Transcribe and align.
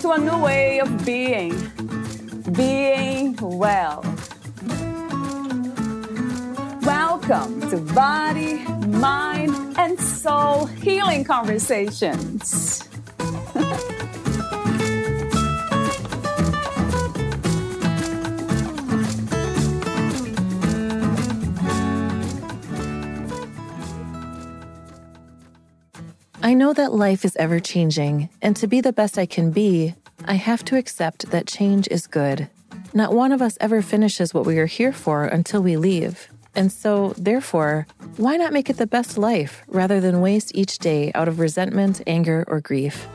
to 0.00 0.12
a 0.12 0.18
new 0.18 0.38
way 0.38 0.80
of 0.80 1.04
being, 1.04 1.50
being 2.52 3.36
well. 3.36 4.02
Welcome 6.82 7.68
to 7.68 7.76
Body, 7.94 8.64
Mind, 8.86 9.54
and 9.76 10.00
Soul 10.00 10.64
Healing 10.66 11.24
Conversations. 11.24 12.88
I 26.42 26.54
know 26.54 26.72
that 26.72 26.92
life 26.92 27.24
is 27.24 27.36
ever 27.36 27.60
changing, 27.60 28.30
and 28.40 28.56
to 28.56 28.66
be 28.66 28.80
the 28.80 28.92
best 28.92 29.18
I 29.18 29.26
can 29.26 29.52
be, 29.52 29.94
I 30.26 30.34
have 30.34 30.64
to 30.66 30.76
accept 30.76 31.30
that 31.30 31.46
change 31.46 31.88
is 31.90 32.06
good. 32.06 32.48
Not 32.92 33.14
one 33.14 33.32
of 33.32 33.40
us 33.40 33.56
ever 33.60 33.82
finishes 33.82 34.34
what 34.34 34.46
we 34.46 34.58
are 34.58 34.66
here 34.66 34.92
for 34.92 35.24
until 35.24 35.62
we 35.62 35.76
leave. 35.76 36.28
And 36.54 36.72
so, 36.72 37.14
therefore, 37.16 37.86
why 38.16 38.36
not 38.36 38.52
make 38.52 38.68
it 38.68 38.76
the 38.76 38.86
best 38.86 39.16
life 39.16 39.62
rather 39.68 40.00
than 40.00 40.20
waste 40.20 40.54
each 40.54 40.78
day 40.78 41.12
out 41.14 41.28
of 41.28 41.38
resentment, 41.38 42.02
anger, 42.06 42.44
or 42.48 42.60
grief? 42.60 43.06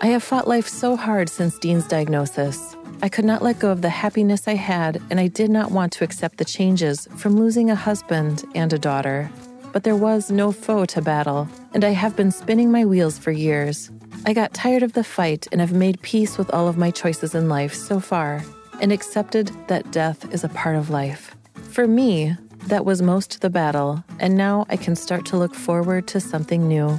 I 0.00 0.08
have 0.08 0.22
fought 0.22 0.46
life 0.46 0.68
so 0.68 0.96
hard 0.96 1.30
since 1.30 1.58
Dean's 1.58 1.88
diagnosis. 1.88 2.76
I 3.02 3.08
could 3.08 3.24
not 3.24 3.42
let 3.42 3.58
go 3.58 3.70
of 3.70 3.80
the 3.80 3.88
happiness 3.88 4.46
I 4.46 4.54
had, 4.54 5.00
and 5.10 5.18
I 5.18 5.28
did 5.28 5.50
not 5.50 5.70
want 5.70 5.92
to 5.94 6.04
accept 6.04 6.36
the 6.36 6.44
changes 6.44 7.08
from 7.16 7.36
losing 7.36 7.70
a 7.70 7.74
husband 7.74 8.44
and 8.54 8.72
a 8.72 8.78
daughter. 8.78 9.30
But 9.72 9.82
there 9.82 9.96
was 9.96 10.30
no 10.30 10.52
foe 10.52 10.84
to 10.86 11.02
battle, 11.02 11.48
and 11.72 11.84
I 11.84 11.90
have 11.90 12.16
been 12.16 12.30
spinning 12.30 12.70
my 12.70 12.84
wheels 12.84 13.18
for 13.18 13.32
years. 13.32 13.90
I 14.26 14.32
got 14.32 14.54
tired 14.54 14.82
of 14.82 14.94
the 14.94 15.04
fight 15.04 15.46
and 15.52 15.60
have 15.60 15.74
made 15.74 16.00
peace 16.00 16.38
with 16.38 16.48
all 16.54 16.66
of 16.66 16.78
my 16.78 16.90
choices 16.90 17.34
in 17.34 17.50
life 17.50 17.74
so 17.74 18.00
far 18.00 18.42
and 18.80 18.90
accepted 18.90 19.52
that 19.68 19.90
death 19.92 20.32
is 20.32 20.42
a 20.42 20.48
part 20.48 20.76
of 20.76 20.88
life. 20.88 21.36
For 21.72 21.86
me, 21.86 22.34
that 22.68 22.86
was 22.86 23.02
most 23.02 23.42
the 23.42 23.50
battle, 23.50 24.02
and 24.18 24.34
now 24.34 24.64
I 24.70 24.78
can 24.78 24.96
start 24.96 25.26
to 25.26 25.36
look 25.36 25.54
forward 25.54 26.06
to 26.08 26.20
something 26.20 26.66
new. 26.66 26.98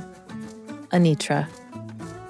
Anitra. 0.92 1.48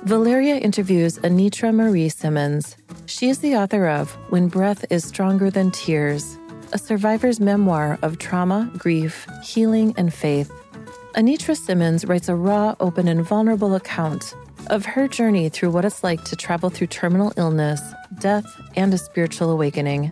Valeria 0.03 0.55
interviews 0.55 1.19
Anitra 1.19 1.75
Marie 1.75 2.07
Simmons. 2.07 2.77
She 3.05 3.27
is 3.27 3.39
the 3.39 3.57
author 3.57 3.89
of 3.89 4.13
When 4.31 4.47
Breath 4.47 4.85
is 4.89 5.03
Stronger 5.03 5.49
Than 5.49 5.71
Tears, 5.71 6.37
a 6.71 6.77
survivor's 6.77 7.41
memoir 7.41 7.99
of 8.01 8.17
trauma, 8.17 8.71
grief, 8.77 9.27
healing, 9.43 9.93
and 9.97 10.13
faith. 10.13 10.49
Anitra 11.15 11.57
Simmons 11.57 12.05
writes 12.05 12.29
a 12.29 12.35
raw, 12.35 12.75
open, 12.79 13.09
and 13.09 13.25
vulnerable 13.25 13.75
account 13.75 14.33
of 14.67 14.85
her 14.85 15.07
journey 15.07 15.49
through 15.49 15.71
what 15.71 15.85
it's 15.85 16.03
like 16.03 16.23
to 16.25 16.35
travel 16.35 16.69
through 16.69 16.87
terminal 16.87 17.33
illness, 17.37 17.81
death, 18.19 18.45
and 18.75 18.93
a 18.93 18.97
spiritual 18.97 19.51
awakening. 19.51 20.11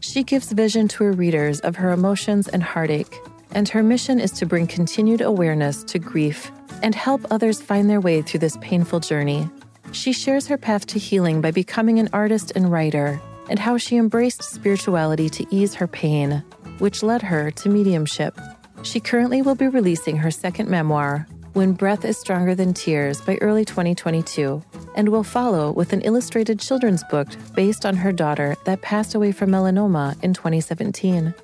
She 0.00 0.22
gives 0.22 0.52
vision 0.52 0.88
to 0.88 1.04
her 1.04 1.12
readers 1.12 1.60
of 1.60 1.76
her 1.76 1.90
emotions 1.90 2.48
and 2.48 2.62
heartache, 2.62 3.16
and 3.52 3.68
her 3.68 3.82
mission 3.82 4.18
is 4.18 4.32
to 4.32 4.46
bring 4.46 4.66
continued 4.66 5.20
awareness 5.20 5.84
to 5.84 5.98
grief 5.98 6.50
and 6.82 6.94
help 6.94 7.24
others 7.30 7.62
find 7.62 7.88
their 7.88 8.00
way 8.00 8.22
through 8.22 8.40
this 8.40 8.56
painful 8.60 9.00
journey. 9.00 9.48
She 9.92 10.12
shares 10.12 10.46
her 10.48 10.58
path 10.58 10.86
to 10.86 10.98
healing 10.98 11.40
by 11.40 11.50
becoming 11.50 11.98
an 11.98 12.08
artist 12.12 12.52
and 12.56 12.70
writer, 12.70 13.20
and 13.48 13.58
how 13.58 13.76
she 13.76 13.96
embraced 13.96 14.42
spirituality 14.42 15.28
to 15.30 15.46
ease 15.54 15.74
her 15.74 15.86
pain, 15.86 16.42
which 16.78 17.02
led 17.02 17.22
her 17.22 17.50
to 17.50 17.68
mediumship. 17.68 18.38
She 18.82 19.00
currently 19.00 19.42
will 19.42 19.54
be 19.54 19.68
releasing 19.68 20.16
her 20.16 20.30
second 20.30 20.68
memoir, 20.68 21.26
When 21.52 21.74
Breath 21.74 22.04
is 22.06 22.16
Stronger 22.16 22.54
Than 22.54 22.72
Tears, 22.72 23.20
by 23.20 23.36
early 23.42 23.66
2022, 23.66 24.62
and 24.94 25.10
will 25.10 25.22
follow 25.22 25.70
with 25.70 25.92
an 25.92 26.00
illustrated 26.00 26.58
children's 26.58 27.04
book 27.10 27.28
based 27.54 27.84
on 27.84 27.94
her 27.94 28.10
daughter 28.10 28.56
that 28.64 28.80
passed 28.80 29.14
away 29.14 29.32
from 29.32 29.50
melanoma 29.50 30.16
in 30.24 30.32
2017. 30.32 31.34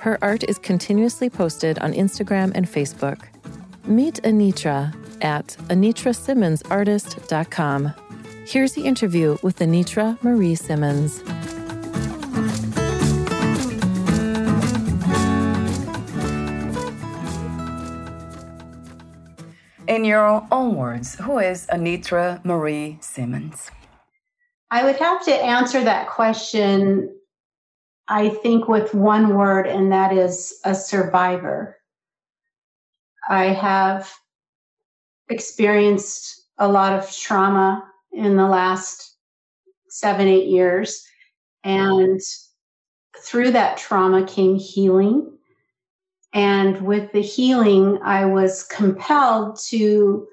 Her 0.00 0.18
art 0.20 0.42
is 0.48 0.58
continuously 0.58 1.30
posted 1.30 1.78
on 1.78 1.92
Instagram 1.92 2.50
and 2.56 2.66
Facebook. 2.66 3.20
Meet 3.84 4.14
Anitra 4.24 4.92
at 5.22 5.56
anitrasimmonsartist.com. 5.68 7.92
Here's 8.44 8.72
the 8.72 8.84
interview 8.84 9.38
with 9.44 9.60
Anitra 9.60 10.20
Marie 10.24 10.56
Simmons. 10.56 11.22
In 20.02 20.08
your 20.08 20.44
own 20.50 20.74
words, 20.74 21.14
who 21.14 21.38
is 21.38 21.68
Anitra 21.68 22.44
Marie 22.44 22.98
Simmons? 23.00 23.70
I 24.68 24.82
would 24.82 24.96
have 24.96 25.24
to 25.26 25.32
answer 25.32 25.84
that 25.84 26.08
question, 26.08 27.16
I 28.08 28.30
think, 28.30 28.66
with 28.66 28.94
one 28.94 29.36
word, 29.36 29.68
and 29.68 29.92
that 29.92 30.12
is 30.12 30.58
a 30.64 30.74
survivor. 30.74 31.76
I 33.30 33.44
have 33.50 34.12
experienced 35.28 36.48
a 36.58 36.66
lot 36.66 36.98
of 36.98 37.08
trauma 37.16 37.88
in 38.10 38.34
the 38.34 38.48
last 38.48 39.18
seven, 39.88 40.26
eight 40.26 40.48
years. 40.48 41.06
And 41.62 42.20
through 43.24 43.52
that 43.52 43.76
trauma 43.76 44.26
came 44.26 44.56
healing. 44.56 45.38
And 46.32 46.80
with 46.82 47.12
the 47.12 47.20
healing, 47.20 47.98
I 48.02 48.24
was 48.24 48.62
compelled 48.64 49.58
to 49.68 50.26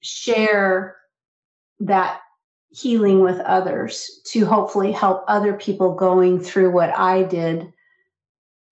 share 0.00 0.96
that 1.80 2.20
healing 2.70 3.20
with 3.20 3.38
others 3.40 4.20
to 4.26 4.44
hopefully 4.44 4.92
help 4.92 5.24
other 5.26 5.54
people 5.54 5.94
going 5.94 6.40
through 6.40 6.72
what 6.72 6.96
I 6.96 7.22
did 7.22 7.72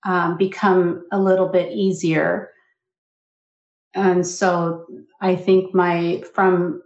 um, 0.04 0.36
become 0.36 1.06
a 1.12 1.20
little 1.20 1.48
bit 1.48 1.72
easier. 1.72 2.50
And 3.94 4.26
so 4.26 4.86
I 5.20 5.36
think 5.36 5.74
my, 5.74 6.22
from 6.34 6.82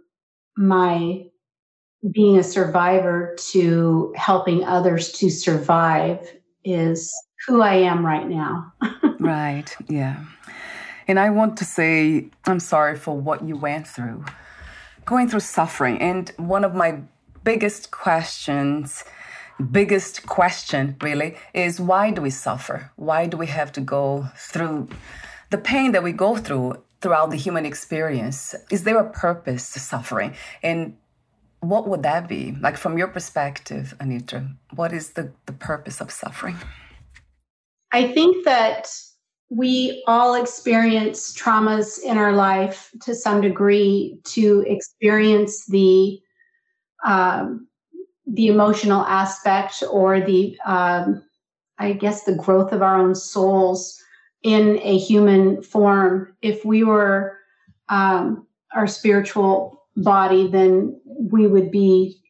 my 0.55 1.25
being 2.09 2.37
a 2.37 2.43
survivor 2.43 3.35
to 3.51 4.13
helping 4.15 4.63
others 4.63 5.11
to 5.13 5.29
survive 5.29 6.35
is 6.63 7.13
who 7.47 7.61
I 7.61 7.75
am 7.75 8.05
right 8.05 8.27
now. 8.27 8.73
right. 9.19 9.75
Yeah. 9.87 10.23
And 11.07 11.19
I 11.19 11.29
want 11.29 11.57
to 11.57 11.65
say, 11.65 12.29
I'm 12.45 12.59
sorry 12.59 12.95
for 12.95 13.19
what 13.19 13.43
you 13.43 13.55
went 13.55 13.87
through, 13.87 14.23
going 15.05 15.27
through 15.27 15.41
suffering. 15.41 15.99
And 15.99 16.31
one 16.37 16.63
of 16.63 16.75
my 16.75 16.99
biggest 17.43 17.91
questions, 17.91 19.03
biggest 19.71 20.25
question 20.25 20.95
really, 21.01 21.35
is 21.53 21.79
why 21.79 22.11
do 22.11 22.21
we 22.21 22.29
suffer? 22.29 22.91
Why 22.95 23.25
do 23.25 23.37
we 23.37 23.47
have 23.47 23.71
to 23.73 23.81
go 23.81 24.27
through 24.37 24.89
the 25.49 25.57
pain 25.57 25.91
that 25.91 26.03
we 26.03 26.11
go 26.11 26.37
through 26.37 26.83
throughout 27.01 27.31
the 27.31 27.37
human 27.37 27.65
experience? 27.65 28.53
Is 28.69 28.83
there 28.83 28.99
a 28.99 29.09
purpose 29.09 29.73
to 29.73 29.79
suffering? 29.79 30.35
And 30.61 30.97
what 31.61 31.87
would 31.87 32.03
that 32.03 32.27
be? 32.27 32.55
Like 32.59 32.77
from 32.77 32.97
your 32.97 33.07
perspective, 33.07 33.95
Anitra, 33.99 34.55
what 34.75 34.93
is 34.93 35.11
the, 35.11 35.31
the 35.45 35.53
purpose 35.53 35.99
of 35.99 36.11
suffering? 36.11 36.57
I 37.91 38.11
think 38.11 38.45
that 38.45 38.89
we 39.49 40.01
all 40.07 40.35
experience 40.35 41.33
traumas 41.33 41.99
in 42.01 42.17
our 42.17 42.31
life 42.31 42.89
to 43.01 43.13
some 43.13 43.41
degree 43.41 44.17
to 44.23 44.63
experience 44.65 45.65
the 45.65 46.19
um, 47.05 47.67
the 48.27 48.47
emotional 48.47 49.01
aspect 49.01 49.83
or 49.91 50.21
the 50.21 50.57
um, 50.65 51.23
I 51.79 51.93
guess 51.93 52.23
the 52.23 52.35
growth 52.35 52.71
of 52.71 52.81
our 52.81 52.95
own 52.95 53.15
souls 53.15 54.01
in 54.43 54.79
a 54.83 54.97
human 54.97 55.61
form. 55.61 56.33
If 56.41 56.63
we 56.63 56.83
were 56.83 57.37
um, 57.89 58.47
our 58.73 58.87
spiritual 58.87 59.83
body, 59.97 60.47
then 60.47 60.99
we 61.05 61.47
would 61.47 61.71
be 61.71 62.21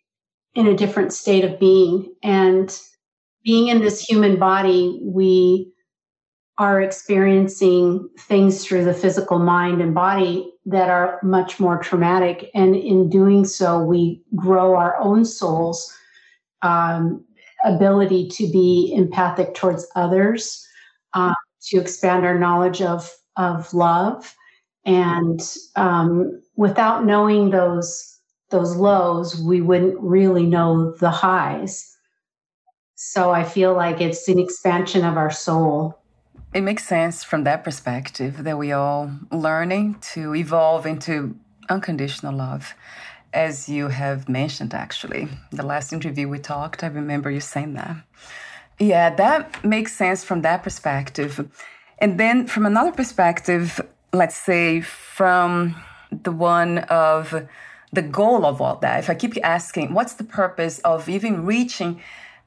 in 0.56 0.68
a 0.68 0.76
different 0.76 1.14
state 1.14 1.46
of 1.46 1.60
being 1.60 2.14
and 2.24 2.78
being 3.44 3.68
in 3.68 3.82
this 3.82 4.02
human 4.02 4.38
body, 4.38 5.00
we 5.02 5.72
are 6.58 6.82
experiencing 6.82 8.08
things 8.20 8.64
through 8.64 8.86
the 8.86 8.94
physical 8.94 9.40
mind 9.40 9.82
and 9.82 9.96
body 9.96 10.54
that 10.66 10.90
are 10.90 11.20
much 11.24 11.60
more 11.60 11.80
traumatic. 11.80 12.52
And 12.54 12.76
in 12.76 13.10
doing 13.10 13.46
so, 13.46 13.82
we 13.82 14.22
grow 14.36 14.76
our 14.76 15.00
own 15.00 15.26
souls 15.26 15.92
um, 16.62 17.26
ability 17.66 18.28
to 18.30 18.52
be 18.52 18.94
empathic 18.96 19.56
towards 19.56 19.88
others, 19.96 20.66
uh, 21.14 21.34
to 21.64 21.78
expand 21.80 22.26
our 22.26 22.38
knowledge 22.38 22.82
of 22.82 23.12
of 23.38 23.74
love, 23.74 24.36
and 24.86 25.42
um, 25.76 26.42
without 26.56 27.06
knowing 27.06 27.50
those 27.50 28.20
those 28.50 28.76
lows, 28.76 29.42
we 29.42 29.62
wouldn't 29.62 30.00
really 30.00 30.46
know 30.46 30.92
the 31.00 31.10
highs. 31.10 31.91
So 33.04 33.32
I 33.32 33.44
feel 33.44 33.74
like 33.74 34.00
it's 34.00 34.28
an 34.28 34.38
expansion 34.38 35.04
of 35.04 35.18
our 35.18 35.32
soul. 35.32 35.98
It 36.54 36.62
makes 36.62 36.86
sense 36.88 37.24
from 37.24 37.46
that 37.46 37.64
perspective 37.64 38.44
that 38.44 38.60
we 38.60 38.74
all 38.74 39.12
learning 39.32 39.96
to 40.14 40.36
evolve 40.36 40.86
into 40.86 41.36
unconditional 41.68 42.36
love 42.36 42.76
as 43.34 43.68
you 43.68 43.88
have 43.88 44.30
mentioned 44.30 44.76
actually. 44.76 45.28
The 45.52 45.66
last 45.66 45.92
interview 45.92 46.30
we 46.30 46.38
talked 46.38 46.84
i 46.84 46.88
remember 46.88 47.32
you 47.32 47.40
saying 47.40 47.74
that. 47.74 47.96
Yeah 48.78 49.10
that 49.16 49.66
makes 49.66 49.94
sense 49.94 50.24
from 50.24 50.44
that 50.44 50.62
perspective. 50.62 51.50
And 51.98 52.20
then 52.20 52.46
from 52.46 52.68
another 52.68 52.92
perspective 52.92 53.82
let's 54.14 54.38
say 54.38 54.82
from 54.82 55.76
the 56.12 56.32
one 56.32 56.78
of 57.08 57.48
the 57.92 58.04
goal 58.04 58.46
of 58.46 58.62
all 58.62 58.78
that 58.78 59.00
if 59.00 59.10
i 59.10 59.16
keep 59.16 59.36
asking 59.44 59.94
what's 59.94 60.14
the 60.14 60.24
purpose 60.24 60.80
of 60.80 61.10
even 61.10 61.46
reaching 61.46 62.00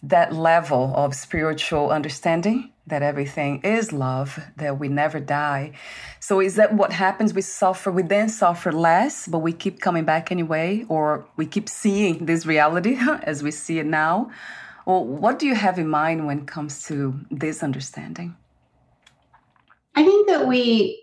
that 0.08 0.34
level 0.34 0.92
of 0.94 1.14
spiritual 1.14 1.90
understanding 1.90 2.70
that 2.86 3.02
everything 3.02 3.62
is 3.62 3.92
love, 3.92 4.38
that 4.56 4.78
we 4.78 4.88
never 4.88 5.18
die. 5.18 5.72
So, 6.20 6.40
is 6.40 6.56
that 6.56 6.74
what 6.74 6.92
happens? 6.92 7.32
We 7.32 7.40
suffer, 7.40 7.90
we 7.90 8.02
then 8.02 8.28
suffer 8.28 8.72
less, 8.72 9.26
but 9.26 9.38
we 9.38 9.52
keep 9.52 9.80
coming 9.80 10.04
back 10.04 10.30
anyway, 10.30 10.84
or 10.88 11.26
we 11.36 11.46
keep 11.46 11.68
seeing 11.68 12.26
this 12.26 12.44
reality 12.44 12.98
as 13.22 13.42
we 13.42 13.50
see 13.50 13.78
it 13.78 13.86
now? 13.86 14.30
Or 14.86 15.04
what 15.04 15.38
do 15.38 15.46
you 15.46 15.54
have 15.54 15.78
in 15.78 15.88
mind 15.88 16.26
when 16.26 16.40
it 16.40 16.46
comes 16.46 16.82
to 16.84 17.18
this 17.30 17.62
understanding? 17.62 18.36
I 19.94 20.04
think 20.04 20.28
that 20.28 20.46
we 20.46 21.02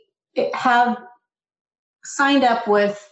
have 0.53 0.97
signed 2.03 2.43
up 2.43 2.67
with 2.67 3.10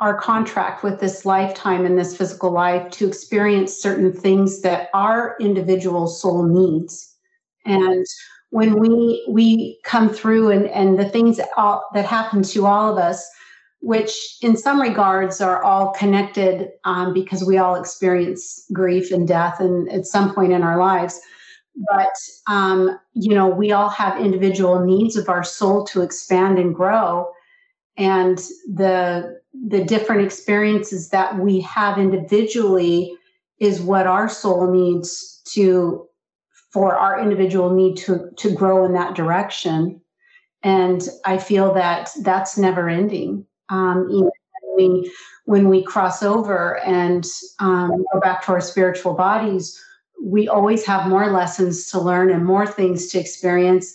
our 0.00 0.16
contract 0.16 0.84
with 0.84 1.00
this 1.00 1.24
lifetime 1.24 1.84
and 1.84 1.98
this 1.98 2.16
physical 2.16 2.52
life 2.52 2.88
to 2.90 3.08
experience 3.08 3.80
certain 3.80 4.12
things 4.12 4.62
that 4.62 4.90
our 4.94 5.36
individual 5.40 6.06
soul 6.06 6.44
needs. 6.44 7.16
And 7.64 8.06
when 8.50 8.78
we 8.78 9.26
we 9.28 9.78
come 9.84 10.08
through 10.08 10.50
and 10.50 10.66
and 10.68 10.98
the 10.98 11.08
things 11.08 11.36
that, 11.36 11.48
all, 11.56 11.84
that 11.94 12.06
happen 12.06 12.42
to 12.42 12.66
all 12.66 12.92
of 12.92 12.98
us 12.98 13.28
which 13.80 14.38
in 14.42 14.56
some 14.56 14.80
regards 14.80 15.40
are 15.40 15.62
all 15.62 15.92
connected 15.92 16.68
um, 16.84 17.14
because 17.14 17.44
we 17.44 17.58
all 17.58 17.76
experience 17.76 18.64
grief 18.72 19.12
and 19.12 19.28
death 19.28 19.60
and 19.60 19.88
at 19.92 20.04
some 20.04 20.34
point 20.34 20.52
in 20.52 20.64
our 20.64 20.78
lives. 20.78 21.20
But 21.88 22.12
um, 22.48 22.98
you 23.14 23.34
know 23.34 23.48
we 23.48 23.72
all 23.72 23.88
have 23.88 24.20
individual 24.20 24.84
needs 24.84 25.16
of 25.16 25.28
our 25.28 25.44
soul 25.44 25.84
to 25.86 26.02
expand 26.02 26.58
and 26.58 26.74
grow. 26.74 27.30
And 27.96 28.38
the 28.72 29.38
the 29.66 29.84
different 29.84 30.22
experiences 30.22 31.10
that 31.10 31.38
we 31.38 31.60
have 31.60 31.98
individually 31.98 33.14
is 33.58 33.80
what 33.80 34.06
our 34.06 34.28
soul 34.28 34.70
needs 34.70 35.42
to 35.52 36.06
for 36.72 36.94
our 36.96 37.20
individual 37.20 37.74
need 37.74 37.96
to 37.96 38.30
to 38.36 38.52
grow 38.52 38.84
in 38.84 38.92
that 38.92 39.14
direction. 39.14 40.00
And 40.62 41.02
i 41.24 41.38
feel 41.38 41.74
that 41.74 42.10
that's 42.22 42.58
never 42.58 42.88
ending. 42.88 43.46
Um, 43.70 44.08
even 44.10 44.30
when, 44.74 45.04
when 45.44 45.68
we 45.68 45.82
cross 45.82 46.22
over 46.22 46.78
and 46.80 47.26
um, 47.58 48.04
go 48.12 48.20
back 48.20 48.44
to 48.44 48.52
our 48.52 48.60
spiritual 48.60 49.14
bodies 49.14 49.78
we 50.22 50.48
always 50.48 50.84
have 50.84 51.08
more 51.08 51.30
lessons 51.30 51.86
to 51.90 52.00
learn 52.00 52.30
and 52.30 52.44
more 52.44 52.66
things 52.66 53.06
to 53.08 53.18
experience. 53.18 53.94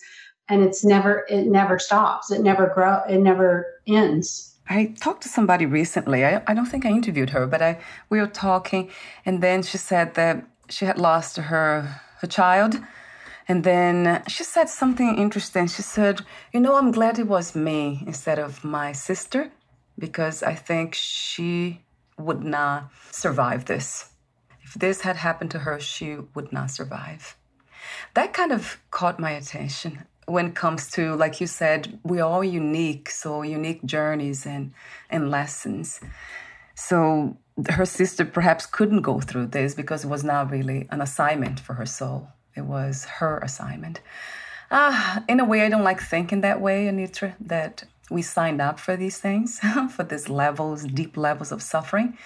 And 0.50 0.64
it's 0.64 0.84
never 0.84 1.26
it 1.30 1.46
never 1.46 1.80
stops. 1.80 2.32
It 2.32 2.42
never 2.42 2.68
grow 2.68 3.02
it 3.08 3.20
never 3.20 3.82
ends 3.88 4.53
I 4.70 4.94
talked 5.00 5.24
to 5.24 5.30
somebody 5.30 5.66
recently. 5.66 6.26
I, 6.26 6.42
I 6.48 6.54
don't 6.54 6.66
think 6.66 6.86
I 6.86 6.90
interviewed 6.90 7.32
her, 7.32 7.46
but 7.48 7.62
I 7.62 7.80
we 8.10 8.20
were 8.20 8.28
talking, 8.28 8.90
and 9.26 9.42
then 9.42 9.64
she 9.64 9.78
said 9.78 10.14
that 10.16 10.46
she 10.70 10.86
had 10.86 10.98
lost 10.98 11.38
her 11.38 12.02
her 12.20 12.28
child. 12.28 12.80
And 13.46 13.66
then 13.66 14.24
she 14.28 14.44
said 14.46 14.70
something 14.70 15.18
interesting. 15.18 15.68
She 15.68 15.82
said, 15.82 16.22
You 16.54 16.62
know, 16.62 16.78
I'm 16.78 16.92
glad 16.92 17.20
it 17.20 17.28
was 17.28 17.56
me 17.56 18.02
instead 18.08 18.40
of 18.40 18.64
my 18.64 18.94
sister 18.94 19.52
because 20.00 20.42
I 20.44 20.56
think 20.56 20.96
she 20.96 21.82
would 22.18 22.44
not 22.44 22.90
survive 23.12 23.66
this. 23.66 24.12
If 24.64 24.76
this 24.76 25.02
had 25.02 25.18
happened 25.18 25.52
to 25.52 25.60
her, 25.60 25.80
she 25.80 26.18
would 26.34 26.54
not 26.54 26.72
survive. 26.72 27.36
That 28.14 28.34
kind 28.34 28.52
of 28.54 28.78
caught 28.92 29.20
my 29.20 29.32
attention 29.32 30.06
when 30.26 30.48
it 30.48 30.56
comes 30.56 30.90
to, 30.92 31.16
like 31.16 31.42
you 31.42 31.48
said, 31.48 32.00
we're 32.04 32.24
all 32.24 32.44
unique, 32.44 33.10
so 33.10 33.42
unique 33.42 33.84
journeys 33.86 34.46
and, 34.46 34.74
and 35.10 35.30
lessons. 35.30 36.00
So 36.76 37.38
her 37.70 37.86
sister 37.86 38.26
perhaps 38.26 38.66
couldn't 38.66 39.02
go 39.02 39.20
through 39.20 39.48
this 39.48 39.76
because 39.76 40.04
it 40.04 40.08
was 40.08 40.24
not 40.24 40.52
really 40.52 40.88
an 40.92 41.02
assignment 41.02 41.60
for 41.60 41.74
her 41.74 41.86
soul. 41.86 42.30
It 42.56 42.66
was 42.66 43.06
her 43.06 43.40
assignment. 43.40 44.02
Uh, 44.72 45.20
in 45.28 45.40
a 45.40 45.46
way, 45.46 45.62
I 45.62 45.70
don't 45.70 45.84
like 45.84 46.02
thinking 46.02 46.42
that 46.42 46.62
way, 46.62 46.86
Anitra, 46.86 47.36
that 47.40 47.84
we 48.10 48.22
signed 48.22 48.62
up 48.62 48.80
for 48.80 48.96
these 48.96 49.18
things, 49.20 49.60
for 49.92 50.04
these 50.04 50.30
levels, 50.30 50.84
deep 50.84 51.16
levels 51.18 51.52
of 51.52 51.62
suffering. 51.62 52.18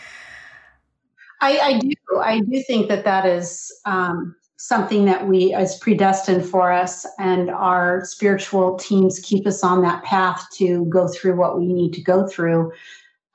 I, 1.42 1.60
I 1.60 1.80
do. 1.80 1.94
I 2.20 2.40
do 2.40 2.64
think 2.64 2.88
that 2.88 3.06
that 3.06 3.26
is 3.26 3.72
um, 3.86 4.36
something 4.58 5.06
that 5.06 5.28
we 5.28 5.54
is 5.54 5.76
predestined 5.76 6.46
for 6.46 6.72
us, 6.72 7.06
and 7.20 7.50
our 7.50 8.04
spiritual 8.06 8.78
teams 8.78 9.20
keep 9.20 9.48
us 9.48 9.64
on 9.64 9.82
that 9.84 10.04
path 10.04 10.46
to 10.54 10.86
go 10.86 11.08
through 11.08 11.36
what 11.36 11.60
we 11.60 11.72
need 11.72 11.94
to 11.94 12.02
go 12.02 12.28
through. 12.28 12.72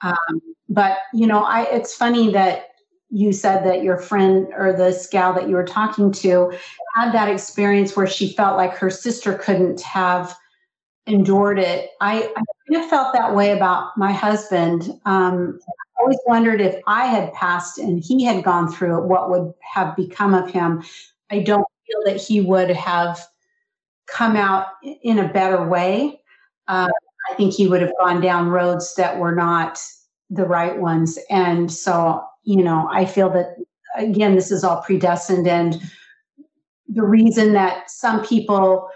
Um, 0.02 0.40
but 0.68 0.98
you 1.14 1.26
know, 1.26 1.44
I 1.44 1.62
it's 1.64 1.94
funny 1.94 2.32
that 2.32 2.70
you 3.10 3.32
said 3.32 3.64
that 3.66 3.82
your 3.82 3.98
friend 3.98 4.48
or 4.56 4.72
this 4.72 5.06
gal 5.06 5.34
that 5.34 5.48
you 5.48 5.54
were 5.54 5.64
talking 5.64 6.10
to 6.10 6.50
had 6.96 7.12
that 7.12 7.28
experience 7.28 7.94
where 7.94 8.06
she 8.06 8.32
felt 8.32 8.56
like 8.56 8.74
her 8.76 8.90
sister 8.90 9.34
couldn't 9.34 9.82
have 9.82 10.34
endured 11.06 11.58
it. 11.58 11.90
I, 12.00 12.22
I 12.22 12.42
kind 12.70 12.82
of 12.82 12.88
felt 12.88 13.12
that 13.12 13.34
way 13.34 13.52
about 13.52 13.96
my 13.98 14.12
husband. 14.12 14.98
Um, 15.04 15.58
I 15.68 16.02
always 16.02 16.18
wondered 16.26 16.60
if 16.60 16.80
I 16.86 17.06
had 17.06 17.32
passed 17.34 17.78
and 17.78 18.02
he 18.02 18.24
had 18.24 18.44
gone 18.44 18.72
through 18.72 19.02
it, 19.02 19.08
what 19.08 19.30
would 19.30 19.52
have 19.60 19.94
become 19.94 20.32
of 20.32 20.50
him. 20.50 20.82
I 21.32 21.38
don't 21.40 21.66
feel 21.86 22.12
that 22.12 22.20
he 22.20 22.42
would 22.42 22.70
have 22.70 23.18
come 24.06 24.36
out 24.36 24.66
in 25.02 25.18
a 25.18 25.32
better 25.32 25.66
way. 25.66 26.20
Uh, 26.68 26.90
I 27.30 27.34
think 27.34 27.54
he 27.54 27.66
would 27.66 27.80
have 27.80 27.92
gone 27.98 28.20
down 28.20 28.48
roads 28.48 28.94
that 28.96 29.18
were 29.18 29.34
not 29.34 29.80
the 30.28 30.44
right 30.44 30.78
ones. 30.78 31.18
And 31.30 31.72
so, 31.72 32.22
you 32.44 32.62
know, 32.62 32.88
I 32.92 33.06
feel 33.06 33.30
that, 33.30 33.56
again, 33.96 34.34
this 34.34 34.50
is 34.50 34.62
all 34.62 34.82
predestined. 34.82 35.48
And 35.48 35.80
the 36.88 37.02
reason 37.02 37.54
that 37.54 37.90
some 37.90 38.24
people, 38.24 38.88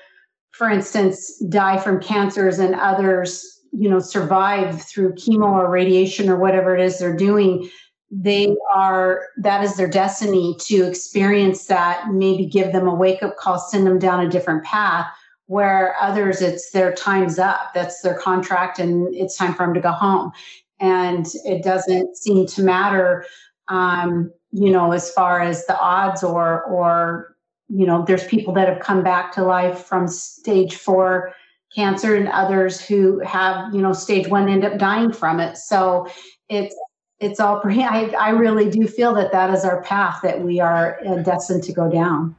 for 0.51 0.69
instance, 0.69 1.39
die 1.49 1.79
from 1.79 2.03
cancers 2.03 2.59
and 2.59 2.75
others, 2.75 3.61
you 3.73 3.89
know, 3.89 3.99
survive 3.99 4.83
through 4.83 5.15
chemo 5.15 5.53
or 5.53 5.71
radiation 5.71 6.29
or 6.29 6.37
whatever 6.37 6.77
it 6.77 6.83
is 6.83 6.99
they're 6.99 7.17
doing, 7.17 7.71
they 8.11 8.55
are, 8.73 9.27
that 9.39 9.65
is 9.65 9.77
their 9.77 9.89
destiny 9.89 10.57
to 10.61 10.87
experience 10.87 11.67
that, 11.67 12.09
maybe 12.13 12.47
give 12.47 12.73
them 12.73 12.87
a 12.87 12.95
wake 12.95 13.23
up 13.23 13.37
call, 13.37 13.59
send 13.59 13.87
them 13.87 13.99
down 13.99 14.25
a 14.25 14.29
different 14.29 14.65
path 14.65 15.07
where 15.47 15.95
others 16.01 16.43
it's 16.43 16.71
their 16.71 16.93
time's 16.93 17.39
up. 17.39 17.73
That's 17.75 18.01
their 18.03 18.19
contract 18.19 18.79
and 18.79 19.15
it's 19.15 19.37
time 19.37 19.55
for 19.55 19.65
them 19.67 19.75
to 19.75 19.81
go 19.81 19.93
home. 19.93 20.33
And 20.81 21.27
it 21.45 21.63
doesn't 21.63 22.17
seem 22.17 22.47
to 22.47 22.63
matter 22.63 23.25
um, 23.69 24.33
you 24.53 24.71
know 24.71 24.93
as 24.93 25.11
far 25.11 25.41
as 25.41 25.67
the 25.67 25.79
odds 25.79 26.23
or 26.23 26.63
or 26.65 27.37
you 27.69 27.87
know 27.87 28.05
there's 28.07 28.27
people 28.27 28.55
that 28.55 28.69
have 28.69 28.81
come 28.81 29.03
back 29.03 29.33
to 29.33 29.43
life 29.43 29.85
from 29.85 30.09
stage 30.09 30.77
four 30.77 31.35
cancer 31.75 32.15
and 32.15 32.29
others 32.29 32.81
who 32.81 33.19
have 33.21 33.73
you 33.75 33.81
know 33.81 33.93
stage 33.93 34.29
one 34.29 34.49
end 34.49 34.65
up 34.65 34.79
dying 34.79 35.13
from 35.13 35.41
it. 35.41 35.57
So 35.57 36.07
it's 36.49 36.75
it's 37.21 37.41
all 37.41 37.61
pretty 37.61 37.83
I, 37.83 38.07
I 38.19 38.31
really 38.31 38.71
do 38.71 38.87
feel 38.87 39.15
that 39.15 39.33
that 39.33 39.51
is 39.51 39.65
our 39.65 39.83
path 39.83 40.21
that 40.23 40.41
we 40.41 40.61
are 40.61 40.99
uh, 41.07 41.17
destined 41.23 41.63
to 41.65 41.73
go 41.73 41.91
down 41.91 42.35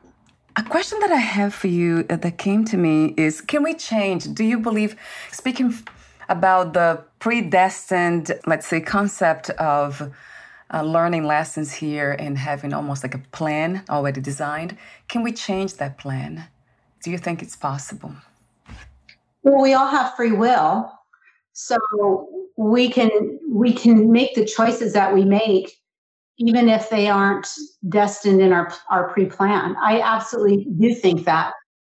a 0.55 0.63
question 0.63 0.99
that 1.01 1.11
I 1.11 1.17
have 1.17 1.53
for 1.53 1.67
you 1.67 2.03
that 2.03 2.37
came 2.39 2.65
to 2.65 2.77
me 2.77 3.13
is 3.15 3.41
Can 3.41 3.61
we 3.61 3.75
change? 3.75 4.33
Do 4.33 4.43
you 4.43 4.57
believe, 4.57 4.95
speaking 5.31 5.71
about 6.29 6.73
the 6.73 7.03
predestined, 7.19 8.31
let's 8.47 8.65
say, 8.65 8.81
concept 8.81 9.51
of 9.51 10.11
uh, 10.73 10.81
learning 10.81 11.25
lessons 11.25 11.73
here 11.73 12.15
and 12.19 12.37
having 12.37 12.73
almost 12.73 13.03
like 13.03 13.15
a 13.15 13.19
plan 13.31 13.83
already 13.89 14.21
designed. 14.21 14.77
Can 15.07 15.23
we 15.23 15.31
change 15.31 15.75
that 15.75 15.97
plan? 15.97 16.45
Do 17.03 17.11
you 17.11 17.17
think 17.17 17.41
it's 17.41 17.55
possible? 17.55 18.13
Well, 19.43 19.61
we 19.61 19.73
all 19.73 19.87
have 19.87 20.15
free 20.15 20.33
will, 20.33 20.91
so 21.53 21.77
we 22.57 22.89
can 22.89 23.39
we 23.49 23.71
can 23.71 24.11
make 24.11 24.35
the 24.35 24.45
choices 24.45 24.93
that 24.93 25.13
we 25.13 25.23
make 25.23 25.77
even 26.39 26.69
if 26.69 26.89
they 26.89 27.07
aren't 27.07 27.47
destined 27.89 28.41
in 28.41 28.51
our, 28.51 28.71
our 28.89 29.09
pre 29.11 29.25
plan. 29.25 29.75
I 29.81 30.01
absolutely 30.01 30.67
do 30.77 30.93
think 30.93 31.25
that. 31.25 31.53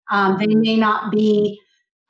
Um, 0.09 0.37
they 0.39 0.47
may 0.47 0.75
not 0.75 1.11
be, 1.11 1.59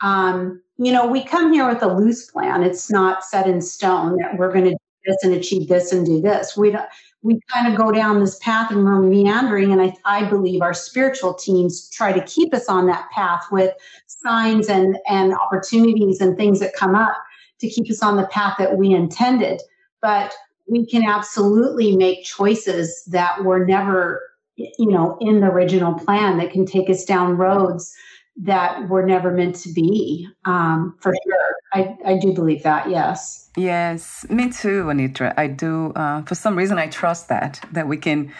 um, 0.02 0.62
you 0.78 0.92
know, 0.92 1.06
we 1.06 1.24
come 1.24 1.54
here 1.54 1.68
with 1.68 1.84
a 1.84 1.94
loose 1.94 2.32
plan. 2.32 2.64
It's 2.64 2.90
not 2.90 3.24
set 3.24 3.48
in 3.48 3.62
stone 3.62 4.18
that 4.18 4.38
we're 4.38 4.52
going 4.52 4.66
to 4.66 4.72
do 4.72 4.78
this 5.06 5.18
and 5.24 5.34
achieve 5.34 5.68
this 5.68 5.92
and 5.92 6.06
do 6.06 6.22
this. 6.22 6.58
We 6.58 6.72
don't, 6.72 6.88
we 7.22 7.40
kind 7.54 7.72
of 7.72 7.78
go 7.78 7.92
down 7.92 8.20
this 8.20 8.40
path 8.40 8.72
and 8.72 8.84
we're 8.84 9.02
meandering. 9.02 9.72
And 9.72 9.82
I, 9.82 9.94
I 10.06 10.28
believe 10.28 10.62
our 10.62 10.74
spiritual 10.74 11.36
teams 11.36 11.90
try 11.90 12.12
to 12.12 12.24
keep 12.24 12.54
us 12.54 12.68
on 12.68 12.88
that 12.88 13.08
path 13.12 13.44
with 13.52 13.74
signs 14.08 14.70
and, 14.70 14.98
and 15.08 15.34
opportunities 15.34 16.22
and 16.22 16.36
things 16.36 16.60
that 16.62 16.74
come 16.74 16.96
up 16.96 17.18
to 17.62 17.70
keep 17.70 17.90
us 17.90 18.04
on 18.04 18.18
the 18.18 18.28
path 18.28 18.56
that 18.60 18.78
we 18.78 18.94
intended. 18.94 19.62
But 20.02 20.34
we 20.68 20.86
can 20.86 21.04
absolutely 21.04 21.96
make 21.96 22.24
choices 22.24 23.04
that 23.06 23.44
were 23.44 23.66
never, 23.66 24.22
you 24.56 24.88
know, 24.88 25.18
in 25.22 25.40
the 25.40 25.48
original 25.48 25.94
plan 25.94 26.38
that 26.38 26.52
can 26.52 26.66
take 26.66 26.90
us 26.90 27.06
down 27.06 27.38
roads 27.38 27.94
that 28.38 28.88
were 28.88 29.06
never 29.06 29.32
meant 29.32 29.56
to 29.56 29.74
be. 29.74 30.28
Um, 30.46 30.96
for 31.00 31.14
sure, 31.14 31.56
I, 31.74 31.96
I 32.06 32.18
do 32.18 32.34
believe 32.34 32.64
that. 32.64 32.90
Yes. 32.90 33.50
Yes, 33.58 34.26
me 34.30 34.50
too, 34.50 34.86
Anitra. 34.86 35.34
I 35.38 35.48
do. 35.48 35.92
Uh, 35.94 36.22
for 36.24 36.36
some 36.36 36.56
reason, 36.56 36.78
I 36.78 36.88
trust 36.88 37.28
that 37.28 37.64
that 37.72 37.88
we 37.88 37.98
can. 37.98 38.34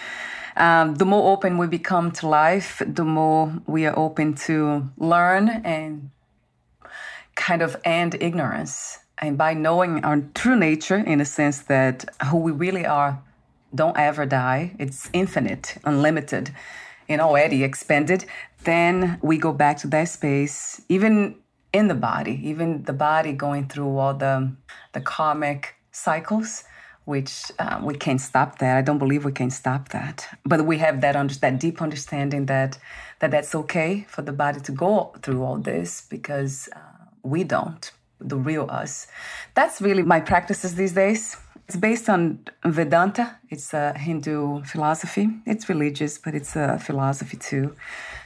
Um, 0.58 0.96
the 0.96 1.06
more 1.06 1.32
open 1.32 1.58
we 1.58 1.68
become 1.68 2.12
to 2.14 2.28
life, 2.28 2.82
the 2.86 3.06
more 3.06 3.54
we 3.68 3.86
are 3.86 3.98
open 3.98 4.34
to 4.48 4.90
learn 4.98 5.48
and 5.50 6.12
kind 7.36 7.62
of 7.62 7.78
end 7.86 8.18
ignorance. 8.20 9.00
And 9.22 9.38
by 9.38 9.54
knowing 9.54 10.04
our 10.04 10.22
true 10.34 10.56
nature, 10.56 10.98
in 10.98 11.22
a 11.22 11.26
sense 11.26 11.60
that 11.64 12.06
who 12.28 12.38
we 12.38 12.52
really 12.52 12.86
are 12.86 13.22
don't 13.74 13.98
ever 13.98 14.26
die, 14.26 14.76
it's 14.80 15.10
infinite, 15.14 15.78
unlimited, 15.86 16.52
and 17.08 17.22
already 17.22 17.64
expanded, 17.64 18.26
then 18.64 19.20
we 19.22 19.38
go 19.38 19.54
back 19.54 19.78
to 19.78 19.88
that 19.88 20.10
space, 20.10 20.82
even 20.90 21.36
in 21.72 21.88
the 21.88 21.96
body, 21.96 22.40
even 22.44 22.84
the 22.84 22.94
body 22.94 23.32
going 23.32 23.68
through 23.68 23.98
all 23.98 24.14
the, 24.14 24.52
the 24.94 25.02
karmic 25.02 25.76
cycles 25.92 26.64
which 27.06 27.52
uh, 27.58 27.80
we 27.84 27.96
can't 27.96 28.22
stop 28.22 28.60
that. 28.60 28.78
I 28.78 28.82
don't 28.82 29.00
believe 29.00 29.26
we 29.26 29.32
can 29.32 29.50
stop 29.50 29.90
that. 29.90 30.28
But 30.46 30.66
we 30.66 30.78
have 30.78 31.02
that 31.02 31.16
under, 31.16 31.34
that 31.34 31.60
deep 31.60 31.82
understanding 31.82 32.46
that 32.46 32.78
that 33.20 33.32
that's 33.32 33.54
okay 33.56 34.06
for 34.08 34.22
the 34.22 34.32
body 34.32 34.60
to 34.62 34.72
go 34.72 35.14
through 35.22 35.44
all 35.44 35.58
this 35.58 36.06
because 36.10 36.70
uh, 36.76 36.80
we 37.24 37.44
don't 37.44 37.92
the 38.22 38.38
real 38.38 38.68
us. 38.70 39.08
That's 39.54 39.82
really 39.82 40.04
my 40.04 40.20
practices 40.20 40.76
these 40.76 40.94
days. 40.94 41.38
It's 41.68 41.78
based 41.78 42.10
on 42.10 42.40
Vedanta. 42.66 43.38
It's 43.50 43.74
a 43.74 43.98
Hindu 43.98 44.64
philosophy. 44.64 45.30
It's 45.46 45.70
religious, 45.70 46.18
but 46.18 46.36
it's 46.36 46.56
a 46.56 46.78
philosophy 46.80 47.38
too. 47.38 47.76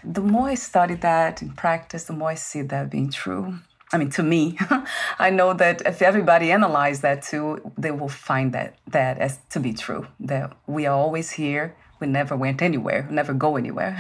The 0.04 0.22
more 0.22 0.50
I 0.50 0.56
study 0.56 0.96
that 0.96 1.42
and 1.42 1.56
practice, 1.56 2.06
the 2.06 2.14
more 2.14 2.30
I 2.30 2.36
see 2.36 2.64
that 2.64 2.90
being 2.90 3.12
true. 3.12 3.60
I 3.94 3.98
mean, 3.98 4.10
to 4.12 4.24
me, 4.24 4.58
I 5.20 5.30
know 5.30 5.54
that 5.54 5.84
if 5.86 6.02
everybody 6.02 6.52
analyze 6.52 7.02
that 7.02 7.22
too, 7.22 7.72
they 7.78 7.92
will 7.92 8.10
find 8.10 8.52
that 8.54 8.78
that 8.88 9.20
as 9.20 9.38
to 9.52 9.60
be 9.60 9.74
true. 9.74 10.08
That 10.20 10.54
we 10.66 10.88
are 10.88 10.98
always 10.98 11.32
here 11.32 11.76
we 12.06 12.12
never 12.12 12.36
went 12.36 12.62
anywhere, 12.62 13.08
never 13.10 13.34
go 13.34 13.58
anywhere. 13.58 13.98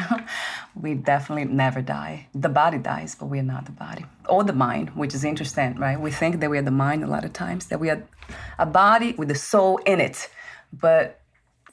we 0.79 0.93
definitely 0.93 1.45
never 1.45 1.81
die. 1.81 2.27
The 2.35 2.49
body 2.49 2.77
dies, 2.77 3.15
but 3.15 3.25
we're 3.25 3.43
not 3.43 3.65
the 3.65 3.71
body. 3.71 4.05
Or 4.29 4.43
the 4.43 4.53
mind, 4.53 4.89
which 4.89 5.13
is 5.15 5.23
interesting, 5.23 5.75
right? 5.75 5.99
We 5.99 6.11
think 6.11 6.39
that 6.39 6.49
we 6.49 6.57
are 6.57 6.61
the 6.61 6.71
mind 6.71 7.03
a 7.03 7.07
lot 7.07 7.25
of 7.25 7.33
times, 7.33 7.65
that 7.67 7.79
we 7.79 7.89
are 7.89 8.03
a 8.59 8.65
body 8.65 9.13
with 9.13 9.29
the 9.29 9.35
soul 9.35 9.77
in 9.85 9.99
it, 9.99 10.29
but 10.71 11.21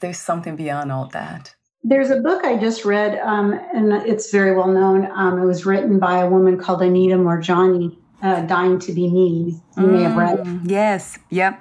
there's 0.01 0.19
something 0.19 0.57
beyond 0.57 0.91
all 0.91 1.07
that. 1.09 1.55
There's 1.85 2.11
a 2.11 2.21
book 2.21 2.45
I 2.45 2.57
just 2.57 2.85
read, 2.85 3.19
um, 3.19 3.53
and 3.75 3.93
it's 3.93 4.31
very 4.31 4.55
well 4.57 4.69
known. 4.69 5.11
Um, 5.15 5.39
it 5.39 5.45
was 5.45 5.67
written 5.67 5.99
by 5.99 6.19
a 6.19 6.31
woman 6.31 6.57
called 6.59 6.81
Anita 6.81 7.17
Moorjani, 7.17 7.97
uh, 8.23 8.43
Dying 8.43 8.79
to 8.81 8.93
Be 8.93 9.09
Me. 9.09 9.61
You 9.77 9.87
may 9.87 10.03
have 10.05 10.17
read. 10.17 10.39
Mm, 10.39 10.71
yes, 10.71 11.19
yep. 11.29 11.61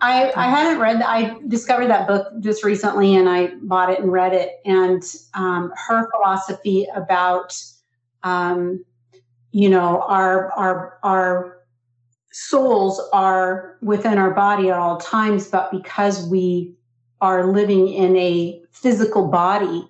I, 0.00 0.32
I 0.34 0.48
hadn't 0.48 0.80
read 0.80 1.02
I 1.02 1.36
discovered 1.48 1.88
that 1.88 2.06
book 2.06 2.28
just 2.40 2.64
recently 2.64 3.14
and 3.14 3.28
I 3.28 3.52
bought 3.62 3.90
it 3.90 4.00
and 4.00 4.12
read 4.12 4.32
it. 4.32 4.60
And 4.64 5.02
um, 5.34 5.72
her 5.88 6.08
philosophy 6.10 6.86
about, 6.94 7.54
um, 8.22 8.84
you 9.52 9.68
know, 9.68 10.02
our, 10.02 10.52
our, 10.52 10.98
our 11.02 11.58
souls 12.32 13.00
are 13.12 13.78
within 13.82 14.18
our 14.18 14.32
body 14.32 14.70
at 14.70 14.78
all 14.78 14.98
times, 14.98 15.48
but 15.48 15.70
because 15.70 16.28
we 16.28 16.74
are 17.20 17.46
living 17.52 17.88
in 17.88 18.16
a 18.16 18.62
physical 18.70 19.28
body, 19.28 19.88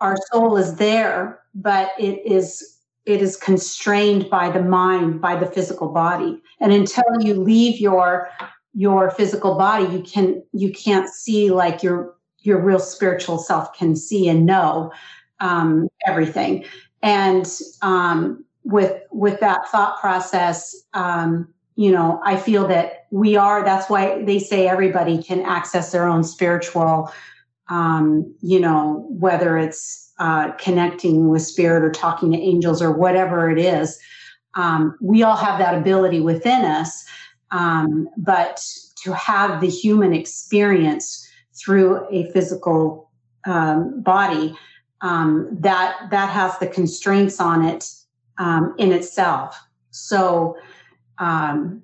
our 0.00 0.16
soul 0.32 0.56
is 0.56 0.76
there, 0.76 1.40
but 1.54 1.90
it 1.98 2.20
is 2.26 2.76
it 3.06 3.22
is 3.22 3.36
constrained 3.36 4.28
by 4.28 4.50
the 4.50 4.60
mind, 4.60 5.20
by 5.20 5.36
the 5.36 5.46
physical 5.46 5.88
body. 5.88 6.42
And 6.60 6.72
until 6.72 7.04
you 7.20 7.34
leave 7.34 7.80
your 7.80 8.28
your 8.76 9.10
physical 9.10 9.56
body 9.56 9.86
you 9.86 10.02
can 10.02 10.42
you 10.52 10.70
can't 10.70 11.08
see 11.08 11.50
like 11.50 11.82
your 11.82 12.14
your 12.40 12.60
real 12.60 12.78
spiritual 12.78 13.38
self 13.38 13.76
can 13.76 13.96
see 13.96 14.28
and 14.28 14.46
know 14.46 14.92
um, 15.40 15.88
everything. 16.06 16.64
And 17.02 17.50
um, 17.82 18.44
with 18.64 19.02
with 19.10 19.40
that 19.40 19.66
thought 19.68 20.00
process 20.00 20.74
um, 20.94 21.48
you 21.76 21.92
know 21.92 22.20
i 22.24 22.36
feel 22.36 22.66
that 22.66 23.06
we 23.10 23.36
are 23.36 23.62
that's 23.62 23.88
why 23.88 24.22
they 24.24 24.38
say 24.38 24.66
everybody 24.66 25.22
can 25.22 25.42
access 25.42 25.92
their 25.92 26.06
own 26.06 26.24
spiritual 26.24 27.12
um, 27.68 28.34
you 28.40 28.58
know 28.58 29.06
whether 29.10 29.56
it's 29.58 30.06
uh, 30.18 30.52
connecting 30.52 31.28
with 31.28 31.42
spirit 31.42 31.82
or 31.82 31.90
talking 31.90 32.32
to 32.32 32.38
angels 32.38 32.80
or 32.80 32.90
whatever 32.90 33.50
it 33.50 33.58
is. 33.58 33.98
Um, 34.54 34.96
we 35.00 35.22
all 35.22 35.36
have 35.36 35.58
that 35.58 35.74
ability 35.74 36.20
within 36.20 36.64
us 36.64 37.04
um, 37.50 38.08
but 38.16 38.64
to 39.02 39.12
have 39.14 39.60
the 39.60 39.68
human 39.68 40.12
experience 40.12 41.28
through 41.54 42.06
a 42.10 42.30
physical 42.32 43.10
um, 43.46 44.02
body 44.02 44.56
um, 45.00 45.48
that 45.60 46.08
that 46.10 46.30
has 46.30 46.58
the 46.58 46.66
constraints 46.66 47.40
on 47.40 47.64
it 47.64 47.88
um, 48.38 48.74
in 48.78 48.92
itself. 48.92 49.58
So 49.90 50.56
um, 51.18 51.82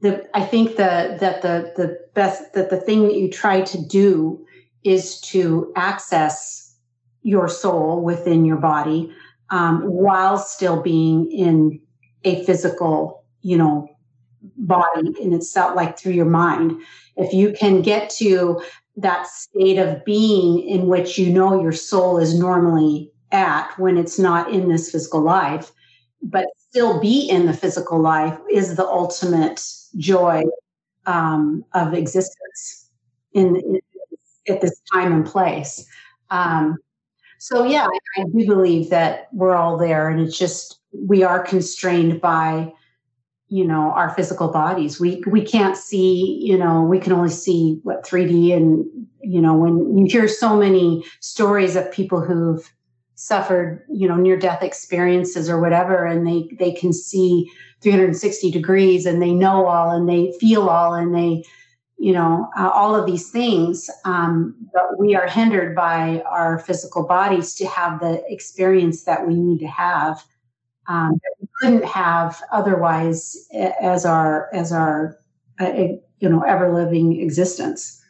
the 0.00 0.28
I 0.34 0.44
think 0.44 0.70
the 0.76 1.16
that 1.20 1.42
the 1.42 1.72
the 1.76 1.98
best 2.14 2.52
that 2.54 2.70
the 2.70 2.80
thing 2.80 3.04
that 3.04 3.14
you 3.14 3.30
try 3.30 3.62
to 3.62 3.80
do 3.80 4.44
is 4.84 5.20
to 5.20 5.72
access 5.76 6.74
your 7.22 7.48
soul 7.48 8.02
within 8.02 8.44
your 8.44 8.56
body 8.56 9.12
um, 9.50 9.82
while 9.82 10.38
still 10.38 10.80
being 10.80 11.30
in 11.30 11.80
a 12.24 12.44
physical, 12.44 13.24
you 13.42 13.58
know, 13.58 13.88
body 14.56 15.12
in 15.20 15.32
itself, 15.32 15.76
like 15.76 15.98
through 15.98 16.12
your 16.12 16.26
mind. 16.26 16.80
If 17.16 17.32
you 17.32 17.52
can 17.52 17.82
get 17.82 18.10
to 18.10 18.62
that 18.96 19.26
state 19.26 19.78
of 19.78 20.04
being 20.04 20.60
in 20.60 20.86
which 20.86 21.18
you 21.18 21.30
know 21.32 21.60
your 21.60 21.72
soul 21.72 22.18
is 22.18 22.38
normally 22.38 23.12
at 23.32 23.78
when 23.78 23.96
it's 23.96 24.18
not 24.18 24.52
in 24.52 24.68
this 24.68 24.90
physical 24.90 25.20
life, 25.20 25.72
but 26.22 26.46
still 26.56 27.00
be 27.00 27.28
in 27.28 27.46
the 27.46 27.52
physical 27.52 28.00
life 28.00 28.38
is 28.50 28.76
the 28.76 28.86
ultimate 28.86 29.62
joy 29.96 30.42
um, 31.06 31.64
of 31.74 31.94
existence 31.94 32.90
in, 33.32 33.56
in, 33.56 33.80
at 34.48 34.60
this 34.60 34.80
time 34.92 35.12
and 35.12 35.26
place. 35.26 35.86
Um, 36.30 36.76
so 37.38 37.64
yeah, 37.64 37.86
I, 37.86 38.20
I 38.20 38.24
do 38.24 38.46
believe 38.46 38.90
that 38.90 39.28
we're 39.32 39.54
all 39.54 39.78
there, 39.78 40.08
and 40.08 40.20
it's 40.20 40.38
just 40.38 40.78
we 40.92 41.22
are 41.22 41.42
constrained 41.42 42.20
by 42.20 42.72
you 43.50 43.64
know 43.64 43.90
our 43.90 44.14
physical 44.14 44.48
bodies. 44.48 44.98
We 45.00 45.22
we 45.26 45.44
can't 45.44 45.76
see 45.76 46.40
you 46.40 46.56
know 46.56 46.82
we 46.82 47.00
can 47.00 47.12
only 47.12 47.30
see 47.30 47.80
what 47.82 48.06
3d 48.06 48.56
and 48.56 48.86
you 49.20 49.40
know 49.40 49.54
when 49.54 49.98
you 49.98 50.06
hear 50.06 50.28
so 50.28 50.56
many 50.56 51.04
stories 51.20 51.76
of 51.76 51.90
people 51.92 52.20
who've 52.20 52.72
suffered 53.16 53.84
you 53.90 54.08
know 54.08 54.16
near 54.16 54.38
death 54.38 54.62
experiences 54.62 55.50
or 55.50 55.60
whatever 55.60 56.06
and 56.06 56.26
they 56.26 56.48
they 56.58 56.72
can 56.72 56.92
see 56.92 57.50
360 57.82 58.50
degrees 58.50 59.04
and 59.04 59.20
they 59.20 59.32
know 59.32 59.66
all 59.66 59.90
and 59.90 60.08
they 60.08 60.32
feel 60.40 60.68
all 60.68 60.94
and 60.94 61.14
they 61.14 61.44
you 61.98 62.12
know 62.12 62.48
uh, 62.56 62.70
all 62.70 62.94
of 62.94 63.04
these 63.04 63.30
things 63.30 63.90
um, 64.04 64.54
but 64.72 64.98
we 64.98 65.14
are 65.14 65.28
hindered 65.28 65.74
by 65.74 66.22
our 66.30 66.60
physical 66.60 67.04
bodies 67.06 67.52
to 67.54 67.66
have 67.66 68.00
the 68.00 68.22
experience 68.32 69.02
that 69.02 69.26
we 69.26 69.34
need 69.34 69.58
to 69.58 69.66
have 69.66 70.24
um, 70.90 71.20
that 71.22 71.34
we 71.40 71.48
couldn't 71.60 71.84
have 71.84 72.42
otherwise 72.50 73.48
as 73.80 74.04
our 74.04 74.52
as 74.52 74.72
our 74.72 75.18
uh, 75.60 75.72
you 76.18 76.28
know 76.28 76.42
ever 76.42 76.72
living 76.72 77.20
existence. 77.20 78.02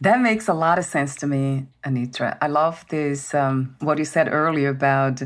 That 0.00 0.20
makes 0.20 0.48
a 0.48 0.54
lot 0.54 0.78
of 0.78 0.84
sense 0.84 1.16
to 1.16 1.26
me, 1.26 1.66
Anitra. 1.84 2.38
I 2.40 2.46
love 2.46 2.84
this 2.88 3.34
um, 3.34 3.76
what 3.80 3.98
you 3.98 4.04
said 4.04 4.32
earlier 4.32 4.70
about 4.70 5.22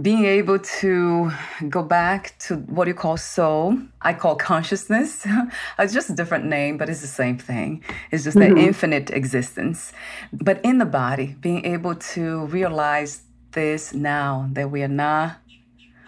being 0.00 0.24
able 0.24 0.58
to 0.58 1.30
go 1.68 1.82
back 1.82 2.34
to 2.38 2.56
what 2.56 2.88
you 2.88 2.94
call 2.94 3.18
soul, 3.18 3.76
I 4.00 4.14
call 4.14 4.36
consciousness. 4.36 5.26
it's 5.78 5.92
just 5.92 6.08
a 6.08 6.14
different 6.14 6.46
name, 6.46 6.78
but 6.78 6.88
it's 6.88 7.02
the 7.02 7.06
same 7.06 7.36
thing. 7.36 7.84
It's 8.10 8.24
just 8.24 8.38
mm-hmm. 8.38 8.54
the 8.54 8.60
infinite 8.62 9.10
existence. 9.10 9.92
But 10.32 10.64
in 10.64 10.78
the 10.78 10.86
body, 10.86 11.36
being 11.40 11.66
able 11.66 11.94
to 12.14 12.46
realize 12.46 13.20
this 13.50 13.92
now 13.92 14.48
that 14.52 14.70
we 14.70 14.82
are 14.82 14.88
not 14.88 15.36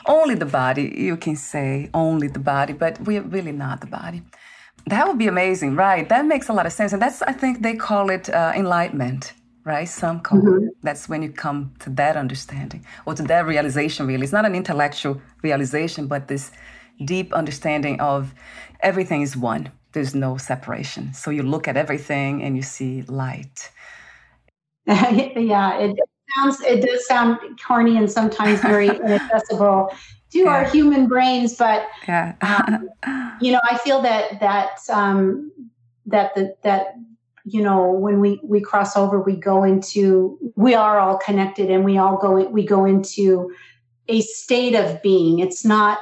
only 0.07 0.35
the 0.35 0.47
body, 0.47 0.95
you 0.97 1.17
can 1.17 1.37
say 1.37 1.91
only 1.95 2.29
the 2.29 2.39
body, 2.39 2.73
but 2.73 3.01
we're 3.01 3.23
really 3.23 3.53
not 3.53 3.81
the 3.81 3.87
body. 3.87 4.23
That 4.87 5.07
would 5.09 5.19
be 5.19 5.29
amazing, 5.29 5.77
right? 5.77 6.09
That 6.09 6.27
makes 6.27 6.49
a 6.49 6.53
lot 6.53 6.67
of 6.67 6.73
sense. 6.73 6.93
And 6.93 7.01
that's, 7.01 7.23
I 7.23 7.33
think 7.33 7.63
they 7.63 7.75
call 7.75 8.11
it 8.11 8.29
uh, 8.29 8.53
enlightenment 8.55 9.33
right? 9.65 9.89
Some 9.89 10.21
call 10.21 10.41
mm-hmm. 10.41 10.69
that's 10.83 11.09
when 11.09 11.23
you 11.23 11.31
come 11.33 11.73
to 11.81 11.91
that 11.91 12.17
understanding 12.17 12.85
or 13.07 13.15
to 13.15 13.23
that 13.25 13.47
realization, 13.47 14.07
really. 14.07 14.23
It's 14.23 14.33
not 14.33 14.45
an 14.45 14.55
intellectual 14.55 15.21
realization, 15.43 16.07
but 16.07 16.29
this 16.29 16.51
deep 17.05 17.33
understanding 17.33 18.01
of 18.01 18.35
everything 18.81 19.23
is 19.23 19.37
one. 19.37 19.73
There's 19.93 20.15
no 20.15 20.37
separation. 20.37 21.15
So 21.15 21.31
you 21.31 21.43
look 21.43 21.67
at 21.67 21.77
everything 21.77 22.43
and 22.43 22.57
you 22.57 22.63
see 22.63 23.03
light. 23.03 23.71
yeah, 24.87 25.79
it 25.79 25.97
sounds 26.37 26.61
it 26.61 26.83
does 26.83 27.07
sound 27.07 27.39
corny 27.65 27.97
and 27.97 28.11
sometimes 28.11 28.61
very 28.61 28.89
inaccessible 28.97 29.91
to 30.35 30.41
yeah. 30.41 30.49
our 30.49 30.65
human 30.65 31.07
brains, 31.07 31.55
but 31.55 31.87
yeah. 32.09 32.35
um, 32.43 32.89
you 33.41 33.53
know, 33.53 33.61
I 33.71 33.79
feel 33.79 34.03
that 34.03 34.41
that 34.41 34.79
um, 34.91 35.53
that 36.07 36.35
the 36.35 36.55
that 36.63 36.97
you 37.45 37.63
know 37.63 37.91
when 37.91 38.21
we 38.21 38.41
we 38.43 38.61
cross 38.61 38.97
over 38.97 39.21
we 39.21 39.37
go 39.37 39.63
into 39.63 40.39
we 40.57 40.75
are 40.75 40.99
all 40.99 41.19
connected 41.19 41.71
and 41.71 41.85
we 41.85 41.99
all 41.99 42.17
go 42.17 42.43
we 42.49 42.65
go 42.65 42.85
into 42.85 43.55
a 44.09 44.23
state 44.23 44.75
of 44.75 45.01
being 45.03 45.39
it's 45.39 45.65
not 45.65 45.99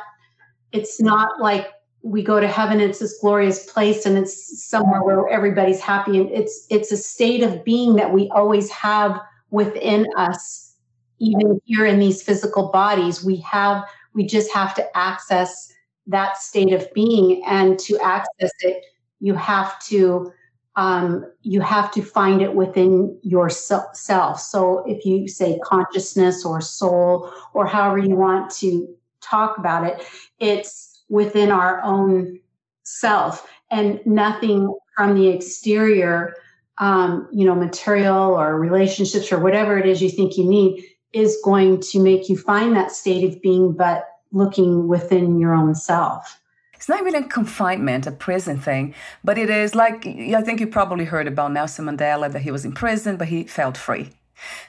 it's 0.71 1.01
not 1.01 1.41
like 1.41 1.67
we 2.03 2.23
go 2.23 2.39
to 2.39 2.47
heaven 2.47 2.81
it's 2.81 3.01
this 3.01 3.19
glorious 3.21 3.67
place 3.67 4.07
and 4.07 4.17
it's 4.17 4.65
somewhere 4.65 5.03
where 5.03 5.29
everybody's 5.29 5.81
happy 5.81 6.19
and 6.21 6.31
it's 6.31 6.65
it's 6.71 6.93
a 6.93 6.97
state 6.97 7.43
of 7.43 7.65
being 7.65 7.97
that 7.97 8.13
we 8.13 8.31
always 8.31 8.71
have 8.71 9.21
within 9.53 10.07
us 10.17 10.75
even 11.19 11.61
here 11.65 11.87
in 11.87 12.01
these 12.01 12.23
physical 12.23 12.71
bodies 12.71 13.25
we 13.25 13.37
have 13.37 13.85
we 14.15 14.27
just 14.27 14.53
have 14.53 14.75
to 14.75 14.97
access 14.97 15.73
that 16.07 16.37
state 16.37 16.73
of 16.73 16.93
being 16.93 17.43
and 17.47 17.79
to 17.79 17.97
access 18.01 18.51
it 18.63 18.85
you 19.21 19.35
have 19.35 19.79
to 19.85 20.33
um, 20.77 21.27
you 21.43 21.61
have 21.61 21.91
to 21.93 22.03
find 22.03 22.41
it 22.41 22.55
within 22.55 23.19
yourself. 23.23 24.41
So 24.41 24.85
if 24.87 25.05
you 25.05 25.29
say 25.29 25.61
consciousness 25.63 26.45
or 26.45 26.61
soul 26.61 27.31
or 27.53 27.67
however 27.67 27.99
you 27.99 28.17
want 28.17 28.51
to 28.57 28.89
talk 29.21 29.59
about 29.59 29.85
it, 29.85 30.07
it's 30.39 31.05
within 31.09 31.51
our 31.51 31.83
own 31.83 32.41
self 32.85 33.49
and 33.71 34.01
nothing 34.07 34.75
from 34.97 35.15
the 35.15 35.29
exterior, 35.29 36.35
um, 36.79 37.29
you 37.33 37.45
know, 37.45 37.55
material 37.55 38.17
or 38.17 38.59
relationships 38.59 39.33
or 39.33 39.39
whatever 39.39 39.79
it 39.79 39.87
is 39.87 40.03
you 40.03 40.09
think 40.09 40.37
you 40.37 40.45
need 40.45 40.85
is 41.13 41.39
going 41.45 41.81
to 41.81 42.01
make 42.01 42.29
you 42.29 42.37
find 42.37 42.75
that 42.75 42.91
state 42.91 43.25
of 43.25 43.41
being, 43.43 43.73
but 43.73 44.09
looking 44.33 44.89
within 44.89 45.39
your 45.39 45.55
own 45.55 45.75
self 45.75 46.41
it's 46.83 46.89
not 46.89 46.99
even 46.99 47.15
a 47.15 47.23
confinement, 47.29 48.09
a 48.09 48.11
prison 48.11 48.59
thing, 48.59 48.93
but 49.23 49.39
it 49.39 49.49
is 49.49 49.73
like 49.77 50.05
I 50.05 50.43
think 50.43 50.59
you 50.59 50.67
probably 50.67 51.05
heard 51.05 51.29
about 51.29 51.53
Nelson 51.53 51.85
Mandela 51.85 52.33
that 52.33 52.43
he 52.43 52.51
was 52.51 52.65
in 52.65 52.73
prison, 52.73 53.17
but 53.17 53.29
he 53.29 53.45
felt 53.45 53.77
free. 53.77 54.11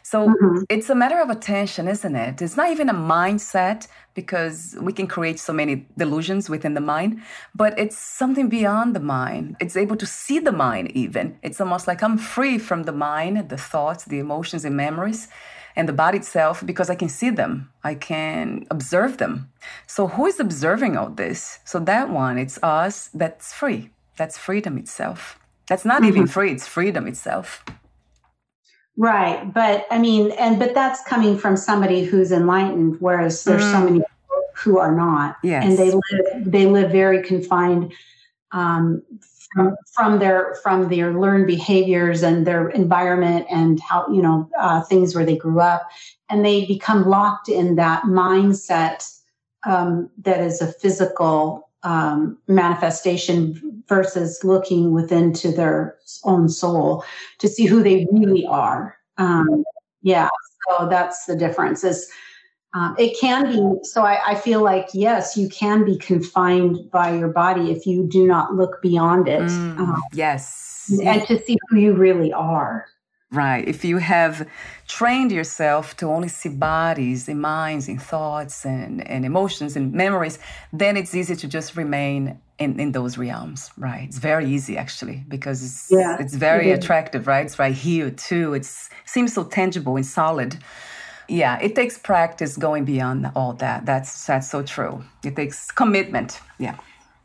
So 0.02 0.28
mm-hmm. 0.28 0.64
it's 0.70 0.90
a 0.90 0.96
matter 0.96 1.20
of 1.20 1.30
attention, 1.30 1.88
isn't 1.88 2.16
it? 2.16 2.42
It's 2.42 2.58
not 2.58 2.72
even 2.72 2.90
a 2.90 2.94
mindset 2.94 3.88
because 4.14 4.76
we 4.80 4.94
can 4.94 5.08
create 5.08 5.40
so 5.40 5.54
many 5.54 5.88
delusions 5.98 6.50
within 6.50 6.74
the 6.74 6.82
mind, 6.82 7.22
but 7.56 7.78
it's 7.80 7.98
something 7.98 8.48
beyond 8.50 8.96
the 8.96 9.00
mind. 9.00 9.56
It's 9.60 9.76
able 9.76 9.96
to 9.98 10.06
see 10.06 10.40
the 10.40 10.52
mind, 10.52 10.92
even. 10.92 11.38
It's 11.42 11.60
almost 11.60 11.88
like 11.88 12.04
I'm 12.04 12.18
free 12.18 12.58
from 12.58 12.84
the 12.84 12.92
mind, 12.92 13.50
the 13.50 13.58
thoughts, 13.58 14.06
the 14.06 14.20
emotions, 14.20 14.66
and 14.66 14.78
memories 14.78 15.28
and 15.76 15.90
the 15.90 15.94
body 15.94 16.18
itself 16.18 16.64
because 16.66 16.90
I 16.90 16.96
can 16.96 17.10
see 17.10 17.30
them. 17.30 17.70
I 17.84 17.96
can 17.96 18.66
observe 18.70 19.18
them. 19.18 19.52
So 19.88 20.08
who 20.08 20.26
is 20.28 20.40
observing 20.40 20.98
all 20.98 21.10
this? 21.10 21.60
So 21.66 21.80
that 21.80 22.10
one, 22.10 22.38
it's 22.38 22.62
us 22.62 23.10
that's 23.14 23.54
free. 23.54 23.90
That's 24.18 24.38
freedom 24.38 24.78
itself. 24.78 25.40
That's 25.68 25.86
not 25.86 26.02
mm-hmm. 26.02 26.10
even 26.10 26.28
free, 26.28 26.52
it's 26.52 26.68
freedom 26.68 27.08
itself. 27.08 27.64
Right. 28.96 29.52
But 29.52 29.88
I 29.90 29.98
mean, 29.98 30.32
and 30.32 30.60
but 30.60 30.74
that's 30.74 31.04
coming 31.04 31.38
from 31.38 31.58
somebody 31.58 32.04
who's 32.04 32.32
enlightened, 32.32 32.98
whereas 33.00 33.44
there's 33.44 33.64
mm. 33.64 33.72
so 33.72 33.84
many 33.84 34.02
who 34.56 34.78
are 34.78 34.96
not. 34.96 35.38
Yes. 35.44 35.64
And 35.66 35.78
they 35.78 35.92
live 35.92 36.52
they 36.52 36.66
live 36.68 36.92
very 36.92 37.24
confined 37.24 37.92
um, 38.52 39.02
from, 39.54 39.76
from 39.94 40.20
their 40.20 40.56
from 40.62 40.90
their 40.90 41.20
learned 41.20 41.48
behaviors 41.48 42.22
and 42.22 42.46
their 42.46 42.70
environment 42.70 43.48
and 43.50 43.80
how 43.80 44.08
you 44.10 44.22
know 44.22 44.50
uh, 44.60 44.82
things 44.84 45.16
where 45.16 45.26
they 45.26 45.38
grew 45.38 45.60
up, 45.60 45.90
and 46.30 46.46
they 46.46 46.66
become 46.66 47.08
locked 47.08 47.50
in 47.50 47.76
that 47.76 48.04
mindset 48.04 49.10
um, 49.66 50.10
that 50.22 50.40
is 50.40 50.62
a 50.62 50.72
physical 50.72 51.70
um, 51.84 52.38
manifestation 52.48 53.84
versus 53.88 54.44
looking 54.44 54.94
within 54.94 55.34
to 55.34 55.52
their 55.52 55.98
own 56.24 56.50
soul 56.50 57.04
to 57.40 57.48
see 57.48 57.66
who 57.66 57.84
they 57.84 58.08
really 58.12 58.46
are. 58.46 58.98
Um, 59.18 59.64
yeah, 60.02 60.30
so 60.70 60.88
that's 60.88 61.26
the 61.26 61.36
difference. 61.36 61.84
Is 61.84 62.10
um, 62.74 62.96
it 62.98 63.20
can 63.20 63.52
be 63.52 63.84
so 63.84 64.04
I, 64.04 64.32
I, 64.32 64.36
feel 64.36 64.64
like 64.64 64.88
yes 64.94 65.38
you 65.38 65.48
can 65.48 65.86
be 65.86 65.98
confined 65.98 66.90
by 66.92 67.16
your 67.16 67.28
body 67.28 67.72
if 67.72 67.86
you 67.86 68.08
do 68.08 68.26
not 68.26 68.56
look 68.56 68.82
beyond 68.82 69.28
it 69.28 69.44
mm, 69.44 69.78
um, 69.78 70.02
yes 70.12 70.92
and 71.04 71.26
to 71.28 71.40
see 71.44 71.58
who 71.70 71.78
you 71.78 71.94
really 71.94 72.34
are 72.34 72.88
right 73.34 73.68
if 73.68 73.84
you 73.84 73.98
have 73.98 74.48
trained 74.88 75.32
yourself 75.32 75.96
to 75.98 76.06
only 76.08 76.28
see 76.28 76.50
bodies 76.50 77.28
and 77.28 77.42
minds 77.42 77.88
and 77.88 78.02
thoughts 78.02 78.66
and, 78.66 79.06
and 79.08 79.26
emotions 79.26 79.76
and 79.76 79.94
memories 79.94 80.40
then 80.72 80.96
it's 80.96 81.14
easy 81.16 81.36
to 81.36 81.48
just 81.48 81.76
remain 81.76 82.40
in, 82.60 82.80
in 82.80 82.92
those 82.92 83.18
realms 83.18 83.72
right 83.78 84.08
it's 84.08 84.20
very 84.20 84.46
easy 84.46 84.78
actually 84.78 85.24
because 85.28 85.64
it's, 85.64 85.88
yeah, 85.92 86.18
it's 86.20 86.36
very 86.36 86.72
it 86.72 86.80
attractive 86.80 87.28
right 87.28 87.46
it's 87.46 87.60
right 87.60 87.76
here 87.76 88.10
too 88.12 88.54
it 88.54 88.66
seems 89.06 89.34
so 89.34 89.44
tangible 89.44 89.96
and 89.96 90.06
solid 90.06 90.58
yeah, 91.30 91.58
it 91.62 91.76
takes 91.76 91.98
practice 91.98 92.58
going 92.58 92.86
beyond 92.86 93.32
all 93.36 93.54
that. 93.54 93.86
That's 93.86 94.26
that's 94.26 94.50
so 94.50 94.64
true. 94.64 95.04
It 95.24 95.36
takes 95.36 95.72
commitment. 95.72 96.40
Yeah. 96.60 96.78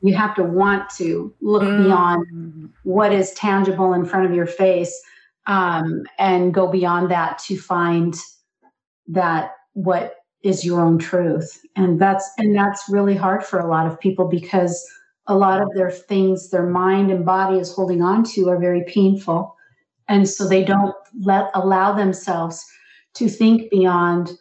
You 0.02 0.14
have 0.14 0.34
to 0.36 0.44
want 0.44 0.88
to 0.96 1.34
look 1.40 1.64
mm. 1.64 1.84
beyond 1.84 2.72
what 2.84 3.12
is 3.12 3.32
tangible 3.32 3.92
in 3.94 4.04
front 4.04 4.26
of 4.26 4.34
your 4.34 4.46
face 4.46 5.02
um, 5.48 6.04
and 6.18 6.54
go 6.54 6.70
beyond 6.70 7.10
that 7.10 7.38
to 7.38 7.56
find 7.56 8.14
that 9.08 9.52
what 9.72 10.14
is 10.44 10.64
your 10.64 10.80
own 10.80 10.98
truth. 10.98 11.60
And 11.74 12.00
that's 12.00 12.30
and 12.38 12.54
that's 12.54 12.84
really 12.88 13.16
hard 13.16 13.44
for 13.44 13.58
a 13.58 13.68
lot 13.68 13.86
of 13.86 13.98
people 13.98 14.28
because 14.28 14.86
a 15.26 15.34
lot 15.34 15.60
of 15.60 15.68
their 15.74 15.90
things 15.90 16.50
their 16.50 16.68
mind 16.68 17.10
and 17.10 17.24
body 17.24 17.58
is 17.58 17.74
holding 17.74 18.02
on 18.02 18.22
to 18.24 18.48
are 18.48 18.60
very 18.60 18.84
painful. 18.86 19.56
And 20.06 20.28
so 20.28 20.46
they 20.46 20.64
don't 20.64 20.94
let 21.20 21.50
allow 21.54 21.92
themselves 21.92 22.64
to 23.14 23.28
think 23.28 23.70
beyond 23.70 24.32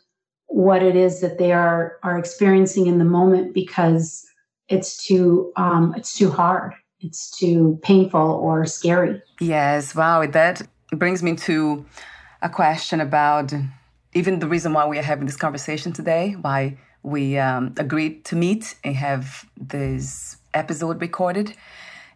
what 0.47 0.83
it 0.83 0.95
is 0.95 1.21
that 1.21 1.37
they 1.37 1.51
are 1.51 1.97
are 2.03 2.17
experiencing 2.17 2.87
in 2.87 2.99
the 2.99 3.05
moment 3.05 3.53
because 3.53 4.25
it's 4.69 5.05
too 5.05 5.51
um, 5.55 5.93
it's 5.95 6.17
too 6.17 6.29
hard 6.29 6.73
it's 6.99 7.29
too 7.37 7.79
painful 7.83 8.19
or 8.19 8.65
scary 8.65 9.21
yes 9.39 9.93
wow 9.93 10.25
that 10.25 10.67
brings 10.91 11.21
me 11.21 11.35
to 11.35 11.85
a 12.41 12.49
question 12.49 13.01
about 13.01 13.53
even 14.13 14.39
the 14.39 14.47
reason 14.47 14.73
why 14.73 14.85
we 14.85 14.97
are 14.97 15.03
having 15.03 15.25
this 15.25 15.37
conversation 15.37 15.91
today 15.91 16.35
why 16.41 16.77
we 17.03 17.37
um, 17.37 17.73
agreed 17.77 18.23
to 18.25 18.35
meet 18.35 18.75
and 18.83 18.95
have 18.95 19.45
this 19.55 20.37
episode 20.53 21.01
recorded 21.01 21.53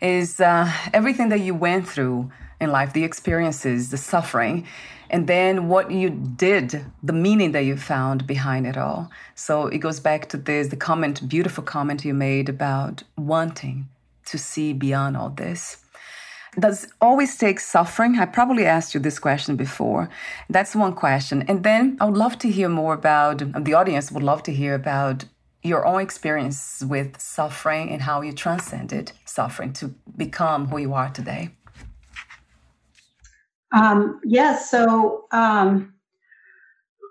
is 0.01 0.39
uh, 0.39 0.71
everything 0.93 1.29
that 1.29 1.39
you 1.39 1.53
went 1.53 1.87
through 1.87 2.31
in 2.59 2.71
life 2.71 2.93
the 2.93 3.03
experiences 3.03 3.89
the 3.89 3.97
suffering 3.97 4.65
and 5.11 5.27
then 5.27 5.67
what 5.67 5.91
you 5.91 6.09
did, 6.09 6.85
the 7.03 7.11
meaning 7.11 7.51
that 7.51 7.65
you 7.65 7.75
found 7.75 8.25
behind 8.25 8.65
it 8.65 8.77
all. 8.77 9.11
So 9.35 9.67
it 9.67 9.79
goes 9.79 9.99
back 9.99 10.29
to 10.29 10.37
this 10.37 10.69
the 10.69 10.77
comment, 10.77 11.27
beautiful 11.27 11.65
comment 11.65 12.05
you 12.05 12.13
made 12.13 12.47
about 12.47 13.03
wanting 13.17 13.89
to 14.27 14.37
see 14.37 14.71
beyond 14.71 15.17
all 15.17 15.29
this. 15.29 15.80
Does 16.59 16.87
always 16.99 17.37
take 17.37 17.59
suffering? 17.59 18.19
I 18.19 18.25
probably 18.25 18.65
asked 18.65 18.93
you 18.93 18.99
this 18.99 19.19
question 19.19 19.55
before. 19.55 20.09
That's 20.49 20.75
one 20.75 20.93
question. 20.93 21.43
And 21.47 21.63
then 21.63 21.97
I 22.01 22.05
would 22.05 22.17
love 22.17 22.37
to 22.39 22.49
hear 22.49 22.67
more 22.67 22.93
about, 22.93 23.37
the 23.63 23.73
audience 23.73 24.11
would 24.11 24.23
love 24.23 24.43
to 24.43 24.53
hear 24.53 24.75
about 24.75 25.25
your 25.63 25.85
own 25.85 26.01
experience 26.01 26.83
with 26.85 27.19
suffering 27.21 27.89
and 27.89 28.01
how 28.01 28.21
you 28.21 28.33
transcended 28.33 29.13
suffering 29.25 29.71
to 29.73 29.93
become 30.17 30.67
who 30.67 30.77
you 30.79 30.93
are 30.93 31.09
today. 31.09 31.51
Um, 33.73 34.19
yes. 34.25 34.69
so 34.69 35.27
um, 35.31 35.93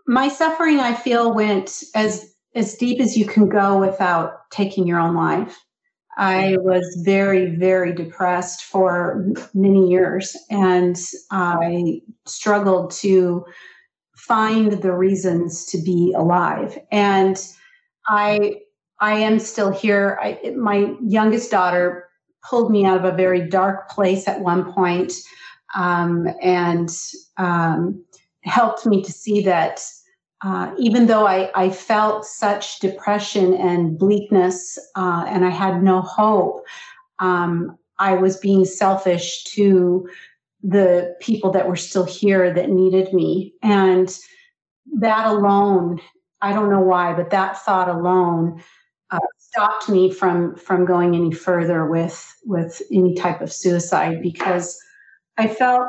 my 0.07 0.29
suffering, 0.29 0.81
I 0.81 0.95
feel, 0.95 1.33
went 1.33 1.83
as 1.95 2.35
as 2.57 2.75
deep 2.75 3.01
as 3.01 3.17
you 3.17 3.25
can 3.25 3.49
go 3.49 3.79
without 3.79 4.51
taking 4.51 4.85
your 4.87 4.99
own 4.99 5.15
life. 5.15 5.57
I 6.21 6.59
was 6.59 7.01
very, 7.03 7.57
very 7.57 7.95
depressed 7.95 8.65
for 8.65 9.27
many 9.55 9.89
years, 9.89 10.37
and 10.51 10.95
I 11.31 12.03
struggled 12.27 12.91
to 12.97 13.47
find 14.17 14.83
the 14.83 14.93
reasons 14.93 15.65
to 15.67 15.79
be 15.83 16.13
alive. 16.15 16.79
And 16.93 17.43
I, 18.07 18.57
I 19.01 19.15
am 19.15 19.39
still 19.39 19.71
here. 19.71 20.19
I, 20.21 20.51
my 20.51 20.95
youngest 21.03 21.51
daughter 21.51 22.07
pulled 22.47 22.71
me 22.71 22.85
out 22.85 22.99
of 22.99 23.07
a 23.07 23.17
very 23.17 23.49
dark 23.49 23.89
place 23.89 24.29
at 24.29 24.41
one 24.41 24.71
point, 24.75 25.15
um, 25.75 26.29
and 26.43 26.91
um, 27.39 28.05
helped 28.45 28.85
me 28.85 29.03
to 29.03 29.11
see 29.11 29.41
that 29.41 29.81
uh, 30.43 30.73
even 30.79 31.07
though 31.07 31.27
I, 31.27 31.51
I, 31.55 31.69
felt 31.71 32.25
such 32.25 32.79
depression 32.79 33.53
and 33.53 33.99
bleakness 33.99 34.79
uh, 34.97 35.25
and 35.29 35.45
I 35.45 35.51
had 35.51 35.83
no 35.83 36.01
hope, 36.01 36.65
um, 37.19 37.77
I 37.99 38.15
was 38.15 38.39
being 38.39 38.65
selfish 38.65 39.45
to 39.45 40.09
the 40.63 41.15
people 41.21 41.51
that 41.51 41.69
were 41.69 41.77
still 41.77 42.05
here 42.05 42.53
that 42.55 42.71
needed 42.71 43.13
me. 43.13 43.53
And 43.63 44.17
that 44.99 45.27
alone, 45.27 46.01
I 46.41 46.55
don't 46.55 46.71
know 46.71 46.81
why, 46.81 47.13
but 47.13 47.31
that 47.31 47.59
thought 47.59 47.89
alone 47.89 48.63
uh, 49.11 49.19
stopped 49.39 49.89
me 49.89 50.11
from 50.11 50.55
from 50.57 50.87
going 50.87 51.15
any 51.15 51.33
further 51.33 51.87
with 51.87 52.35
with 52.45 52.81
any 52.93 53.15
type 53.15 53.41
of 53.41 53.53
suicide 53.53 54.23
because 54.23 54.79
I 55.37 55.49
felt 55.49 55.89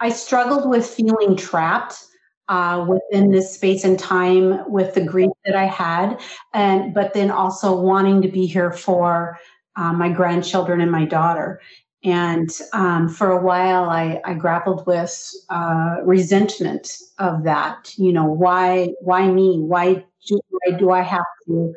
I 0.00 0.10
struggled 0.10 0.68
with 0.68 0.86
feeling 0.86 1.36
trapped 1.36 2.04
uh, 2.48 2.84
within 2.88 3.30
this 3.30 3.54
space 3.54 3.84
and 3.84 3.98
time 3.98 4.70
with 4.70 4.94
the 4.94 5.04
grief 5.04 5.30
that 5.44 5.56
I 5.56 5.64
had, 5.64 6.20
and 6.52 6.92
but 6.92 7.14
then 7.14 7.30
also 7.30 7.78
wanting 7.78 8.22
to 8.22 8.28
be 8.28 8.46
here 8.46 8.72
for 8.72 9.38
uh, 9.76 9.92
my 9.92 10.08
grandchildren 10.08 10.80
and 10.80 10.90
my 10.90 11.04
daughter. 11.04 11.60
And 12.04 12.50
um, 12.72 13.08
for 13.08 13.30
a 13.30 13.40
while, 13.40 13.88
I, 13.88 14.20
I 14.24 14.34
grappled 14.34 14.84
with 14.86 15.32
uh, 15.50 15.98
resentment 16.02 16.98
of 17.18 17.44
that. 17.44 17.94
You 17.96 18.12
know, 18.12 18.26
why 18.26 18.88
why 19.00 19.28
me? 19.28 19.58
Why 19.60 20.04
do, 20.26 20.40
why 20.50 20.76
do 20.78 20.90
I 20.90 21.02
have 21.02 21.24
to 21.46 21.74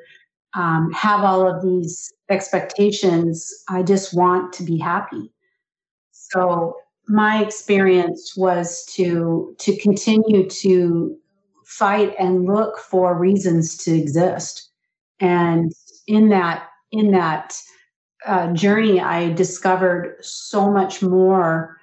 um, 0.55 0.91
have 0.93 1.23
all 1.23 1.47
of 1.47 1.61
these 1.61 2.11
expectations? 2.29 3.53
I 3.69 3.83
just 3.83 4.15
want 4.15 4.51
to 4.53 4.63
be 4.63 4.77
happy. 4.79 5.31
So 6.11 6.75
my 7.07 7.41
experience 7.41 8.35
was 8.35 8.85
to 8.95 9.55
to 9.59 9.77
continue 9.77 10.49
to 10.49 11.17
fight 11.65 12.13
and 12.19 12.45
look 12.45 12.77
for 12.79 13.17
reasons 13.17 13.77
to 13.77 13.93
exist. 13.95 14.69
And 15.19 15.71
in 16.07 16.29
that 16.29 16.67
in 16.91 17.11
that 17.11 17.59
uh, 18.25 18.51
journey 18.53 18.99
i 18.99 19.31
discovered 19.33 20.17
so 20.21 20.71
much 20.71 21.01
more 21.01 21.77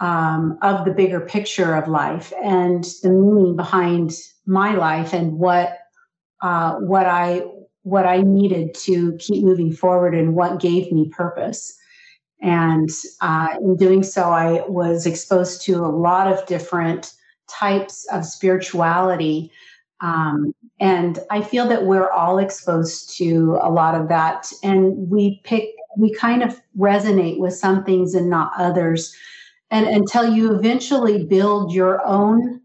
um, 0.00 0.58
of 0.60 0.84
the 0.84 0.90
bigger 0.90 1.20
picture 1.20 1.74
of 1.74 1.88
life 1.88 2.32
and 2.44 2.84
the 3.02 3.08
meaning 3.08 3.56
behind 3.56 4.12
my 4.46 4.74
life 4.74 5.12
and 5.12 5.38
what 5.38 5.78
uh, 6.42 6.74
what 6.76 7.06
i 7.06 7.42
what 7.82 8.06
i 8.06 8.20
needed 8.20 8.74
to 8.74 9.16
keep 9.18 9.44
moving 9.44 9.72
forward 9.72 10.14
and 10.14 10.34
what 10.34 10.60
gave 10.60 10.90
me 10.92 11.08
purpose 11.10 11.76
and 12.40 12.90
uh, 13.20 13.48
in 13.60 13.76
doing 13.76 14.02
so, 14.02 14.30
I 14.30 14.64
was 14.68 15.06
exposed 15.06 15.62
to 15.62 15.84
a 15.84 15.88
lot 15.88 16.30
of 16.30 16.44
different 16.46 17.12
types 17.48 18.06
of 18.12 18.24
spirituality. 18.24 19.50
Um, 20.00 20.54
and 20.78 21.18
I 21.30 21.40
feel 21.40 21.66
that 21.68 21.84
we're 21.84 22.10
all 22.10 22.38
exposed 22.38 23.16
to 23.18 23.58
a 23.62 23.70
lot 23.70 23.94
of 23.94 24.08
that. 24.08 24.52
And 24.62 25.08
we 25.08 25.40
pick, 25.44 25.70
we 25.96 26.12
kind 26.12 26.42
of 26.42 26.60
resonate 26.78 27.38
with 27.38 27.54
some 27.54 27.84
things 27.84 28.14
and 28.14 28.28
not 28.28 28.52
others. 28.58 29.14
And 29.70 29.86
until 29.86 30.32
you 30.32 30.54
eventually 30.54 31.24
build 31.24 31.72
your 31.72 32.04
own 32.06 32.60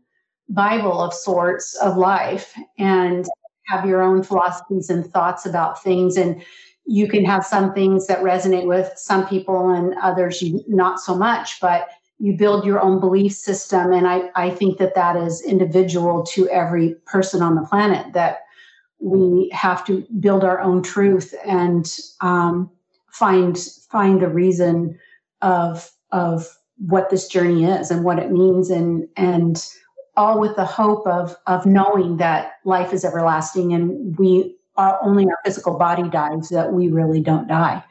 Bible 0.50 1.00
of 1.02 1.14
sorts 1.14 1.76
of 1.78 1.96
life 1.96 2.54
and 2.78 3.26
have 3.68 3.86
your 3.86 4.02
own 4.02 4.22
philosophies 4.22 4.90
and 4.90 5.06
thoughts 5.06 5.46
about 5.46 5.82
things 5.82 6.18
and 6.18 6.44
you 6.92 7.08
can 7.08 7.24
have 7.24 7.46
some 7.46 7.74
things 7.74 8.08
that 8.08 8.20
resonate 8.20 8.66
with 8.66 8.92
some 8.96 9.26
people 9.28 9.70
and 9.70 9.96
others 10.02 10.44
not 10.68 11.00
so 11.00 11.16
much 11.16 11.60
but 11.62 11.90
you 12.22 12.38
build 12.38 12.64
your 12.64 12.80
own 12.80 13.00
belief 13.00 13.34
system. 13.34 13.92
And 13.92 14.08
I, 14.08 14.30
I 14.36 14.52
think 14.52 14.78
that 14.78 14.94
that 14.94 15.16
is 15.16 15.42
individual 15.42 16.24
to 16.28 16.48
every 16.50 16.94
person 17.08 17.42
on 17.42 17.56
the 17.56 17.66
planet 17.66 18.14
that 18.14 18.42
we 19.00 19.50
have 19.52 19.84
to 19.88 20.06
build 20.20 20.44
our 20.44 20.62
own 20.62 20.84
truth 20.84 21.34
and 21.44 21.92
um, 22.22 22.70
find 23.10 23.58
find 23.90 24.22
the 24.22 24.30
reason 24.30 25.00
of 25.42 25.90
of 26.12 26.48
what 26.78 27.10
this 27.10 27.28
journey 27.28 27.66
is 27.66 27.90
and 27.90 28.04
what 28.04 28.20
it 28.20 28.32
means 28.32 28.70
and 28.70 29.08
and 29.18 29.66
all 30.16 30.40
with 30.40 30.56
the 30.56 30.66
hope 30.66 31.08
of 31.08 31.36
of 31.48 31.66
knowing 31.66 32.18
that 32.18 32.54
life 32.64 32.94
is 32.94 33.04
everlasting 33.04 33.74
and 33.74 34.16
we 34.20 34.56
our, 34.82 35.00
only 35.04 35.26
our 35.26 35.39
physical 35.46 35.78
body 35.78 36.08
dies, 36.10 36.50
that 36.50 36.74
we 36.74 36.88
really 36.89 37.22
don't 37.22 37.48
die. 37.48 37.84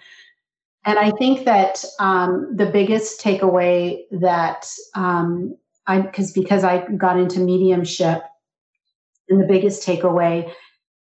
And 0.85 0.98
I 0.98 1.11
think 1.12 1.44
that 1.44 1.85
um, 1.98 2.57
the 2.57 2.66
biggest 2.66 3.20
takeaway 3.20 4.03
that 4.11 4.66
um, 4.94 5.55
I, 5.87 6.00
because 6.00 6.33
because 6.33 6.64
I 6.64 6.87
got 6.96 7.18
into 7.18 7.40
mediumship, 7.40 8.22
and 9.29 9.40
the 9.40 9.46
biggest 9.46 9.87
takeaway, 9.87 10.50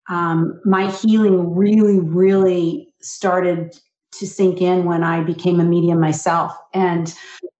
um, 0.10 0.60
my 0.66 0.90
healing 0.92 1.56
really, 1.56 2.00
really 2.00 2.90
started 3.02 3.78
to 4.14 4.26
sink 4.26 4.62
in 4.62 4.86
when 4.86 5.04
I 5.04 5.24
became 5.24 5.60
a 5.60 5.64
medium 5.64 6.00
myself, 6.00 6.52
and 6.74 7.14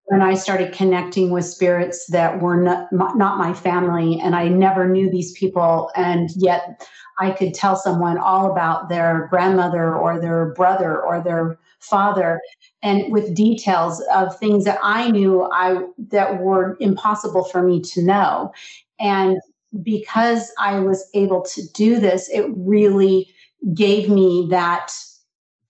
when 0.08 0.22
I 0.22 0.36
started 0.36 0.74
connecting 0.74 1.32
with 1.32 1.46
spirits 1.46 2.08
that 2.08 2.42
were 2.42 2.62
not 2.62 2.88
not 2.92 3.38
my 3.38 3.54
family, 3.54 4.20
and 4.22 4.36
I 4.36 4.48
never 4.48 4.88
knew 4.88 5.10
these 5.10 5.34
people, 5.34 5.92
and 5.96 6.30
yet 6.36 6.88
I 7.20 7.32
could 7.32 7.54
tell 7.54 7.76
someone 7.76 8.18
all 8.18 8.52
about 8.52 8.90
their 8.90 9.28
grandmother 9.30 9.96
or 9.96 10.20
their 10.20 10.54
brother 10.54 11.02
or 11.02 11.22
their 11.22 11.60
father 11.80 12.40
and 12.82 13.12
with 13.12 13.36
details 13.36 14.02
of 14.14 14.38
things 14.40 14.66
that 14.66 14.80
I 14.82 15.12
knew 15.12 15.44
I 15.52 15.84
that 16.10 16.42
were 16.42 16.78
impossible 16.80 17.44
for 17.44 17.62
me 17.64 17.82
to 17.82 18.02
know. 18.04 18.52
And 19.00 19.38
because 19.84 20.52
I 20.58 20.80
was 20.80 21.08
able 21.14 21.42
to 21.44 21.62
do 21.74 22.00
this 22.00 22.30
it 22.30 22.46
really 22.56 23.30
gave 23.74 24.10
me 24.10 24.48
that 24.50 24.92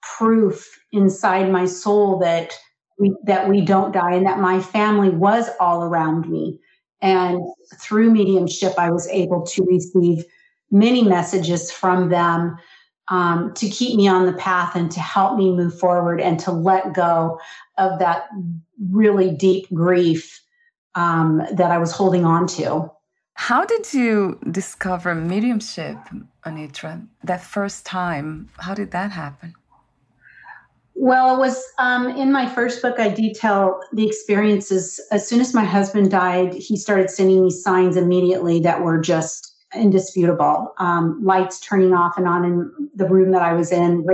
proof 0.02 0.80
inside 0.92 1.52
my 1.52 1.66
soul 1.66 2.20
that 2.20 2.54
we, 3.00 3.16
that 3.24 3.48
we 3.48 3.62
don't 3.62 3.92
die 3.92 4.14
and 4.14 4.26
that 4.26 4.40
my 4.40 4.60
family 4.60 5.10
was 5.10 5.50
all 5.60 5.84
around 5.84 6.30
me 6.30 6.60
and 7.02 7.42
through 7.80 8.12
mediumship 8.12 8.74
I 8.78 8.90
was 8.90 9.08
able 9.08 9.46
to 9.46 9.64
receive 9.64 10.26
many 10.72 11.04
messages 11.04 11.72
from 11.72 12.10
them 12.10 12.58
um, 13.10 13.54
to 13.54 13.70
keep 13.70 13.96
me 13.96 14.08
on 14.08 14.26
the 14.26 14.34
path 14.34 14.76
and 14.76 14.92
to 14.92 15.00
help 15.00 15.38
me 15.38 15.52
move 15.52 15.80
forward 15.80 16.20
and 16.20 16.40
to 16.42 16.52
let 16.52 16.94
go 16.94 17.40
of 17.78 18.00
that 18.00 18.28
really 18.92 19.32
deep 19.32 19.68
grief 19.74 20.44
um, 20.96 21.42
that 21.54 21.72
I 21.72 21.78
was 21.78 21.92
holding 21.92 22.26
on 22.26 22.48
to. 22.48 22.92
How 23.36 23.66
did 23.66 23.94
you 23.94 24.40
discover 24.50 25.14
mediumship, 25.14 25.98
Anitra? 26.46 27.08
That 27.24 27.42
first 27.42 27.86
time, 27.86 28.50
how 28.58 28.74
did 28.74 28.92
that 28.92 29.12
happen? 29.12 29.54
Well, 31.00 31.36
it 31.36 31.40
was 31.40 31.64
um, 31.78 32.08
in 32.08 32.32
my 32.32 32.50
first 32.50 32.82
book. 32.82 33.00
I 33.00 33.10
detail 33.10 33.80
the 33.94 34.06
experiences. 34.06 35.00
As 35.12 35.28
soon 35.28 35.40
as 35.40 35.54
my 35.54 35.64
husband 35.64 36.10
died, 36.10 36.56
he 36.56 36.76
started 36.76 37.12
sending 37.12 37.44
me 37.44 37.52
signs 37.52 37.96
immediately 37.96 38.60
that 38.62 38.82
were 38.82 39.00
just 39.00 39.54
indisputable. 39.76 40.74
Um, 40.80 41.20
lights 41.24 41.60
turning 41.60 41.94
off 41.94 42.18
and 42.18 42.28
on 42.28 42.46
in 42.46 42.90
the 42.96 43.06
room 43.08 43.32
that 43.32 43.44
I 43.44 43.54
was 43.54 43.72
in. 43.72 44.06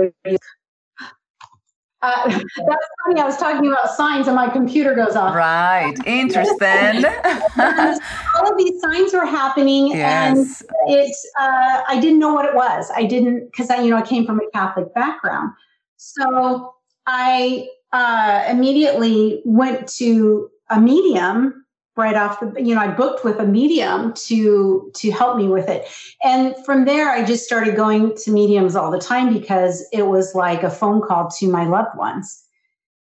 Uh, 2.02 2.28
that's 2.28 2.86
funny. 3.06 3.18
I 3.18 3.24
was 3.24 3.38
talking 3.38 3.66
about 3.66 3.90
signs 3.94 4.26
and 4.26 4.36
my 4.36 4.50
computer 4.50 4.94
goes 4.94 5.16
off. 5.16 5.34
Right. 5.34 5.94
Interesting. 6.04 7.04
all 7.56 8.52
of 8.52 8.58
these 8.58 8.78
signs 8.82 9.14
were 9.14 9.24
happening 9.24 9.86
yes. 9.86 10.36
and 10.36 10.70
it's, 10.88 11.30
uh, 11.40 11.80
I 11.88 11.98
didn't 11.98 12.18
know 12.18 12.34
what 12.34 12.44
it 12.44 12.54
was. 12.54 12.90
I 12.94 13.04
didn't, 13.04 13.54
cause 13.56 13.70
I, 13.70 13.80
you 13.80 13.88
know, 13.88 13.96
I 13.96 14.02
came 14.02 14.26
from 14.26 14.38
a 14.38 14.50
Catholic 14.52 14.92
background. 14.92 15.52
So 15.96 16.73
I, 17.06 17.68
uh, 17.92 18.44
immediately 18.48 19.40
went 19.44 19.88
to 19.88 20.50
a 20.68 20.80
medium 20.80 21.64
right 21.96 22.16
off 22.16 22.40
the 22.40 22.52
you 22.60 22.74
know 22.74 22.80
i 22.80 22.88
booked 22.88 23.24
with 23.24 23.38
a 23.38 23.46
medium 23.46 24.12
to 24.14 24.90
to 24.94 25.10
help 25.10 25.36
me 25.36 25.48
with 25.48 25.68
it. 25.68 25.86
And 26.22 26.54
from 26.64 26.84
there 26.84 27.10
i 27.10 27.24
just 27.24 27.44
started 27.44 27.76
going 27.76 28.16
to 28.24 28.32
mediums 28.32 28.74
all 28.74 28.90
the 28.90 28.98
time 28.98 29.32
because 29.32 29.86
it 29.92 30.06
was 30.06 30.34
like 30.34 30.62
a 30.62 30.70
phone 30.70 31.00
call 31.00 31.30
to 31.38 31.48
my 31.50 31.66
loved 31.66 31.96
ones. 31.96 32.42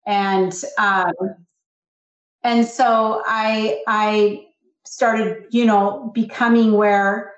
And 0.08 0.54
um 0.78 1.14
and 2.44 2.66
so 2.66 3.22
i 3.26 3.82
i 3.88 4.46
started, 4.86 5.46
you 5.52 5.66
know, 5.66 6.12
becoming 6.16 6.74
where 6.74 7.34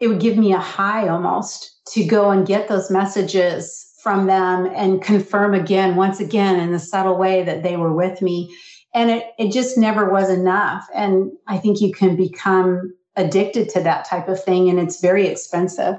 it 0.00 0.08
would 0.08 0.20
give 0.20 0.36
me 0.36 0.52
a 0.52 0.58
high 0.58 1.08
almost 1.08 1.80
to 1.92 2.04
go 2.04 2.30
and 2.30 2.46
get 2.46 2.68
those 2.68 2.90
messages 2.90 3.87
from 4.08 4.26
them 4.26 4.64
and 4.74 5.02
confirm 5.02 5.52
again, 5.52 5.94
once 5.94 6.18
again, 6.18 6.58
in 6.58 6.72
the 6.72 6.78
subtle 6.78 7.18
way 7.18 7.42
that 7.42 7.62
they 7.62 7.76
were 7.76 7.92
with 7.92 8.22
me. 8.22 8.50
And 8.94 9.10
it, 9.10 9.26
it 9.38 9.52
just 9.52 9.76
never 9.76 10.10
was 10.10 10.30
enough. 10.30 10.86
And 10.94 11.30
I 11.46 11.58
think 11.58 11.82
you 11.82 11.92
can 11.92 12.16
become 12.16 12.94
addicted 13.16 13.68
to 13.68 13.82
that 13.82 14.06
type 14.06 14.26
of 14.26 14.42
thing, 14.42 14.70
and 14.70 14.80
it's 14.80 15.02
very 15.02 15.26
expensive. 15.26 15.96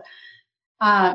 Um, 0.82 1.14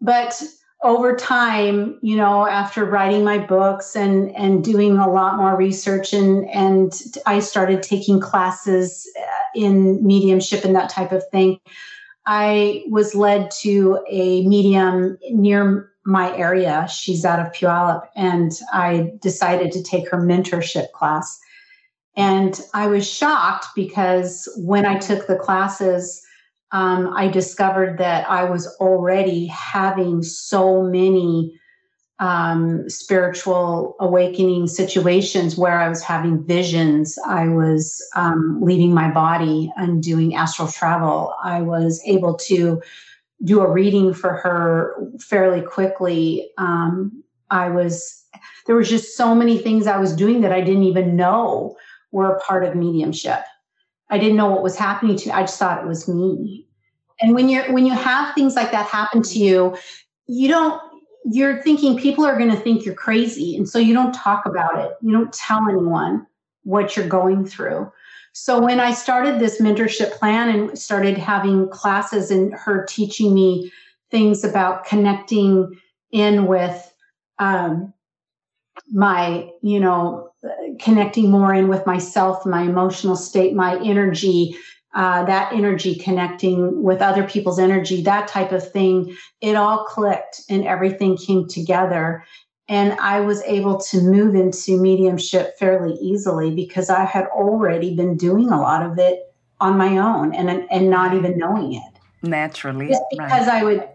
but 0.00 0.40
over 0.84 1.16
time, 1.16 1.98
you 2.02 2.16
know, 2.16 2.46
after 2.46 2.84
writing 2.84 3.24
my 3.24 3.38
books 3.38 3.96
and 3.96 4.30
and 4.36 4.62
doing 4.62 4.96
a 4.96 5.10
lot 5.10 5.38
more 5.38 5.56
research 5.56 6.12
and 6.12 6.48
and 6.50 6.92
I 7.26 7.40
started 7.40 7.82
taking 7.82 8.20
classes 8.20 9.10
uh, 9.20 9.26
in 9.56 10.06
mediumship 10.06 10.64
and 10.64 10.76
that 10.76 10.88
type 10.88 11.10
of 11.10 11.24
thing. 11.32 11.58
I 12.26 12.84
was 12.90 13.14
led 13.16 13.50
to 13.62 14.04
a 14.08 14.46
medium 14.46 15.18
near 15.30 15.90
my 16.04 16.36
area. 16.36 16.86
She's 16.90 17.24
out 17.24 17.40
of 17.40 17.52
Puyallup, 17.52 18.06
and 18.16 18.52
I 18.72 19.12
decided 19.20 19.72
to 19.72 19.82
take 19.82 20.08
her 20.10 20.18
mentorship 20.18 20.92
class. 20.92 21.38
And 22.16 22.60
I 22.74 22.88
was 22.88 23.08
shocked 23.08 23.66
because 23.76 24.48
when 24.56 24.84
I 24.84 24.98
took 24.98 25.26
the 25.26 25.36
classes, 25.36 26.20
um, 26.72 27.12
I 27.14 27.28
discovered 27.28 27.98
that 27.98 28.28
I 28.28 28.44
was 28.44 28.66
already 28.80 29.46
having 29.46 30.22
so 30.22 30.82
many 30.82 31.58
um, 32.18 32.88
spiritual 32.90 33.94
awakening 34.00 34.66
situations 34.66 35.56
where 35.56 35.78
I 35.78 35.88
was 35.88 36.02
having 36.02 36.44
visions. 36.44 37.16
I 37.26 37.48
was 37.48 38.02
um, 38.16 38.58
leaving 38.60 38.92
my 38.92 39.10
body 39.10 39.72
and 39.76 40.02
doing 40.02 40.34
astral 40.34 40.68
travel. 40.68 41.34
I 41.42 41.60
was 41.60 42.02
able 42.04 42.34
to 42.34 42.82
do 43.44 43.60
a 43.60 43.70
reading 43.70 44.12
for 44.12 44.34
her 44.34 44.96
fairly 45.20 45.62
quickly. 45.62 46.50
Um, 46.58 47.22
I 47.50 47.68
was, 47.70 48.24
there 48.66 48.76
was 48.76 48.88
just 48.88 49.16
so 49.16 49.34
many 49.34 49.58
things 49.58 49.86
I 49.86 49.98
was 49.98 50.14
doing 50.14 50.40
that 50.42 50.52
I 50.52 50.60
didn't 50.60 50.84
even 50.84 51.16
know 51.16 51.76
were 52.10 52.34
a 52.34 52.40
part 52.40 52.64
of 52.64 52.74
mediumship. 52.74 53.40
I 54.10 54.18
didn't 54.18 54.36
know 54.36 54.50
what 54.50 54.62
was 54.62 54.76
happening 54.76 55.16
to 55.16 55.28
me. 55.28 55.32
I 55.32 55.42
just 55.42 55.58
thought 55.58 55.82
it 55.82 55.86
was 55.86 56.08
me. 56.08 56.66
And 57.20 57.34
when 57.34 57.48
you're 57.48 57.70
when 57.72 57.84
you 57.84 57.92
have 57.92 58.34
things 58.34 58.54
like 58.54 58.70
that 58.70 58.86
happen 58.86 59.22
to 59.22 59.38
you, 59.38 59.76
you 60.26 60.48
don't 60.48 60.80
you're 61.24 61.62
thinking 61.62 61.98
people 61.98 62.24
are 62.24 62.38
going 62.38 62.50
to 62.50 62.56
think 62.56 62.84
you're 62.84 62.94
crazy. 62.94 63.56
And 63.56 63.68
so 63.68 63.78
you 63.78 63.92
don't 63.92 64.14
talk 64.14 64.46
about 64.46 64.78
it. 64.78 64.92
You 65.02 65.12
don't 65.12 65.32
tell 65.32 65.68
anyone 65.68 66.26
what 66.62 66.96
you're 66.96 67.08
going 67.08 67.44
through. 67.44 67.90
So 68.40 68.60
when 68.60 68.78
I 68.78 68.92
started 68.92 69.40
this 69.40 69.60
mentorship 69.60 70.12
plan 70.12 70.48
and 70.48 70.78
started 70.78 71.18
having 71.18 71.68
classes 71.70 72.30
and 72.30 72.54
her 72.54 72.86
teaching 72.88 73.34
me 73.34 73.72
things 74.12 74.44
about 74.44 74.84
connecting 74.84 75.76
in 76.12 76.46
with 76.46 76.94
um, 77.40 77.92
my, 78.92 79.50
you 79.60 79.80
know, 79.80 80.30
connecting 80.78 81.32
more 81.32 81.52
in 81.52 81.66
with 81.66 81.84
myself, 81.84 82.46
my 82.46 82.62
emotional 82.62 83.16
state, 83.16 83.54
my 83.54 83.76
energy, 83.84 84.56
uh, 84.94 85.24
that 85.24 85.52
energy 85.52 85.96
connecting 85.96 86.80
with 86.80 87.02
other 87.02 87.24
people's 87.24 87.58
energy, 87.58 88.02
that 88.02 88.28
type 88.28 88.52
of 88.52 88.70
thing, 88.70 89.16
it 89.40 89.56
all 89.56 89.84
clicked 89.84 90.42
and 90.48 90.64
everything 90.64 91.16
came 91.16 91.48
together. 91.48 92.24
And 92.68 92.92
I 93.00 93.20
was 93.20 93.42
able 93.42 93.78
to 93.78 94.00
move 94.00 94.34
into 94.34 94.80
mediumship 94.80 95.58
fairly 95.58 95.94
easily 95.94 96.54
because 96.54 96.90
I 96.90 97.04
had 97.04 97.26
already 97.26 97.96
been 97.96 98.16
doing 98.16 98.50
a 98.50 98.60
lot 98.60 98.84
of 98.84 98.98
it 98.98 99.34
on 99.60 99.76
my 99.76 99.96
own 99.98 100.34
and 100.34 100.66
and 100.70 100.90
not 100.90 101.14
even 101.14 101.38
knowing 101.38 101.74
it 101.74 101.98
naturally. 102.22 102.88
Just 102.88 103.02
because 103.10 103.46
right. 103.46 103.62
I 103.62 103.64
would 103.64 103.88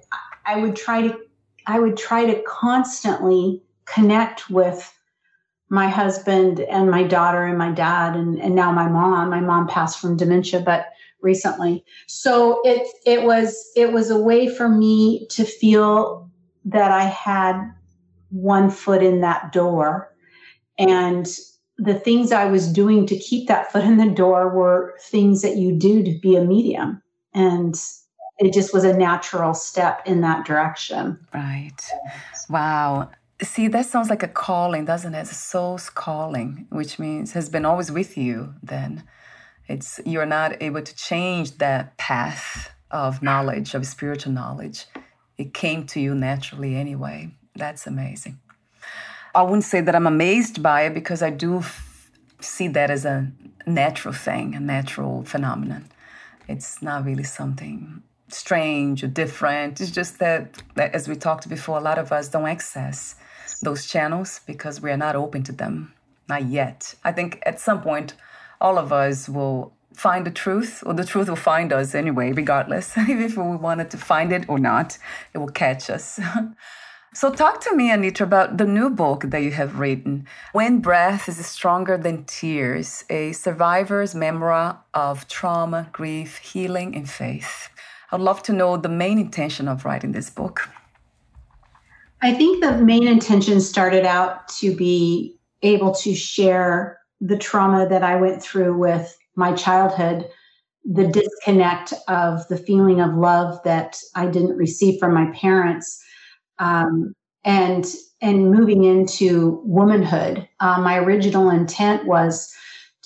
I 0.45 0.59
would 0.59 0.75
try 0.75 1.07
to 1.07 1.19
I 1.65 1.79
would 1.79 1.97
try 1.97 2.25
to 2.25 2.41
constantly 2.43 3.61
connect 3.85 4.49
with 4.49 4.91
my 5.69 5.89
husband 5.89 6.59
and 6.59 6.89
my 6.91 7.03
daughter 7.03 7.45
and 7.45 7.57
my 7.57 7.71
dad 7.71 8.15
and, 8.15 8.39
and 8.39 8.53
now 8.53 8.71
my 8.71 8.87
mom. 8.87 9.29
My 9.29 9.39
mom 9.39 9.67
passed 9.67 9.99
from 9.99 10.17
dementia, 10.17 10.59
but 10.59 10.87
recently. 11.21 11.83
So 12.07 12.59
it 12.63 12.87
it 13.05 13.23
was 13.23 13.71
it 13.75 13.91
was 13.91 14.09
a 14.09 14.19
way 14.19 14.47
for 14.47 14.69
me 14.69 15.25
to 15.31 15.45
feel 15.45 16.29
that 16.65 16.91
I 16.91 17.03
had 17.03 17.73
one 18.33 18.69
foot 18.69 19.03
in 19.03 19.21
that 19.21 19.51
door. 19.51 20.11
And 20.77 21.27
the 21.77 21.93
things 21.93 22.31
I 22.31 22.45
was 22.45 22.71
doing 22.71 23.05
to 23.07 23.17
keep 23.17 23.47
that 23.47 23.71
foot 23.71 23.83
in 23.83 23.97
the 23.97 24.09
door 24.09 24.49
were 24.49 24.97
things 25.01 25.41
that 25.43 25.55
you 25.57 25.77
do 25.77 26.03
to 26.03 26.19
be 26.19 26.35
a 26.35 26.43
medium. 26.43 27.01
And 27.33 27.75
it 28.39 28.53
just 28.53 28.73
was 28.73 28.83
a 28.83 28.97
natural 28.97 29.53
step 29.53 30.01
in 30.05 30.21
that 30.21 30.45
direction. 30.45 31.19
Right. 31.33 31.79
Wow. 32.49 33.11
See, 33.41 33.67
that 33.67 33.85
sounds 33.85 34.09
like 34.09 34.23
a 34.23 34.27
calling, 34.27 34.85
doesn't 34.85 35.13
it? 35.13 35.23
A 35.23 35.33
soul's 35.33 35.89
calling, 35.89 36.67
which 36.69 36.97
means 36.97 37.33
has 37.33 37.49
been 37.49 37.65
always 37.65 37.91
with 37.91 38.17
you 38.17 38.53
then. 38.63 39.03
It's 39.67 39.99
you're 40.05 40.25
not 40.25 40.61
able 40.61 40.81
to 40.81 40.95
change 40.95 41.57
that 41.57 41.97
path 41.97 42.71
of 42.91 43.21
knowledge, 43.21 43.73
of 43.73 43.85
spiritual 43.85 44.33
knowledge. 44.33 44.85
It 45.37 45.53
came 45.53 45.85
to 45.87 45.99
you 45.99 46.15
naturally 46.15 46.75
anyway. 46.75 47.31
That's 47.55 47.87
amazing. 47.87 48.39
I 49.35 49.41
wouldn't 49.43 49.63
say 49.63 49.81
that 49.81 49.95
I'm 49.95 50.07
amazed 50.07 50.61
by 50.61 50.83
it 50.83 50.93
because 50.93 51.21
I 51.23 51.29
do 51.29 51.59
f- 51.59 52.11
see 52.39 52.67
that 52.69 52.89
as 52.91 53.05
a 53.05 53.31
natural 53.65 54.13
thing, 54.13 54.55
a 54.55 54.59
natural 54.59 55.23
phenomenon. 55.23 55.89
It's 56.47 56.81
not 56.81 57.05
really 57.05 57.23
something 57.23 58.03
strange 58.27 59.03
or 59.03 59.07
different. 59.07 59.81
It's 59.81 59.91
just 59.91 60.19
that, 60.19 60.61
that, 60.75 60.93
as 60.93 61.07
we 61.07 61.15
talked 61.15 61.47
before, 61.49 61.77
a 61.77 61.81
lot 61.81 61.97
of 61.97 62.11
us 62.11 62.27
don't 62.29 62.47
access 62.47 63.15
those 63.61 63.87
channels 63.87 64.41
because 64.45 64.81
we 64.81 64.91
are 64.91 64.97
not 64.97 65.15
open 65.15 65.43
to 65.43 65.51
them. 65.51 65.93
Not 66.27 66.45
yet. 66.45 66.95
I 67.03 67.11
think 67.11 67.41
at 67.45 67.59
some 67.59 67.81
point, 67.81 68.13
all 68.61 68.77
of 68.77 68.93
us 68.93 69.27
will 69.27 69.73
find 69.93 70.25
the 70.25 70.31
truth, 70.31 70.83
or 70.85 70.93
the 70.93 71.03
truth 71.03 71.27
will 71.29 71.35
find 71.35 71.71
us 71.71 71.93
anyway, 71.93 72.31
regardless. 72.31 72.93
If 72.97 73.37
we 73.37 73.43
wanted 73.55 73.91
to 73.91 73.97
find 73.97 74.31
it 74.31 74.47
or 74.47 74.59
not, 74.59 74.97
it 75.33 75.37
will 75.37 75.49
catch 75.49 75.89
us. 75.89 76.19
so, 77.13 77.31
talk 77.31 77.61
to 77.61 77.75
me, 77.75 77.89
Anitra, 77.89 78.21
about 78.21 78.57
the 78.57 78.65
new 78.65 78.89
book 78.89 79.25
that 79.27 79.43
you 79.43 79.51
have 79.51 79.79
written 79.79 80.27
When 80.51 80.79
Breath 80.79 81.29
is 81.29 81.43
Stronger 81.45 81.97
Than 81.97 82.25
Tears 82.25 83.03
A 83.09 83.31
Survivor's 83.33 84.15
Memoir 84.15 84.79
of 84.93 85.27
Trauma, 85.27 85.89
Grief, 85.91 86.37
Healing, 86.37 86.95
and 86.95 87.09
Faith. 87.09 87.69
I'd 88.11 88.21
love 88.21 88.43
to 88.43 88.53
know 88.53 88.77
the 88.77 88.89
main 88.89 89.19
intention 89.19 89.67
of 89.67 89.85
writing 89.85 90.11
this 90.11 90.29
book. 90.29 90.69
I 92.21 92.33
think 92.33 92.63
the 92.63 92.77
main 92.77 93.07
intention 93.07 93.59
started 93.59 94.05
out 94.05 94.47
to 94.59 94.75
be 94.75 95.37
able 95.61 95.93
to 95.95 96.15
share 96.15 96.99
the 97.19 97.37
trauma 97.37 97.87
that 97.89 98.03
I 98.03 98.15
went 98.15 98.41
through 98.41 98.77
with 98.77 99.17
my 99.35 99.53
childhood, 99.53 100.29
the 100.85 101.07
disconnect 101.07 101.93
of 102.07 102.47
the 102.47 102.57
feeling 102.57 103.01
of 103.01 103.13
love 103.15 103.61
that 103.63 103.97
I 104.15 104.27
didn't 104.27 104.57
receive 104.57 104.99
from 104.99 105.13
my 105.13 105.31
parents, 105.31 106.03
um, 106.59 107.13
and 107.43 107.85
and 108.21 108.51
moving 108.51 108.83
into 108.83 109.61
womanhood. 109.65 110.47
Uh, 110.59 110.79
my 110.81 110.97
original 110.97 111.49
intent 111.49 112.05
was 112.05 112.53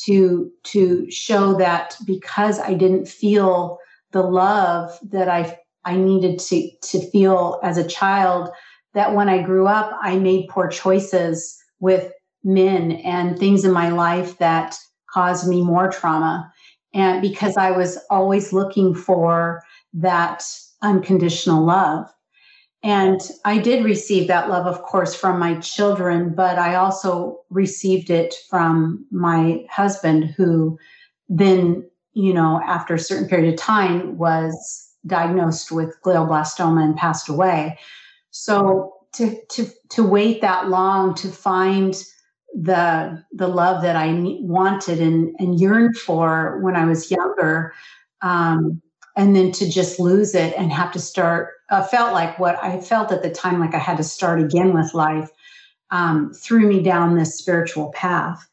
to 0.05 0.51
to 0.63 1.10
show 1.10 1.57
that 1.57 1.95
because 2.05 2.60
I 2.60 2.73
didn't 2.73 3.07
feel 3.07 3.79
the 4.12 4.21
love 4.21 4.97
that 5.10 5.27
I 5.27 5.57
I 5.86 5.95
needed 5.95 6.39
to 6.39 6.69
to 6.81 7.10
feel 7.10 7.60
as 7.63 7.77
a 7.77 7.88
child 7.88 8.49
that 8.93 9.13
when 9.13 9.29
I 9.29 9.41
grew 9.41 9.67
up, 9.67 9.91
I 10.01 10.17
made 10.17 10.49
poor 10.49 10.67
choices 10.67 11.57
with 11.79 12.12
men 12.43 12.93
and 12.93 13.38
things 13.38 13.65
in 13.65 13.71
my 13.71 13.89
life 13.89 14.38
that 14.39 14.75
caused 15.13 15.47
me 15.47 15.62
more 15.62 15.89
trauma. 15.89 16.51
And 16.93 17.21
because 17.21 17.57
I 17.57 17.71
was 17.71 17.97
always 18.10 18.53
looking 18.53 18.95
for 18.95 19.63
that 19.93 20.43
unconditional 20.81 21.63
love. 21.65 22.12
And 22.88 23.19
I 23.43 23.58
did 23.58 23.84
receive 23.84 24.30
that 24.30 24.47
love, 24.47 24.65
of 24.65 24.82
course, 24.82 25.13
from 25.13 25.39
my 25.39 25.56
children, 25.60 26.34
but 26.34 26.58
I 26.58 26.76
also 26.76 27.41
received 27.50 28.10
it 28.10 28.34
from 28.50 29.06
my 29.12 29.65
husband, 29.69 30.34
who 30.38 30.80
then, 31.28 31.86
you 32.13 32.34
know, 32.34 32.62
after 32.65 32.93
a 32.93 33.00
certain 33.00 33.28
period 33.28 33.54
of 33.54 33.60
time 33.60 34.17
was 34.17 34.89
diagnosed 35.06 35.69
with 35.69 35.97
glioblastoma 36.02 36.82
and 36.82 36.95
passed 36.95 37.28
away. 37.28 37.78
So 38.32 38.93
to 39.15 39.38
to 39.50 39.67
to 39.89 40.04
wait 40.04 40.39
that 40.39 40.69
long 40.69 41.13
to 41.15 41.28
find 41.28 41.93
the 42.54 43.21
the 43.34 43.50
love 43.50 43.82
that 43.82 43.97
I 43.97 44.13
wanted 44.39 45.02
and 45.02 45.36
and 45.39 45.60
yearned 45.60 45.97
for 45.97 46.62
when 46.62 46.78
I 46.78 46.86
was 46.86 47.12
younger, 47.12 47.73
um, 48.21 48.82
and 49.17 49.36
then 49.36 49.52
to 49.52 49.69
just 49.69 50.00
lose 50.00 50.34
it 50.34 50.54
and 50.58 50.71
have 50.71 50.93
to 50.93 51.00
start 51.00 51.57
uh, 51.69 51.84
felt 51.84 52.13
like 52.13 52.39
what 52.39 52.62
I 52.63 52.80
felt 52.80 53.12
at 53.12 53.23
the 53.23 53.30
time 53.30 53.60
like 53.60 53.73
I 53.73 53.80
had 53.80 53.97
to 53.97 54.03
start 54.03 54.41
again 54.41 54.73
with 54.73 54.93
life 54.93 55.30
um, 55.91 56.34
threw 56.34 56.67
me 56.67 56.82
down 56.82 57.15
this 57.15 57.38
spiritual 57.38 57.91
path. 57.93 58.47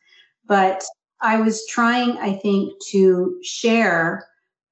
But 0.46 0.84
I 1.20 1.40
was 1.40 1.66
trying, 1.66 2.18
I 2.18 2.34
think, 2.34 2.72
to 2.90 3.38
share 3.42 4.26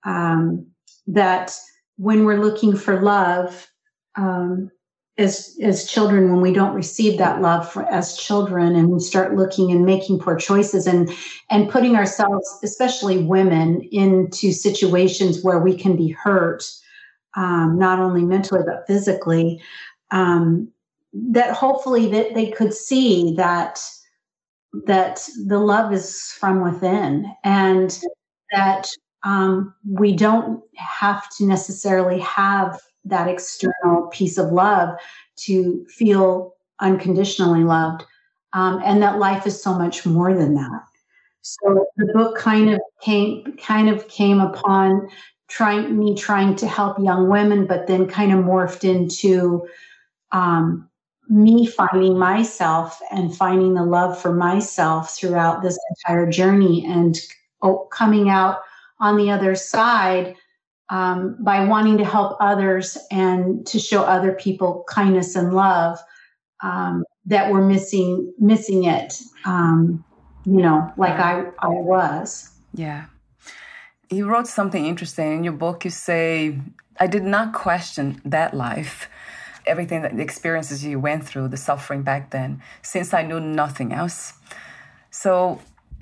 um, 0.05 0.67
that 1.07 1.57
when 1.97 2.25
we're 2.25 2.43
looking 2.43 2.77
for 2.77 3.01
love, 3.01 3.69
um, 4.17 4.71
as 5.19 5.57
as 5.63 5.87
children 5.87 6.31
when 6.31 6.41
we 6.41 6.53
don't 6.53 6.75
receive 6.75 7.19
that 7.19 7.43
love 7.43 7.71
for, 7.71 7.85
as 7.91 8.17
children 8.17 8.75
and 8.75 8.89
we 8.89 8.99
start 8.99 9.37
looking 9.37 9.71
and 9.71 9.85
making 9.85 10.19
poor 10.19 10.37
choices 10.37 10.87
and 10.87 11.11
and 11.51 11.69
putting 11.69 11.97
ourselves 11.97 12.49
especially 12.63 13.23
women 13.23 13.83
into 13.93 14.53
situations 14.53 15.43
where 15.43 15.59
we 15.59 15.77
can 15.77 15.97
be 15.97 16.09
hurt 16.09 16.65
um, 17.37 17.79
not 17.79 17.99
only 17.99 18.25
mentally 18.25 18.63
but 18.65 18.87
physically 18.87 19.61
um, 20.11 20.69
that 21.13 21.55
hopefully 21.55 22.09
that 22.11 22.35
they 22.35 22.51
could 22.51 22.73
see 22.73 23.35
that 23.35 23.81
that 24.87 25.29
the 25.47 25.59
love 25.59 25.93
is 25.93 26.33
from 26.39 26.63
within 26.63 27.31
and 27.45 28.01
that 28.53 28.89
um, 29.23 29.75
we 29.87 30.17
don't 30.17 30.63
have 30.77 31.29
to 31.37 31.45
necessarily 31.45 32.19
have 32.21 32.81
that 33.05 33.29
external 33.29 34.07
piece 34.11 34.39
of 34.39 34.51
love 34.53 34.97
to 35.37 35.85
feel 35.87 36.55
unconditionally 36.81 37.65
loved 37.65 38.05
um, 38.53 38.81
and 38.85 39.03
that 39.03 39.19
life 39.19 39.47
is 39.47 39.63
so 39.63 39.75
much 39.75 40.05
more 40.07 40.35
than 40.35 40.55
that. 40.55 40.83
So 41.43 41.87
the 41.97 42.13
book 42.13 42.37
kind 42.37 42.71
of 42.71 42.81
came 43.01 43.57
kind 43.57 43.89
of 43.89 44.07
came 44.09 44.41
upon 44.41 45.09
trying 45.53 45.99
me 45.99 46.15
trying 46.15 46.57
to 46.57 46.67
help 46.67 46.99
young 46.99 47.29
women 47.29 47.67
but 47.67 47.87
then 47.87 48.09
kind 48.09 48.33
of 48.33 48.39
morphed 48.39 48.85
into 48.85 49.67
um, 50.33 50.89
me 51.29 51.67
finding 51.67 52.19
myself 52.19 52.99
and 53.11 53.37
finding 53.37 53.75
the 53.75 53.85
love 53.85 54.19
for 54.21 54.33
myself 54.33 55.15
throughout 55.15 55.63
this 55.63 55.79
entire 55.91 56.29
journey 56.31 56.87
and 56.87 57.21
oh, 57.61 57.87
coming 57.93 58.31
out 58.31 58.61
on 58.99 59.19
the 59.19 59.31
other 59.31 59.55
side 59.55 60.35
um, 60.89 61.37
by 61.41 61.63
wanting 61.65 61.99
to 61.99 62.05
help 62.05 62.37
others 62.41 62.97
and 63.11 63.67
to 63.67 63.79
show 63.79 64.03
other 64.03 64.33
people 64.33 64.85
kindness 64.89 65.37
and 65.37 65.53
love 65.53 65.99
um, 66.63 67.05
that 67.27 67.51
were 67.51 67.67
missing 67.67 68.33
missing 68.39 68.85
it 68.85 69.21
um, 69.45 70.03
you 70.47 70.63
know 70.63 70.91
like 70.97 71.19
I, 71.19 71.45
I 71.59 71.69
was. 71.69 72.49
Yeah 72.75 73.05
you 74.13 74.27
wrote 74.27 74.47
something 74.47 74.87
interesting 74.87 75.33
in 75.37 75.45
your 75.45 75.53
book 75.53 75.85
you 75.85 75.91
say 75.91 76.59
i 77.01 77.07
did 77.07 77.25
not 77.25 77.53
question 77.53 78.21
that 78.25 78.55
life 78.55 79.09
everything 79.67 80.03
that 80.03 80.15
the 80.17 80.23
experiences 80.23 80.85
you 80.85 80.99
went 80.99 81.25
through 81.25 81.49
the 81.49 81.57
suffering 81.57 82.03
back 82.03 82.31
then 82.31 82.61
since 82.83 83.15
i 83.15 83.23
knew 83.23 83.41
nothing 83.41 83.93
else 83.93 84.35
so 85.11 85.61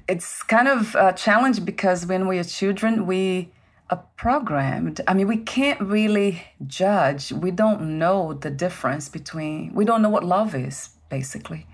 it's 0.09 0.43
kind 0.43 0.67
of 0.67 0.95
a 0.97 1.13
challenge 1.13 1.65
because 1.65 2.07
when 2.07 2.27
we 2.27 2.39
are 2.39 2.45
children 2.45 3.07
we 3.07 3.51
are 3.91 4.05
programmed. 4.17 5.01
I 5.09 5.15
mean, 5.15 5.27
we 5.27 5.39
can't 5.39 5.81
really 5.81 6.45
judge. 6.67 7.33
We 7.33 7.51
don't 7.51 7.99
know 7.99 8.35
the 8.35 8.51
difference 8.51 9.09
between, 9.09 9.75
we 9.75 9.85
don't 9.85 10.01
know 10.01 10.09
what 10.09 10.23
love 10.23 10.55
is, 10.55 10.91
basically. 11.09 11.67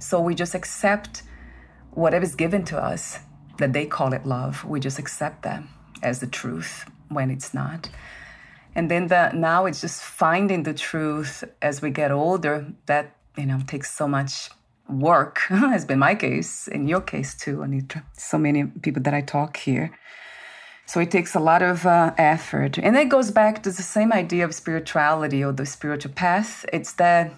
So 0.00 0.20
we 0.20 0.34
just 0.34 0.54
accept 0.54 1.22
whatever 1.92 2.24
is 2.24 2.34
given 2.34 2.64
to 2.64 2.76
us, 2.76 3.20
that 3.58 3.72
they 3.72 3.86
call 3.86 4.12
it 4.14 4.26
love. 4.26 4.64
We 4.64 4.80
just 4.80 4.98
accept 4.98 5.42
that 5.42 5.62
as 6.02 6.20
the 6.20 6.26
truth 6.26 6.84
when 7.08 7.30
it's 7.30 7.52
not. 7.54 7.88
And 8.74 8.90
then 8.90 9.08
the, 9.08 9.32
now 9.32 9.66
it's 9.66 9.80
just 9.80 10.02
finding 10.02 10.62
the 10.62 10.74
truth 10.74 11.44
as 11.60 11.82
we 11.82 11.90
get 11.90 12.12
older 12.12 12.66
that, 12.86 13.16
you 13.36 13.46
know, 13.46 13.60
takes 13.66 13.92
so 13.92 14.06
much 14.06 14.50
work, 14.88 15.38
has 15.48 15.84
been 15.84 15.98
my 15.98 16.14
case, 16.14 16.68
in 16.68 16.88
your 16.88 17.00
case 17.00 17.34
too, 17.34 17.58
Anitra. 17.58 18.02
So 18.16 18.38
many 18.38 18.64
people 18.64 19.02
that 19.02 19.14
I 19.14 19.22
talk 19.22 19.56
here. 19.56 19.90
So 20.86 20.98
it 20.98 21.10
takes 21.10 21.36
a 21.36 21.40
lot 21.40 21.62
of 21.62 21.86
uh, 21.86 22.12
effort. 22.18 22.78
And 22.78 22.96
it 22.96 23.08
goes 23.08 23.30
back 23.30 23.62
to 23.62 23.70
the 23.70 23.82
same 23.82 24.12
idea 24.12 24.44
of 24.44 24.54
spirituality 24.54 25.44
or 25.44 25.52
the 25.52 25.66
spiritual 25.66 26.12
path. 26.12 26.64
It's 26.72 26.94
that 26.94 27.32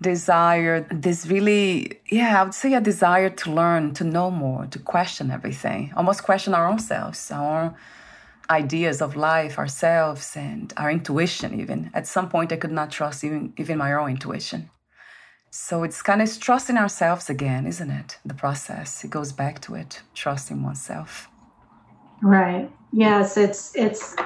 desire, 0.00 0.80
this 0.90 1.26
really, 1.26 2.00
yeah, 2.10 2.40
I 2.40 2.44
would 2.44 2.54
say 2.54 2.74
a 2.74 2.80
desire 2.80 3.30
to 3.30 3.52
learn, 3.52 3.94
to 3.94 4.04
know 4.04 4.30
more, 4.30 4.66
to 4.66 4.78
question 4.78 5.30
everything, 5.30 5.92
almost 5.96 6.22
question 6.22 6.54
our 6.54 6.66
own 6.66 6.78
selves, 6.78 7.30
our 7.30 7.74
ideas 8.50 9.00
of 9.00 9.16
life, 9.16 9.58
ourselves, 9.58 10.36
and 10.36 10.72
our 10.76 10.90
intuition, 10.90 11.60
even. 11.60 11.90
At 11.94 12.06
some 12.06 12.28
point, 12.28 12.52
I 12.52 12.56
could 12.56 12.72
not 12.72 12.90
trust 12.90 13.24
even, 13.24 13.52
even 13.56 13.78
my 13.78 13.92
own 13.92 14.10
intuition. 14.10 14.70
So 15.50 15.84
it's 15.84 16.02
kind 16.02 16.20
of 16.20 16.40
trusting 16.40 16.76
ourselves 16.76 17.30
again, 17.30 17.66
isn't 17.66 17.90
it? 17.90 18.18
The 18.24 18.34
process. 18.34 19.04
It 19.04 19.10
goes 19.10 19.32
back 19.32 19.60
to 19.62 19.74
it, 19.74 20.02
trusting 20.14 20.62
oneself. 20.62 21.28
Right. 22.22 22.70
Yes, 22.92 23.36
it's 23.36 23.74
it's 23.74 24.16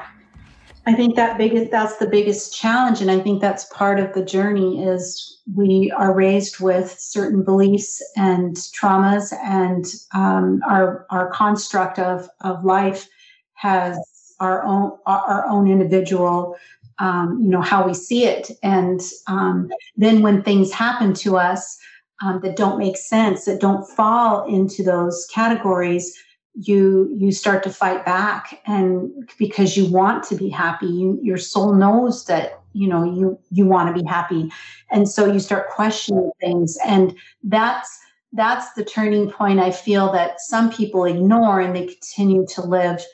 I 0.87 0.95
think 0.95 1.17
that 1.17 1.39
biggest 1.39 1.71
that's 1.71 1.97
the 1.99 2.07
biggest 2.07 2.57
challenge 2.57 3.01
and 3.01 3.11
I 3.11 3.21
think 3.21 3.41
that's 3.41 3.65
part 3.67 4.01
of 4.01 4.13
the 4.13 4.25
journey 4.25 4.83
is 4.83 5.41
we 5.55 5.93
are 5.97 6.15
raised 6.15 6.61
with 6.61 6.97
certain 6.99 7.45
beliefs 7.45 8.03
and 8.17 8.57
traumas 8.57 9.33
and 9.45 9.85
um, 10.15 10.63
our 10.69 11.07
our 11.11 11.31
construct 11.31 11.99
of 11.99 12.29
of 12.41 12.65
life 12.65 13.09
has 13.55 13.99
our 14.41 14.65
own 14.65 14.99
our 15.07 15.47
own 15.49 15.71
individual 15.71 16.57
um, 17.01 17.41
you 17.43 17.49
know 17.49 17.63
how 17.63 17.87
we 17.87 17.95
see 17.95 18.25
it. 18.25 18.51
And 18.63 19.01
um, 19.27 19.71
then 19.97 20.23
when 20.23 20.43
things 20.43 20.71
happen 20.71 21.15
to 21.15 21.37
us 21.37 21.79
um, 22.23 22.41
that 22.43 22.57
don't 22.57 22.79
make 22.79 22.99
sense 22.99 23.47
that 23.47 23.61
don't 23.61 23.89
fall 23.89 24.45
into 24.45 24.83
those 24.83 25.27
categories 25.33 26.17
you 26.55 27.09
you 27.17 27.33
start 27.33 27.63
to 27.63 27.71
fight 27.71 28.05
back. 28.05 28.61
And 28.67 29.11
because 29.39 29.77
you 29.77 29.87
want 29.87 30.25
to 30.25 30.35
be 30.35 30.49
happy 30.49 30.87
you, 30.87 31.19
your 31.23 31.39
soul 31.39 31.75
knows 31.75 32.27
that 32.27 32.61
you 32.73 32.89
know 32.89 33.05
you 33.05 33.39
you 33.51 33.67
want 33.67 33.95
to 33.95 34.03
be 34.03 34.07
happy. 34.07 34.51
And 34.91 35.09
so 35.09 35.33
you 35.33 35.41
start 35.41 35.71
questioning 35.71 36.31
things. 36.41 36.77
And 36.85 37.17
that's 37.43 37.99
that's 38.33 38.73
the 38.75 38.85
turning 38.85 39.29
point 39.29 39.59
i 39.59 39.73
feel 39.73 40.13
that 40.13 40.41
some 40.41 40.71
people 40.71 41.05
ignore 41.05 41.59
and 41.61 41.75
they 41.75 41.85
continue 41.85 42.47
to 42.47 42.61
live 42.61 43.05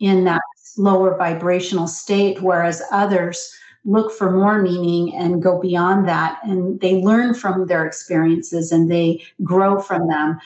in 0.00 0.24
that 0.24 0.40
lower 0.76 1.16
vibrational 1.16 1.86
state 1.86 2.42
whereas 2.42 2.82
others 2.90 3.54
look 3.84 4.12
for 4.12 4.30
more 4.30 4.60
meaning 4.62 5.14
and 5.14 5.42
go 5.42 5.60
beyond 5.60 6.08
that 6.08 6.40
and 6.42 6.80
they 6.80 6.96
learn 7.02 7.34
from 7.34 7.66
their 7.66 7.86
experiences 7.86 8.72
and 8.72 8.90
they 8.90 9.22
grow 9.42 9.80
from 9.80 10.08
them. 10.08 10.38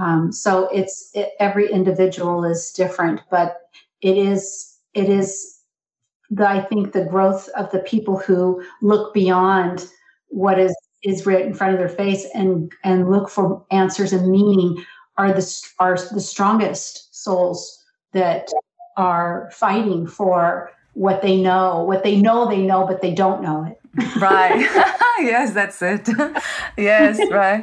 Um, 0.00 0.32
so 0.32 0.68
it's 0.68 1.10
it, 1.14 1.30
every 1.40 1.70
individual 1.70 2.44
is 2.44 2.70
different, 2.72 3.20
but 3.30 3.70
it 4.00 4.16
is 4.16 4.76
it 4.94 5.08
is 5.08 5.60
the, 6.30 6.48
I 6.48 6.60
think 6.60 6.92
the 6.92 7.04
growth 7.04 7.48
of 7.56 7.70
the 7.70 7.80
people 7.80 8.18
who 8.18 8.62
look 8.80 9.14
beyond 9.14 9.88
what 10.28 10.58
is 10.58 10.74
is 11.02 11.26
right 11.26 11.44
in 11.44 11.54
front 11.54 11.72
of 11.72 11.78
their 11.78 11.88
face 11.88 12.26
and 12.34 12.72
and 12.84 13.10
look 13.10 13.28
for 13.28 13.64
answers 13.70 14.12
and 14.12 14.30
meaning 14.30 14.84
are 15.16 15.32
the 15.32 15.62
are 15.78 15.96
the 16.12 16.20
strongest 16.20 17.14
souls 17.14 17.84
that 18.12 18.48
are 18.96 19.50
fighting 19.52 20.06
for 20.06 20.70
what 20.94 21.22
they 21.22 21.40
know, 21.40 21.82
what 21.82 22.02
they 22.04 22.20
know 22.20 22.48
they 22.48 22.62
know, 22.62 22.86
but 22.86 23.00
they 23.00 23.14
don't 23.14 23.42
know 23.42 23.64
it. 23.64 23.78
right. 24.20 24.60
yes, 25.20 25.52
that's 25.52 25.80
it. 25.82 26.08
yes, 26.76 27.18
right. 27.30 27.62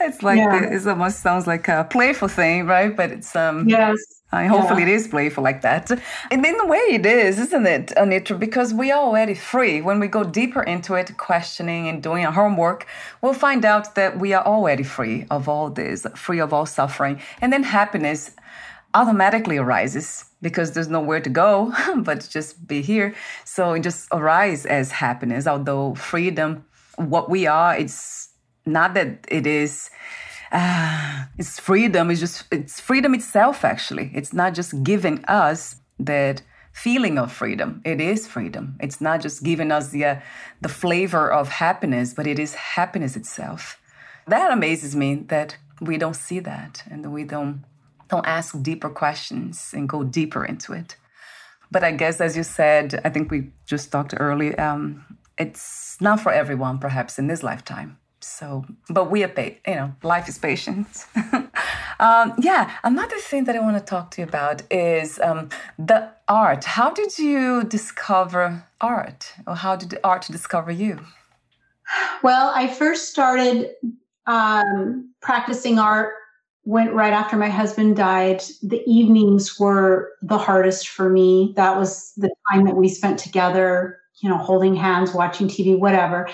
it's 0.00 0.22
like 0.22 0.38
yeah. 0.38 0.72
it 0.72 0.86
almost 0.86 1.20
sounds 1.20 1.46
like 1.46 1.68
a 1.68 1.86
playful 1.88 2.28
thing, 2.28 2.66
right? 2.66 2.96
But 2.96 3.10
it's 3.10 3.34
um 3.34 3.68
yes. 3.68 3.96
I 4.32 4.46
hopefully 4.46 4.82
yeah. 4.82 4.88
it 4.88 4.94
is 4.94 5.08
playful 5.08 5.44
like 5.44 5.62
that. 5.62 5.90
And 6.32 6.44
in 6.44 6.60
a 6.60 6.66
way 6.66 6.78
it 6.90 7.06
is, 7.06 7.38
isn't 7.38 7.66
it, 7.66 7.86
Anitra? 7.96 8.38
Because 8.38 8.74
we 8.74 8.90
are 8.90 9.00
already 9.00 9.34
free. 9.34 9.80
When 9.80 10.00
we 10.00 10.08
go 10.08 10.24
deeper 10.24 10.62
into 10.64 10.94
it, 10.94 11.16
questioning 11.16 11.88
and 11.88 12.02
doing 12.02 12.26
our 12.26 12.32
homework, 12.32 12.86
we'll 13.22 13.34
find 13.34 13.64
out 13.64 13.94
that 13.94 14.18
we 14.18 14.32
are 14.34 14.44
already 14.44 14.82
free 14.82 15.26
of 15.30 15.48
all 15.48 15.70
this, 15.70 16.06
free 16.16 16.40
of 16.40 16.52
all 16.52 16.66
suffering. 16.66 17.20
And 17.40 17.52
then 17.52 17.62
happiness 17.62 18.32
automatically 18.96 19.58
arises 19.58 20.24
because 20.40 20.72
there's 20.72 20.88
nowhere 20.88 21.20
to 21.20 21.30
go 21.30 21.72
but 21.98 22.26
just 22.30 22.66
be 22.66 22.80
here. 22.82 23.14
So 23.44 23.74
it 23.74 23.82
just 23.82 24.08
arises 24.10 24.64
as 24.66 24.90
happiness, 24.90 25.46
although 25.46 25.94
freedom, 25.94 26.64
what 26.96 27.28
we 27.28 27.46
are, 27.46 27.76
it's 27.76 28.30
not 28.64 28.94
that 28.94 29.26
it 29.28 29.46
is 29.46 29.90
uh, 30.52 31.24
it's 31.38 31.58
freedom 31.58 32.10
it's 32.10 32.20
just 32.20 32.44
it's 32.50 32.80
freedom 32.80 33.14
itself 33.14 33.64
actually. 33.64 34.10
It's 34.14 34.32
not 34.32 34.54
just 34.54 34.82
giving 34.82 35.24
us 35.26 35.76
that 35.98 36.42
feeling 36.72 37.18
of 37.18 37.32
freedom. 37.32 37.82
It 37.84 38.00
is 38.00 38.26
freedom. 38.26 38.76
It's 38.80 39.00
not 39.00 39.20
just 39.20 39.42
giving 39.42 39.70
us 39.72 39.90
the 39.90 40.04
uh, 40.04 40.20
the 40.60 40.68
flavor 40.68 41.30
of 41.30 41.48
happiness 41.48 42.14
but 42.14 42.26
it 42.26 42.38
is 42.38 42.54
happiness 42.54 43.16
itself. 43.16 43.78
That 44.26 44.50
amazes 44.52 44.96
me 44.96 45.10
that 45.34 45.56
we 45.80 45.98
don't 45.98 46.16
see 46.16 46.40
that 46.40 46.82
and 46.90 47.12
we 47.12 47.24
don't 47.24 47.64
don't 48.08 48.26
ask 48.26 48.60
deeper 48.62 48.88
questions 48.88 49.72
and 49.74 49.88
go 49.88 50.04
deeper 50.04 50.44
into 50.44 50.72
it 50.72 50.96
but 51.70 51.82
i 51.84 51.90
guess 51.90 52.20
as 52.20 52.36
you 52.36 52.42
said 52.42 53.00
i 53.04 53.08
think 53.08 53.30
we 53.30 53.50
just 53.66 53.90
talked 53.90 54.14
earlier 54.18 54.58
um, 54.60 55.04
it's 55.38 55.96
not 56.00 56.20
for 56.20 56.32
everyone 56.32 56.78
perhaps 56.78 57.18
in 57.18 57.26
this 57.26 57.42
lifetime 57.42 57.98
so, 58.18 58.64
but 58.90 59.08
we 59.08 59.22
are, 59.22 59.28
pa- 59.28 59.56
you 59.68 59.76
know, 59.76 59.94
life 60.02 60.28
is 60.28 60.36
patient. 60.36 60.88
Um, 61.98 62.34
yeah, 62.38 62.72
another 62.84 63.18
thing 63.18 63.44
that 63.44 63.56
I 63.56 63.60
want 63.60 63.78
to 63.78 63.84
talk 63.84 64.10
to 64.12 64.20
you 64.20 64.28
about 64.28 64.62
is 64.70 65.18
um, 65.20 65.48
the 65.78 66.10
art. 66.28 66.64
How 66.64 66.90
did 66.90 67.18
you 67.18 67.64
discover 67.64 68.64
art, 68.80 69.32
or 69.46 69.54
how 69.54 69.76
did 69.76 69.98
art 70.04 70.26
discover 70.30 70.70
you? 70.70 71.00
Well, 72.22 72.52
I 72.54 72.66
first 72.68 73.08
started 73.08 73.70
um, 74.26 75.14
practicing 75.22 75.78
art 75.78 76.12
went 76.66 76.92
right 76.92 77.12
after 77.12 77.36
my 77.36 77.48
husband 77.48 77.96
died. 77.96 78.42
The 78.62 78.82
evenings 78.86 79.58
were 79.58 80.12
the 80.20 80.36
hardest 80.36 80.88
for 80.88 81.08
me. 81.08 81.54
That 81.56 81.78
was 81.78 82.12
the 82.16 82.30
time 82.50 82.64
that 82.64 82.76
we 82.76 82.88
spent 82.88 83.20
together, 83.20 84.00
you 84.20 84.28
know, 84.28 84.36
holding 84.36 84.74
hands, 84.74 85.14
watching 85.14 85.46
TV, 85.46 85.78
whatever. 85.78 86.28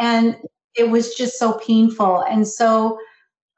And 0.00 0.36
it 0.74 0.90
was 0.90 1.14
just 1.14 1.38
so 1.38 1.52
painful. 1.64 2.24
And 2.28 2.48
so 2.48 2.98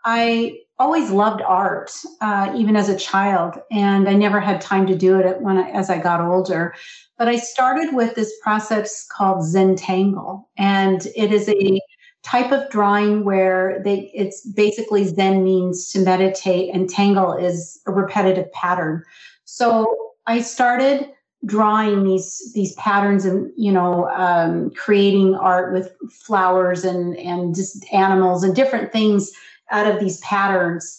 I 0.04 0.58
always 0.78 1.10
loved 1.10 1.40
art, 1.42 1.90
uh, 2.20 2.52
even 2.54 2.76
as 2.76 2.90
a 2.90 2.96
child, 2.96 3.60
and 3.70 4.06
I 4.06 4.12
never 4.12 4.38
had 4.38 4.60
time 4.60 4.86
to 4.86 4.96
do 4.96 5.18
it 5.18 5.40
when 5.40 5.56
I, 5.56 5.70
as 5.70 5.90
I 5.90 5.98
got 5.98 6.20
older. 6.20 6.74
But 7.16 7.28
I 7.28 7.36
started 7.36 7.94
with 7.94 8.14
this 8.14 8.32
process 8.42 9.06
called 9.06 9.38
Zentangle, 9.38 10.44
and 10.56 11.06
it 11.16 11.32
is 11.32 11.48
a 11.48 11.80
type 12.22 12.52
of 12.52 12.68
drawing 12.70 13.24
where 13.24 13.80
they 13.84 14.10
it's 14.14 14.46
basically 14.46 15.04
Zen 15.04 15.44
means 15.44 15.90
to 15.92 16.00
meditate, 16.00 16.74
and 16.74 16.88
Tangle 16.88 17.32
is 17.32 17.80
a 17.86 17.92
repetitive 17.92 18.50
pattern. 18.52 19.02
So 19.44 20.12
I 20.26 20.40
started 20.40 21.10
drawing 21.46 22.04
these 22.04 22.52
these 22.52 22.74
patterns 22.74 23.24
and 23.24 23.52
you 23.56 23.70
know 23.70 24.08
um, 24.08 24.70
creating 24.70 25.34
art 25.36 25.72
with 25.72 25.94
flowers 26.10 26.84
and 26.84 27.16
and 27.16 27.54
just 27.54 27.84
animals 27.92 28.42
and 28.42 28.56
different 28.56 28.92
things 28.92 29.30
out 29.70 29.86
of 29.86 30.00
these 30.00 30.18
patterns 30.18 30.98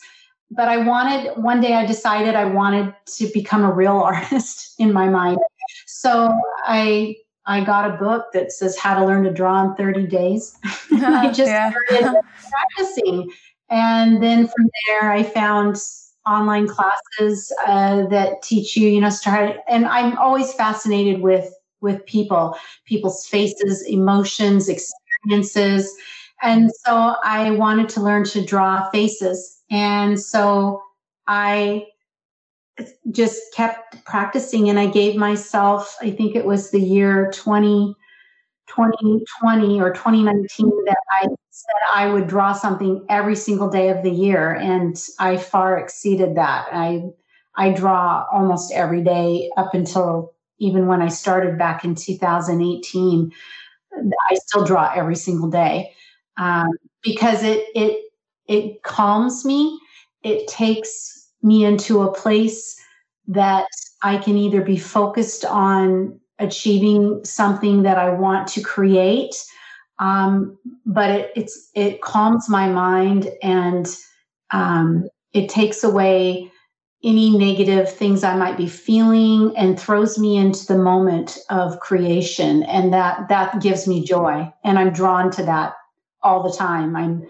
but 0.51 0.69
i 0.69 0.77
wanted 0.77 1.31
one 1.35 1.59
day 1.59 1.73
i 1.73 1.85
decided 1.85 2.35
i 2.35 2.45
wanted 2.45 2.93
to 3.05 3.29
become 3.33 3.63
a 3.63 3.71
real 3.71 3.97
artist 3.97 4.75
in 4.79 4.93
my 4.93 5.09
mind 5.09 5.39
so 5.87 6.33
i 6.65 7.13
i 7.45 7.63
got 7.63 7.89
a 7.89 7.97
book 7.97 8.27
that 8.33 8.51
says 8.51 8.77
how 8.77 8.97
to 8.97 9.05
learn 9.05 9.23
to 9.23 9.31
draw 9.31 9.63
in 9.63 9.75
30 9.75 10.07
days 10.07 10.57
i 10.91 11.27
just 11.33 11.39
yeah. 11.39 11.71
started 11.87 12.21
practicing 12.49 13.29
and 13.69 14.21
then 14.21 14.47
from 14.47 14.69
there 14.87 15.11
i 15.11 15.23
found 15.23 15.77
online 16.27 16.67
classes 16.67 17.51
uh, 17.65 18.05
that 18.07 18.41
teach 18.43 18.75
you 18.75 18.89
you 18.89 19.01
know 19.01 19.09
start 19.09 19.57
and 19.67 19.85
i'm 19.85 20.17
always 20.17 20.53
fascinated 20.53 21.21
with 21.21 21.53
with 21.81 22.05
people 22.05 22.55
people's 22.85 23.25
faces 23.25 23.85
emotions 23.87 24.69
experiences 24.69 25.95
and 26.41 26.71
so 26.85 27.15
I 27.23 27.51
wanted 27.51 27.89
to 27.89 28.01
learn 28.01 28.23
to 28.25 28.43
draw 28.43 28.89
faces. 28.91 29.61
And 29.69 30.19
so 30.19 30.81
I 31.27 31.85
just 33.11 33.41
kept 33.53 34.03
practicing 34.05 34.69
and 34.69 34.79
I 34.79 34.87
gave 34.87 35.15
myself, 35.15 35.95
I 36.01 36.11
think 36.11 36.35
it 36.35 36.45
was 36.45 36.71
the 36.71 36.79
year 36.79 37.31
20, 37.33 37.95
2020 38.67 39.81
or 39.81 39.91
2019 39.93 40.85
that 40.85 40.97
I 41.09 41.27
said 41.49 41.75
I 41.93 42.07
would 42.07 42.27
draw 42.27 42.53
something 42.53 43.05
every 43.09 43.35
single 43.35 43.69
day 43.69 43.89
of 43.89 44.03
the 44.03 44.11
year. 44.11 44.53
And 44.53 45.01
I 45.19 45.37
far 45.37 45.77
exceeded 45.77 46.35
that. 46.35 46.67
I, 46.71 47.03
I 47.55 47.71
draw 47.71 48.25
almost 48.31 48.71
every 48.71 49.03
day 49.03 49.49
up 49.57 49.73
until 49.73 50.33
even 50.59 50.87
when 50.87 51.01
I 51.01 51.07
started 51.07 51.57
back 51.57 51.83
in 51.83 51.95
2018. 51.95 53.31
I 54.29 54.35
still 54.35 54.63
draw 54.63 54.91
every 54.93 55.15
single 55.15 55.49
day 55.49 55.93
um, 56.37 56.69
because 57.01 57.43
it 57.43 57.65
it 57.75 58.05
it 58.47 58.83
calms 58.83 59.45
me. 59.45 59.79
It 60.23 60.47
takes 60.47 61.18
me 61.41 61.65
into 61.65 62.01
a 62.01 62.13
place 62.13 62.75
that 63.27 63.67
I 64.01 64.17
can 64.17 64.37
either 64.37 64.61
be 64.61 64.77
focused 64.77 65.45
on 65.45 66.19
achieving 66.39 67.23
something 67.25 67.83
that 67.83 67.97
I 67.97 68.09
want 68.11 68.47
to 68.49 68.61
create, 68.61 69.35
um, 69.99 70.57
but 70.85 71.11
it, 71.11 71.31
it's 71.35 71.69
it 71.75 72.01
calms 72.01 72.49
my 72.49 72.69
mind 72.69 73.29
and 73.43 73.87
um, 74.51 75.07
it 75.33 75.49
takes 75.49 75.83
away 75.83 76.51
any 77.03 77.37
negative 77.37 77.91
things 77.91 78.23
I 78.23 78.35
might 78.35 78.57
be 78.57 78.67
feeling 78.67 79.55
and 79.55 79.79
throws 79.79 80.17
me 80.17 80.37
into 80.37 80.65
the 80.65 80.77
moment 80.77 81.37
of 81.49 81.79
creation, 81.79 82.63
and 82.63 82.93
that 82.93 83.29
that 83.29 83.61
gives 83.61 83.87
me 83.87 84.03
joy, 84.03 84.51
and 84.63 84.79
I'm 84.79 84.91
drawn 84.91 85.31
to 85.31 85.43
that 85.43 85.73
all 86.21 86.43
the 86.43 86.55
time. 86.55 86.95
I'm 86.95 87.27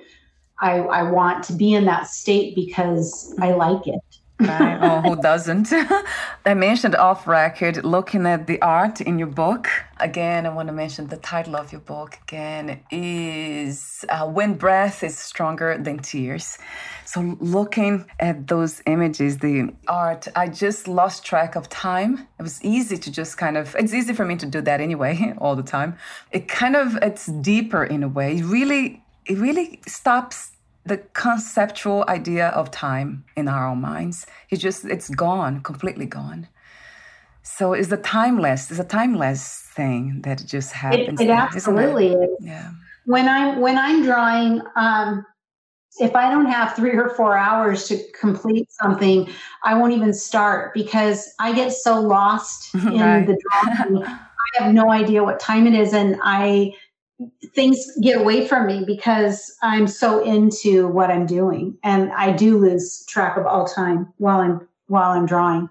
I, 0.62 0.80
I 0.80 1.03
want 1.03 1.43
to 1.45 1.53
be 1.53 1.74
in 1.74 1.86
that 1.86 2.07
state 2.07 2.55
because 2.55 3.34
I 3.39 3.51
like 3.53 3.88
it. 3.88 4.01
right. 4.39 4.80
Oh, 4.82 5.01
who 5.01 5.22
doesn't? 5.22 5.68
I 6.45 6.53
mentioned 6.53 6.95
off 6.95 7.28
record 7.28 7.84
looking 7.84 8.26
at 8.26 8.47
the 8.47 8.62
art 8.62 9.01
in 9.01 9.20
your 9.20 9.28
book. 9.28 9.68
Again, 9.99 10.45
I 10.45 10.49
want 10.49 10.68
to 10.68 10.74
mention 10.74 11.07
the 11.07 11.18
title 11.18 11.57
of 11.57 11.72
your 11.72 11.82
book 11.82 12.18
again 12.24 12.82
is 12.89 14.05
uh, 14.07 14.28
When 14.28 14.53
Breath 14.53 15.03
is 15.03 15.18
Stronger 15.18 15.78
Than 15.78 15.99
Tears. 15.99 16.57
So, 17.03 17.36
looking 17.39 18.05
at 18.20 18.47
those 18.47 18.82
images, 18.86 19.39
the 19.39 19.74
art, 19.88 20.28
I 20.36 20.47
just 20.47 20.88
lost 20.88 21.26
track 21.26 21.55
of 21.55 21.68
time. 21.68 22.28
It 22.38 22.43
was 22.43 22.64
easy 22.64 22.97
to 22.97 23.12
just 23.12 23.38
kind 23.38 23.57
of, 23.57 23.76
it's 23.78 23.93
easy 23.93 24.14
for 24.14 24.26
me 24.26 24.36
to 24.38 24.45
do 24.45 24.62
that 24.62 24.80
anyway, 24.80 25.34
all 25.39 25.55
the 25.55 25.64
time. 25.64 25.97
It 26.32 26.47
kind 26.47 26.76
of, 26.76 26.97
it's 27.01 27.26
deeper 27.26 27.84
in 27.84 28.03
a 28.03 28.07
way. 28.07 28.38
It 28.38 28.45
really, 28.45 29.03
it 29.26 29.38
really 29.38 29.82
stops 29.88 30.48
the 30.89 30.97
conceptual 31.13 32.03
idea 32.07 32.49
of 32.49 32.71
time 32.71 33.23
in 33.37 33.47
our 33.47 33.67
own 33.67 33.81
minds. 33.81 34.25
It 34.49 34.57
just, 34.57 34.85
it's 34.85 35.09
gone, 35.09 35.61
completely 35.61 36.05
gone. 36.05 36.47
So 37.43 37.73
it's 37.73 37.91
a 37.91 37.97
timeless, 37.97 38.69
it's 38.69 38.79
a 38.79 38.83
timeless 38.83 39.63
thing 39.73 40.21
that 40.23 40.43
just 40.45 40.73
happens. 40.73 41.19
It, 41.19 41.29
it 41.29 41.31
absolutely 41.31 42.09
it? 42.09 42.17
is. 42.17 42.45
Yeah. 42.45 42.71
When 43.05 43.27
I'm 43.27 43.59
when 43.59 43.77
I'm 43.77 44.03
drawing, 44.03 44.61
um, 44.75 45.25
if 45.99 46.15
I 46.15 46.29
don't 46.29 46.45
have 46.45 46.75
three 46.75 46.95
or 46.95 47.09
four 47.09 47.37
hours 47.37 47.87
to 47.87 47.97
complete 48.19 48.71
something, 48.71 49.27
I 49.63 49.73
won't 49.73 49.93
even 49.93 50.13
start 50.13 50.73
because 50.73 51.33
I 51.39 51.53
get 51.53 51.71
so 51.73 51.99
lost 51.99 52.73
in 52.75 52.99
right. 52.99 53.25
the 53.25 53.37
drawing. 53.41 54.03
I 54.57 54.63
have 54.63 54.73
no 54.73 54.91
idea 54.91 55.23
what 55.23 55.39
time 55.39 55.65
it 55.65 55.73
is, 55.73 55.93
and 55.93 56.17
I 56.23 56.73
things 57.53 57.86
get 58.01 58.20
away 58.20 58.47
from 58.47 58.67
me 58.67 58.84
because 58.86 59.55
I'm 59.61 59.88
so 59.88 60.24
into 60.24 60.88
what 60.88 61.11
I'm 61.11 61.26
doing, 61.26 61.78
and 61.84 62.11
I 62.13 62.32
do 62.32 62.57
lose 62.57 63.05
track 63.07 63.38
of 63.38 63.45
all 63.45 63.65
time 63.65 64.11
while 64.17 64.39
I'm 64.39 64.67
while 64.88 65.11
I'm 65.11 65.26
drawing 65.26 65.70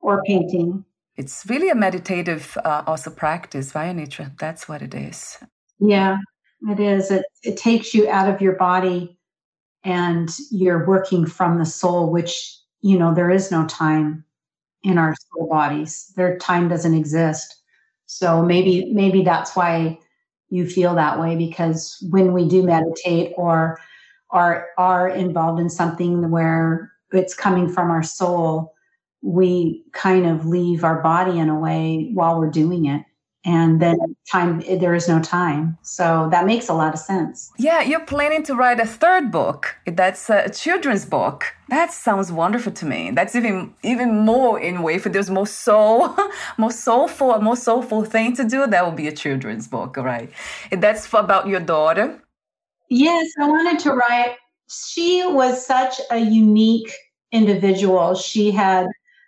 or 0.00 0.22
painting. 0.24 0.84
It's 1.16 1.44
really 1.48 1.68
a 1.68 1.74
meditative 1.74 2.56
uh, 2.64 2.82
also 2.86 3.10
practice, 3.10 3.72
via 3.72 3.92
nature. 3.92 4.32
That's 4.38 4.68
what 4.68 4.80
it 4.80 4.94
is. 4.94 5.38
Yeah, 5.78 6.18
it 6.68 6.80
is. 6.80 7.10
It 7.10 7.24
it 7.42 7.56
takes 7.56 7.94
you 7.94 8.08
out 8.08 8.32
of 8.32 8.40
your 8.40 8.54
body, 8.54 9.18
and 9.84 10.30
you're 10.50 10.86
working 10.86 11.26
from 11.26 11.58
the 11.58 11.66
soul, 11.66 12.10
which 12.10 12.56
you 12.80 12.98
know 12.98 13.14
there 13.14 13.30
is 13.30 13.50
no 13.50 13.66
time 13.66 14.24
in 14.82 14.98
our 14.98 15.14
soul 15.16 15.48
bodies. 15.48 16.12
Their 16.16 16.38
time 16.38 16.68
doesn't 16.68 16.94
exist. 16.94 17.56
So 18.06 18.42
maybe 18.42 18.92
maybe 18.92 19.22
that's 19.22 19.54
why 19.54 19.98
you 20.50 20.68
feel 20.68 20.94
that 20.96 21.18
way 21.18 21.36
because 21.36 22.04
when 22.10 22.32
we 22.32 22.46
do 22.48 22.62
meditate 22.62 23.32
or 23.36 23.80
are 24.30 24.68
are 24.76 25.08
involved 25.08 25.60
in 25.60 25.70
something 25.70 26.30
where 26.30 26.92
it's 27.12 27.34
coming 27.34 27.68
from 27.68 27.90
our 27.90 28.02
soul 28.02 28.74
we 29.22 29.84
kind 29.92 30.26
of 30.26 30.46
leave 30.46 30.84
our 30.84 31.02
body 31.02 31.38
in 31.38 31.48
a 31.48 31.58
way 31.58 32.10
while 32.14 32.38
we're 32.38 32.50
doing 32.50 32.86
it 32.86 33.02
and 33.44 33.80
then 33.80 33.96
time 34.30 34.60
there 34.60 34.94
is 34.94 35.08
no 35.08 35.20
time. 35.20 35.78
So 35.82 36.28
that 36.30 36.44
makes 36.46 36.68
a 36.68 36.74
lot 36.74 36.94
of 36.94 37.00
sense. 37.00 37.50
Yeah 37.58 37.80
you're 37.82 38.04
planning 38.04 38.42
to 38.44 38.54
write 38.54 38.80
a 38.80 38.86
third 38.86 39.30
book. 39.30 39.76
That's 39.86 40.28
a 40.30 40.50
children's 40.50 41.04
book. 41.04 41.54
That 41.68 41.92
sounds 41.92 42.32
wonderful 42.32 42.72
to 42.72 42.86
me. 42.86 43.10
That's 43.12 43.34
even 43.34 43.74
even 43.82 44.20
more 44.20 44.60
in 44.60 44.82
way 44.82 44.94
if 44.94 45.04
there's 45.04 45.30
more 45.30 45.46
soul 45.46 46.14
more 46.58 46.72
soulful 46.72 47.40
more 47.40 47.56
soulful 47.56 48.04
thing 48.04 48.36
to 48.36 48.44
do. 48.44 48.66
That 48.66 48.84
will 48.84 48.92
be 48.92 49.08
a 49.08 49.12
children's 49.12 49.68
book 49.68 49.96
right? 49.96 50.30
That's 50.70 51.12
about 51.12 51.48
your 51.48 51.60
daughter? 51.60 52.22
Yes 52.88 53.26
i 53.40 53.46
wanted 53.48 53.78
to 53.80 53.92
write 53.92 54.36
she 54.70 55.24
was 55.26 55.66
such 55.66 56.00
a 56.10 56.18
unique 56.18 56.92
individual. 57.32 58.14
She 58.14 58.50
had 58.50 58.86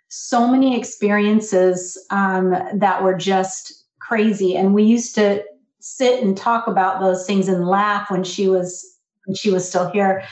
so 0.09 0.47
many 0.47 0.77
experiences 0.77 1.97
um, 2.09 2.51
that 2.75 3.03
were 3.03 3.15
just 3.15 3.82
crazy. 4.07 4.55
And 4.55 4.73
we 4.73 4.83
used 4.83 5.15
to 5.15 5.43
sit 5.79 6.23
and 6.23 6.37
talk 6.37 6.67
about 6.67 7.01
those 7.01 7.25
things 7.25 7.47
and 7.47 7.67
laugh 7.67 8.09
when 8.11 8.23
she 8.23 8.47
was 8.47 8.97
when 9.25 9.35
she 9.35 9.49
was 9.51 9.67
still 9.67 9.89
here. 9.91 10.23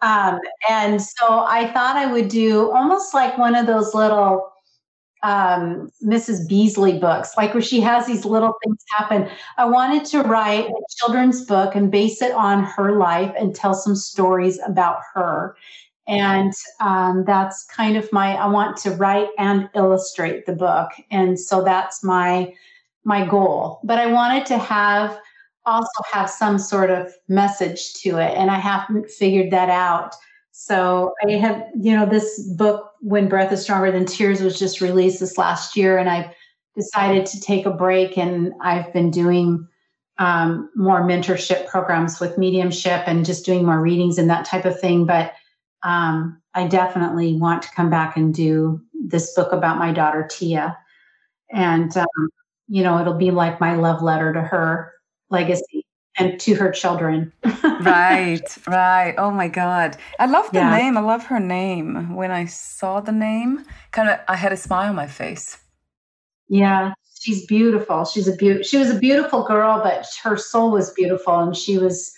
Um, 0.00 0.38
and 0.70 1.02
so 1.02 1.44
I 1.46 1.70
thought 1.72 1.96
I 1.96 2.10
would 2.12 2.28
do 2.28 2.70
almost 2.70 3.12
like 3.14 3.36
one 3.36 3.54
of 3.54 3.66
those 3.66 3.94
little 3.94 4.50
um, 5.24 5.90
Mrs. 6.04 6.48
Beasley 6.48 6.98
books, 6.98 7.32
like 7.36 7.52
where 7.52 7.62
she 7.62 7.80
has 7.80 8.06
these 8.06 8.24
little 8.24 8.54
things 8.62 8.78
happen. 8.96 9.28
I 9.56 9.64
wanted 9.64 10.04
to 10.06 10.22
write 10.22 10.66
a 10.66 10.82
children's 10.96 11.44
book 11.44 11.74
and 11.74 11.90
base 11.90 12.22
it 12.22 12.32
on 12.32 12.62
her 12.62 12.92
life 12.96 13.34
and 13.38 13.54
tell 13.54 13.74
some 13.74 13.96
stories 13.96 14.60
about 14.64 15.00
her. 15.14 15.56
and 16.06 16.52
um, 16.80 17.24
that's 17.26 17.64
kind 17.66 17.96
of 17.96 18.10
my 18.12 18.34
i 18.36 18.46
want 18.46 18.76
to 18.78 18.90
write 18.92 19.28
and 19.38 19.68
illustrate 19.74 20.46
the 20.46 20.54
book 20.54 20.90
and 21.10 21.38
so 21.38 21.62
that's 21.62 22.02
my 22.02 22.52
my 23.08 23.26
goal 23.26 23.80
but 23.84 23.98
i 23.98 24.06
wanted 24.06 24.44
to 24.44 24.58
have 24.58 25.18
also 25.64 26.02
have 26.12 26.30
some 26.30 26.58
sort 26.58 26.90
of 26.90 27.12
message 27.28 27.94
to 27.94 28.18
it 28.18 28.34
and 28.36 28.50
i 28.50 28.58
haven't 28.58 29.10
figured 29.10 29.50
that 29.50 29.68
out. 29.68 30.14
So 30.52 31.14
i 31.24 31.32
have 31.32 31.62
you 31.80 31.94
know 31.96 32.04
this 32.04 32.40
book 32.56 32.90
when 33.00 33.28
breath 33.28 33.52
is 33.52 33.62
stronger 33.62 33.90
than 33.92 34.04
tears 34.04 34.40
was 34.40 34.58
just 34.58 34.80
released 34.80 35.20
this 35.20 35.38
last 35.38 35.76
year 35.76 35.98
and 35.98 36.10
i've 36.10 36.30
decided 36.76 37.26
to 37.26 37.40
take 37.40 37.64
a 37.64 37.70
break 37.70 38.18
and 38.18 38.52
i've 38.60 38.92
been 38.92 39.10
doing 39.10 39.66
um, 40.18 40.68
more 40.74 41.02
mentorship 41.02 41.68
programs 41.68 42.18
with 42.18 42.38
mediumship 42.38 43.04
and 43.06 43.24
just 43.24 43.46
doing 43.46 43.64
more 43.64 43.80
readings 43.80 44.18
and 44.18 44.28
that 44.28 44.44
type 44.44 44.64
of 44.64 44.80
thing 44.80 45.06
but 45.06 45.32
um, 45.84 46.40
I 46.54 46.66
definitely 46.66 47.36
want 47.36 47.62
to 47.62 47.70
come 47.70 47.90
back 47.90 48.16
and 48.16 48.34
do 48.34 48.80
this 48.92 49.34
book 49.34 49.52
about 49.52 49.78
my 49.78 49.92
daughter 49.92 50.26
Tia, 50.28 50.76
and 51.50 51.96
um, 51.96 52.28
you 52.68 52.82
know 52.82 53.00
it'll 53.00 53.14
be 53.14 53.30
like 53.30 53.60
my 53.60 53.74
love 53.74 54.02
letter 54.02 54.32
to 54.32 54.40
her 54.40 54.92
legacy 55.30 55.86
and 56.18 56.38
to 56.40 56.54
her 56.54 56.72
children. 56.72 57.32
right, 57.62 58.42
right. 58.66 59.14
Oh 59.18 59.30
my 59.30 59.48
God, 59.48 59.96
I 60.18 60.26
love 60.26 60.50
the 60.50 60.58
yeah. 60.58 60.76
name. 60.76 60.96
I 60.96 61.00
love 61.00 61.24
her 61.26 61.40
name. 61.40 62.14
When 62.14 62.30
I 62.30 62.46
saw 62.46 63.00
the 63.00 63.12
name, 63.12 63.64
kind 63.92 64.08
of, 64.08 64.18
I 64.28 64.36
had 64.36 64.52
a 64.52 64.56
smile 64.56 64.90
on 64.90 64.96
my 64.96 65.06
face. 65.06 65.58
Yeah, 66.48 66.92
she's 67.20 67.46
beautiful. 67.46 68.04
She's 68.04 68.26
a 68.26 68.34
beaut. 68.34 68.66
She 68.66 68.78
was 68.78 68.90
a 68.90 68.98
beautiful 68.98 69.44
girl, 69.44 69.80
but 69.82 70.06
her 70.22 70.36
soul 70.36 70.70
was 70.70 70.90
beautiful, 70.92 71.38
and 71.38 71.56
she 71.56 71.78
was 71.78 72.12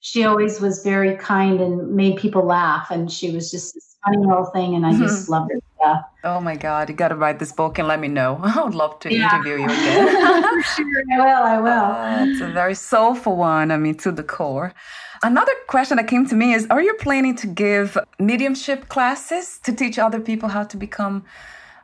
she 0.00 0.24
always 0.24 0.60
was 0.60 0.82
very 0.82 1.16
kind 1.16 1.60
and 1.60 1.94
made 1.94 2.16
people 2.16 2.44
laugh. 2.44 2.90
And 2.90 3.10
she 3.12 3.30
was 3.30 3.50
just 3.50 3.74
this 3.74 3.96
funny 4.04 4.18
little 4.18 4.46
thing. 4.46 4.74
And 4.74 4.86
I 4.86 4.92
just 4.98 5.24
mm-hmm. 5.24 5.32
loved 5.32 5.52
her. 5.52 5.58
Yeah. 5.80 6.02
Oh 6.24 6.40
my 6.40 6.56
God. 6.56 6.88
You 6.88 6.94
got 6.94 7.08
to 7.08 7.16
write 7.16 7.38
this 7.38 7.52
book 7.52 7.78
and 7.78 7.88
let 7.88 8.00
me 8.00 8.08
know. 8.08 8.40
I 8.42 8.62
would 8.62 8.74
love 8.74 8.98
to 9.00 9.14
yeah. 9.14 9.34
interview 9.34 9.58
you 9.58 9.64
again. 9.64 10.62
sure. 10.76 10.86
I 11.12 11.18
will. 11.18 11.42
I 11.42 11.58
will. 11.58 11.70
Uh, 11.70 12.24
it's 12.26 12.40
a 12.40 12.48
very 12.48 12.74
soulful 12.74 13.36
one. 13.36 13.70
I 13.70 13.76
mean, 13.76 13.96
to 13.96 14.12
the 14.12 14.22
core. 14.22 14.74
Another 15.22 15.52
question 15.66 15.96
that 15.98 16.08
came 16.08 16.26
to 16.28 16.34
me 16.34 16.54
is 16.54 16.66
Are 16.70 16.82
you 16.82 16.94
planning 16.94 17.36
to 17.36 17.46
give 17.46 17.98
mediumship 18.18 18.88
classes 18.88 19.58
to 19.64 19.72
teach 19.72 19.98
other 19.98 20.20
people 20.20 20.48
how 20.48 20.64
to 20.64 20.76
become 20.76 21.24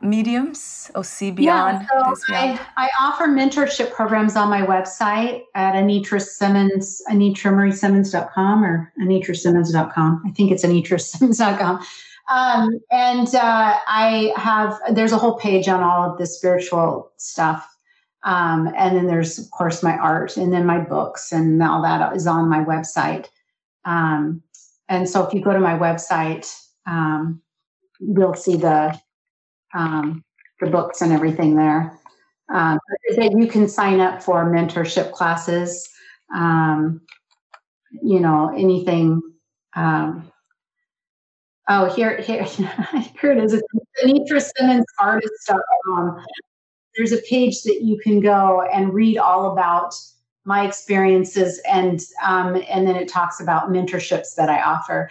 mediums 0.01 0.91
or 0.95 1.03
see 1.03 1.31
beyond 1.31 1.85
yeah, 1.91 2.13
so 2.13 2.33
I, 2.33 2.59
I, 2.77 2.89
offer 3.01 3.25
mentorship 3.25 3.91
programs 3.93 4.35
on 4.35 4.47
my 4.47 4.61
website 4.61 5.43
at 5.55 5.73
Anitra 5.73 6.21
Simmons, 6.21 7.01
AnitraMarieSimmons.com 7.09 8.63
or 8.63 8.93
AnitraSimmons.com. 9.01 10.23
I 10.25 10.31
think 10.31 10.51
it's 10.51 10.63
AnitraSimmons.com. 10.63 11.83
Um, 12.29 12.79
and 12.91 13.33
uh, 13.33 13.77
I 13.87 14.33
have, 14.35 14.79
there's 14.91 15.13
a 15.13 15.17
whole 15.17 15.37
page 15.37 15.67
on 15.67 15.81
all 15.81 16.11
of 16.11 16.17
the 16.17 16.25
spiritual 16.25 17.11
stuff. 17.17 17.67
Um, 18.23 18.67
and 18.75 18.97
then 18.97 19.07
there's, 19.07 19.39
of 19.39 19.49
course, 19.51 19.81
my 19.81 19.95
art 19.97 20.35
and 20.35 20.51
then 20.51 20.65
my 20.65 20.79
books 20.79 21.31
and 21.31 21.61
all 21.63 21.81
that 21.83 22.15
is 22.15 22.27
on 22.27 22.49
my 22.49 22.63
website. 22.63 23.27
Um, 23.85 24.43
and 24.89 25.07
so 25.07 25.25
if 25.25 25.33
you 25.33 25.41
go 25.41 25.53
to 25.53 25.59
my 25.59 25.77
website, 25.77 26.53
um, 26.85 27.41
you'll 27.99 28.33
see 28.33 28.57
the 28.57 28.99
um, 29.73 30.23
the 30.59 30.67
books 30.69 31.01
and 31.01 31.13
everything 31.13 31.55
there. 31.55 31.97
Um, 32.53 32.79
that 33.15 33.35
you 33.37 33.47
can 33.47 33.67
sign 33.67 33.99
up 33.99 34.23
for 34.23 34.45
mentorship 34.45 35.11
classes. 35.11 35.87
You 38.03 38.19
know, 38.19 38.51
anything. 38.55 39.21
Um, 39.75 40.31
oh, 41.67 41.93
here, 41.93 42.21
here, 42.21 42.43
here 43.21 43.31
it 43.31 43.43
is. 43.43 43.53
It's 43.53 43.63
Anitra 44.03 44.41
Simmons 44.55 44.85
Artist.com. 44.99 46.23
There's 46.95 47.11
a 47.11 47.21
page 47.29 47.61
that 47.63 47.81
you 47.83 47.97
can 47.99 48.19
go 48.19 48.63
and 48.73 48.93
read 48.93 49.17
all 49.17 49.51
about 49.51 49.93
my 50.45 50.65
experiences, 50.65 51.61
and 51.69 51.99
um, 52.23 52.61
and 52.69 52.87
then 52.87 52.95
it 52.95 53.07
talks 53.07 53.39
about 53.39 53.69
mentorships 53.69 54.35
that 54.35 54.49
I 54.49 54.61
offer. 54.61 55.09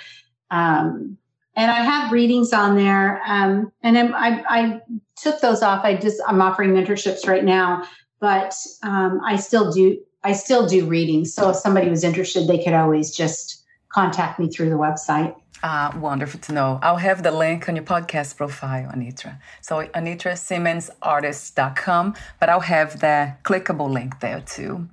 Um, 0.51 1.19
and 1.57 1.71
I 1.71 1.83
have 1.83 2.13
readings 2.13 2.53
on 2.53 2.77
there. 2.77 3.23
Um, 3.27 3.73
and 3.83 3.99
I, 3.99 4.45
I, 4.49 4.81
took 5.17 5.41
those 5.41 5.63
off. 5.63 5.83
I 5.83 5.97
just 5.97 6.21
I'm 6.27 6.43
offering 6.43 6.73
mentorships 6.73 7.27
right 7.27 7.43
now, 7.43 7.89
but 8.21 8.55
um, 8.83 9.19
I 9.25 9.37
still 9.37 9.73
do 9.73 9.99
I 10.25 10.33
still 10.33 10.67
do 10.67 10.87
readings. 10.87 11.33
So 11.33 11.51
if 11.51 11.57
somebody 11.57 11.89
was 11.89 12.05
interested, 12.05 12.47
they 12.47 12.63
could 12.63 12.75
always 12.75 13.17
just 13.17 13.65
contact 13.89 14.39
me 14.39 14.51
through 14.51 14.69
the 14.69 14.77
website. 14.77 15.35
Ah, 15.63 15.97
wonderful 15.99 16.39
to 16.41 16.53
know. 16.53 16.79
I'll 16.83 16.99
have 16.99 17.23
the 17.23 17.31
link 17.31 17.69
on 17.69 17.77
your 17.77 17.85
podcast 17.85 18.37
profile, 18.37 18.91
Anitra. 18.95 19.39
So 19.63 19.87
anitrasimmonsartist.com, 19.87 22.15
but 22.39 22.49
I'll 22.49 22.61
have 22.61 23.01
the 23.01 23.35
clickable 23.43 23.91
link 23.91 24.21
there 24.21 24.43
too. 24.43 24.89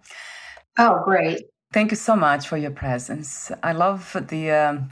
Oh, 0.78 1.01
great. 1.03 1.47
Thank 1.74 1.91
you 1.91 1.97
so 1.97 2.16
much 2.16 2.47
for 2.47 2.57
your 2.57 2.72
presence. 2.72 3.51
I 3.61 3.74
love 3.74 4.16
the. 4.30 4.51
Um, 4.51 4.89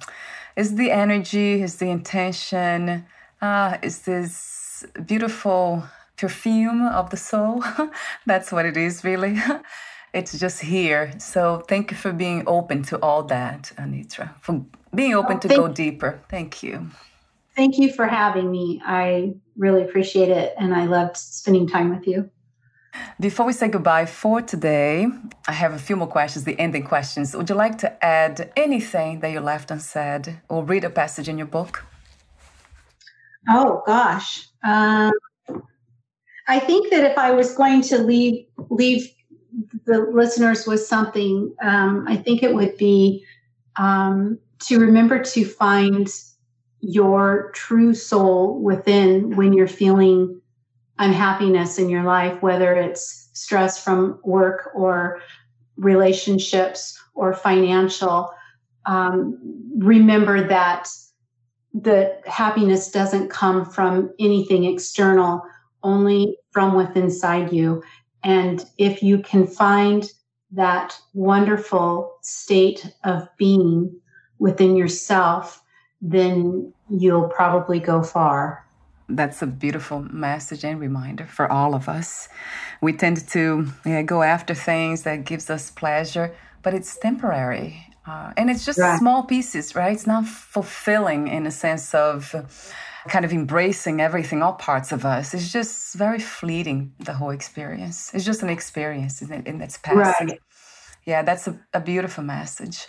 is 0.55 0.75
the 0.75 0.91
energy, 0.91 1.61
is 1.61 1.77
the 1.77 1.89
intention, 1.89 3.05
uh, 3.41 3.77
is 3.81 4.03
this 4.03 4.85
beautiful 5.05 5.83
perfume 6.17 6.87
of 6.87 7.09
the 7.09 7.17
soul. 7.17 7.63
That's 8.25 8.51
what 8.51 8.65
it 8.65 8.77
is, 8.77 9.03
really. 9.03 9.37
it's 10.13 10.37
just 10.37 10.61
here. 10.61 11.13
So 11.19 11.63
thank 11.67 11.91
you 11.91 11.97
for 11.97 12.11
being 12.11 12.43
open 12.47 12.83
to 12.83 12.99
all 13.01 13.23
that, 13.23 13.71
Anitra, 13.77 14.33
for 14.41 14.65
being 14.93 15.13
open 15.13 15.39
to 15.39 15.47
go 15.47 15.67
deeper. 15.67 16.21
Thank 16.29 16.63
you. 16.63 16.89
Thank 17.55 17.77
you 17.77 17.91
for 17.91 18.07
having 18.07 18.49
me. 18.49 18.81
I 18.85 19.33
really 19.57 19.83
appreciate 19.83 20.29
it, 20.29 20.53
and 20.57 20.73
I 20.73 20.85
loved 20.85 21.17
spending 21.17 21.67
time 21.67 21.89
with 21.93 22.07
you. 22.07 22.29
Before 23.19 23.45
we 23.45 23.53
say 23.53 23.67
goodbye 23.67 24.05
for 24.05 24.41
today, 24.41 25.07
I 25.47 25.51
have 25.53 25.73
a 25.73 25.79
few 25.79 25.95
more 25.95 26.07
questions, 26.07 26.43
the 26.43 26.59
ending 26.59 26.83
questions. 26.83 27.35
Would 27.35 27.49
you 27.49 27.55
like 27.55 27.77
to 27.79 28.03
add 28.03 28.51
anything 28.55 29.21
that 29.21 29.31
you 29.31 29.39
left 29.39 29.71
unsaid 29.71 30.41
or 30.49 30.63
read 30.63 30.83
a 30.83 30.89
passage 30.89 31.29
in 31.29 31.37
your 31.37 31.47
book? 31.47 31.85
Oh, 33.47 33.83
gosh. 33.85 34.47
Um, 34.63 35.13
I 36.47 36.59
think 36.59 36.91
that 36.91 37.09
if 37.09 37.17
I 37.17 37.31
was 37.31 37.55
going 37.55 37.81
to 37.83 37.97
leave, 37.97 38.45
leave 38.69 39.09
the 39.85 39.99
listeners 39.99 40.67
with 40.67 40.81
something, 40.85 41.53
um, 41.61 42.05
I 42.07 42.17
think 42.17 42.43
it 42.43 42.53
would 42.53 42.77
be 42.77 43.25
um, 43.77 44.37
to 44.61 44.79
remember 44.79 45.21
to 45.23 45.45
find 45.45 46.07
your 46.79 47.51
true 47.53 47.93
soul 47.93 48.61
within 48.61 49.35
when 49.35 49.53
you're 49.53 49.67
feeling 49.67 50.41
unhappiness 50.99 51.77
in 51.77 51.89
your 51.89 52.03
life, 52.03 52.41
whether 52.41 52.73
it's 52.73 53.29
stress 53.33 53.83
from 53.83 54.19
work 54.23 54.71
or 54.75 55.21
relationships 55.77 57.01
or 57.13 57.33
financial, 57.33 58.29
um, 58.85 59.37
remember 59.77 60.47
that 60.47 60.87
the 61.73 62.19
happiness 62.25 62.91
doesn't 62.91 63.29
come 63.29 63.65
from 63.65 64.11
anything 64.19 64.65
external, 64.65 65.41
only 65.83 66.37
from 66.51 66.75
within 66.75 67.03
inside 67.03 67.51
you. 67.51 67.81
And 68.23 68.63
if 68.77 69.01
you 69.01 69.19
can 69.19 69.47
find 69.47 70.11
that 70.51 70.97
wonderful 71.13 72.17
state 72.21 72.93
of 73.03 73.27
being 73.37 73.95
within 74.41 74.75
yourself, 74.75 75.63
then 76.01 76.73
you'll 76.89 77.29
probably 77.29 77.79
go 77.79 78.03
far 78.03 78.65
that's 79.15 79.41
a 79.41 79.47
beautiful 79.47 79.99
message 80.11 80.63
and 80.63 80.79
reminder 80.79 81.25
for 81.25 81.51
all 81.51 81.75
of 81.75 81.89
us. 81.89 82.29
We 82.81 82.93
tend 82.93 83.27
to 83.29 83.67
yeah, 83.85 84.01
go 84.03 84.23
after 84.23 84.53
things 84.53 85.03
that 85.03 85.25
gives 85.25 85.49
us 85.49 85.71
pleasure, 85.71 86.33
but 86.63 86.73
it's 86.73 86.97
temporary. 86.97 87.85
Uh, 88.07 88.33
and 88.37 88.49
it's 88.49 88.65
just 88.65 88.79
right. 88.79 88.97
small 88.97 89.23
pieces, 89.23 89.75
right? 89.75 89.93
It's 89.93 90.07
not 90.07 90.25
fulfilling 90.25 91.27
in 91.27 91.45
a 91.45 91.51
sense 91.51 91.93
of 91.93 92.33
kind 93.07 93.25
of 93.25 93.31
embracing 93.33 94.01
everything, 94.01 94.41
all 94.41 94.53
parts 94.53 94.91
of 94.91 95.05
us. 95.05 95.33
It's 95.33 95.51
just 95.51 95.95
very 95.95 96.19
fleeting, 96.19 96.93
the 96.99 97.13
whole 97.13 97.31
experience. 97.31 98.11
It's 98.13 98.25
just 98.25 98.41
an 98.43 98.49
experience 98.49 99.21
in 99.21 99.61
its 99.61 99.77
passing. 99.77 100.29
Right. 100.29 100.39
Yeah, 101.05 101.23
that's 101.23 101.47
a, 101.47 101.59
a 101.73 101.79
beautiful 101.79 102.23
message. 102.23 102.87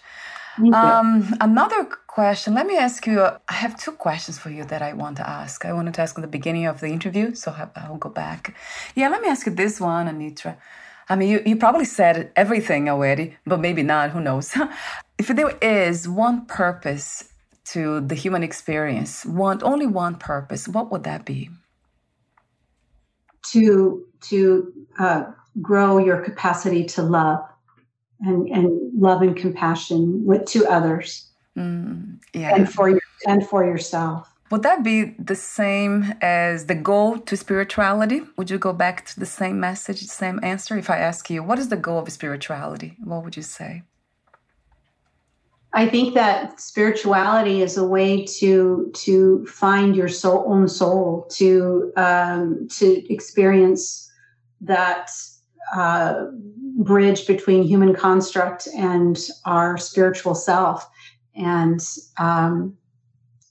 Um, 0.59 1.35
another 1.41 1.85
question. 2.07 2.55
Let 2.55 2.67
me 2.67 2.77
ask 2.77 3.07
you. 3.07 3.23
I 3.23 3.53
have 3.53 3.79
two 3.79 3.93
questions 3.93 4.39
for 4.39 4.51
you 4.51 4.65
that 4.65 4.83
I 4.83 4.93
want 4.93 5.17
to 5.17 5.29
ask. 5.29 5.65
I 5.65 5.73
wanted 5.73 5.95
to 5.95 6.03
ask 6.03 6.17
in 6.17 6.23
the 6.23 6.29
beginning 6.29 6.67
of 6.67 6.81
the 6.81 6.89
interview, 6.89 7.35
so 7.35 7.55
I'll 7.77 7.97
go 7.97 8.11
back. 8.11 8.55
Yeah, 8.95 9.09
let 9.09 9.23
me 9.23 9.29
ask 9.29 9.47
you 9.47 9.55
this 9.55 9.81
one, 9.81 10.09
Anitra. 10.09 10.57
I 11.09 11.17
mean, 11.17 11.29
you, 11.31 11.43
you 11.45 11.57
probably 11.57 11.85
said 11.85 12.31
everything 12.37 12.89
already, 12.89 13.37
but 13.47 13.61
maybe 13.61 13.83
not. 13.83 14.11
Who 14.11 14.21
knows? 14.21 14.55
if 15.19 15.29
there 15.29 15.57
is 15.61 16.09
one 16.09 16.47
purpose 16.47 17.33
to 17.65 18.01
the 18.01 18.15
human 18.15 18.43
experience, 18.43 19.25
one 19.25 19.63
only 19.63 19.87
one 19.87 20.17
purpose, 20.17 20.69
what 20.69 20.91
would 20.91 21.05
that 21.05 21.25
be? 21.25 21.51
To 23.53 24.05
to 24.29 24.73
uh, 24.99 25.25
grow 25.61 25.99
your 25.99 26.23
capacity 26.23 26.85
to 26.85 27.03
love 27.03 27.41
and, 28.23 28.49
and 28.49 29.01
love 29.01 29.23
and 29.23 29.37
compassion 29.37 30.25
with 30.25 30.45
to 30.47 30.67
others 30.67 31.29
mm, 31.57 32.19
yeah. 32.33 32.55
and 32.55 32.73
for 32.73 32.99
and 33.27 33.47
for 33.47 33.65
yourself. 33.65 34.29
Would 34.51 34.65
that 34.65 34.83
be 34.85 35.15
the 35.19 35.35
same 35.35 36.15
as 36.21 36.67
the 36.67 36.75
goal 36.75 37.19
to 37.21 37.37
spirituality? 37.39 38.23
Would 38.37 38.51
you 38.51 38.59
go 38.59 38.75
back 38.75 39.07
to 39.07 39.19
the 39.19 39.25
same 39.25 39.59
message, 39.59 40.03
the 40.03 40.09
same 40.09 40.41
answer? 40.43 40.77
If 40.77 40.91
I 40.91 40.99
ask 40.99 41.31
you, 41.31 41.43
what 41.43 41.59
is 41.59 41.71
the 41.71 41.77
goal 41.77 42.01
of 42.01 42.13
spirituality? 42.13 42.99
What 43.03 43.25
would 43.25 43.35
you 43.35 43.43
say? 43.43 43.83
I 45.73 45.89
think 45.89 46.13
that 46.15 46.61
spirituality 46.61 47.63
is 47.63 47.79
a 47.79 47.87
way 47.87 48.27
to 48.41 48.91
to 48.95 49.47
find 49.47 49.97
your 49.97 50.09
soul, 50.09 50.45
own 50.47 50.69
soul, 50.69 51.27
to 51.31 51.93
um, 51.97 52.69
to 52.73 53.11
experience 53.11 54.11
that 54.61 55.11
uh, 55.75 56.27
bridge 56.79 57.27
between 57.27 57.63
human 57.63 57.95
construct 57.95 58.69
and 58.77 59.19
our 59.45 59.79
spiritual 59.79 60.35
self, 60.35 60.89
and 61.35 61.81
um, 62.19 62.77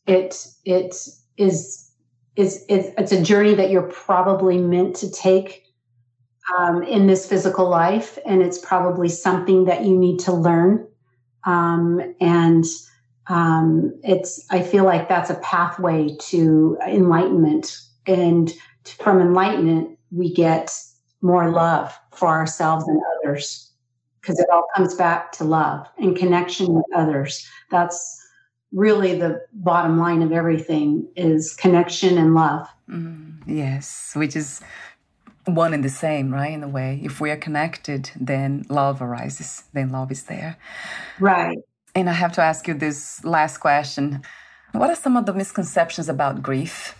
it 0.08 0.48
it 0.66 0.96
is 1.38 1.92
is 2.36 2.66
it's 2.70 3.12
a 3.12 3.22
journey 3.22 3.54
that 3.56 3.70
you're 3.70 3.90
probably 3.90 4.58
meant 4.58 4.96
to 4.96 5.12
take 5.12 5.66
um, 6.58 6.84
in 6.84 7.08
this 7.08 7.28
physical 7.28 7.70
life, 7.70 8.18
and 8.26 8.42
it's 8.42 8.58
probably 8.58 9.10
something 9.10 9.66
that 9.66 9.86
you 9.86 9.98
need 9.98 10.20
to 10.20 10.32
learn. 10.32 10.88
Um, 11.44 12.16
and 12.20 12.66
um, 13.28 14.00
it's, 14.04 14.46
I 14.50 14.62
feel 14.62 14.84
like 14.84 15.08
that's 15.08 15.30
a 15.30 15.36
pathway 15.36 16.16
to 16.20 16.78
enlightenment. 16.88 17.78
And 18.08 18.52
from 19.00 19.22
enlightenment, 19.22 19.98
we 20.12 20.34
get 20.34 20.74
more 21.22 21.50
love 21.52 21.98
for 22.14 22.28
ourselves 22.28 22.88
and 22.88 23.02
others 23.18 23.72
because 24.22 24.40
it 24.40 24.48
all 24.52 24.68
comes 24.76 24.94
back 24.94 25.32
to 25.34 25.44
love 25.44 25.88
and 25.98 26.16
connection 26.16 26.74
with 26.74 26.86
others. 26.96 27.48
That's 27.70 28.18
really 28.72 29.18
the 29.18 29.46
bottom 29.54 30.00
line 30.00 30.22
of 30.22 30.32
everything 30.32 31.08
is 31.16 31.54
connection 31.54 32.18
and 32.18 32.34
love. 32.34 32.68
Mm, 32.90 33.42
yes, 33.46 34.14
which 34.16 34.36
is 34.36 34.62
one 35.46 35.74
and 35.74 35.84
the 35.84 35.90
same, 35.90 36.34
right? 36.34 36.54
In 36.54 36.64
a 36.64 36.68
way, 36.68 37.02
if 37.04 37.20
we 37.20 37.32
are 37.32 37.38
connected, 37.38 38.12
then 38.16 38.66
love 38.70 39.02
arises, 39.02 39.64
then 39.74 39.90
love 39.90 40.12
is 40.12 40.24
there. 40.24 40.58
Right. 41.20 41.58
And 41.96 42.10
I 42.10 42.14
have 42.14 42.32
to 42.34 42.42
ask 42.42 42.68
you 42.68 42.74
this 42.74 43.24
last 43.26 43.58
question. 43.58 44.22
What 44.72 44.90
are 44.90 44.96
some 44.96 45.18
of 45.18 45.26
the 45.26 45.34
misconceptions 45.34 46.08
about 46.08 46.42
grief? 46.42 46.96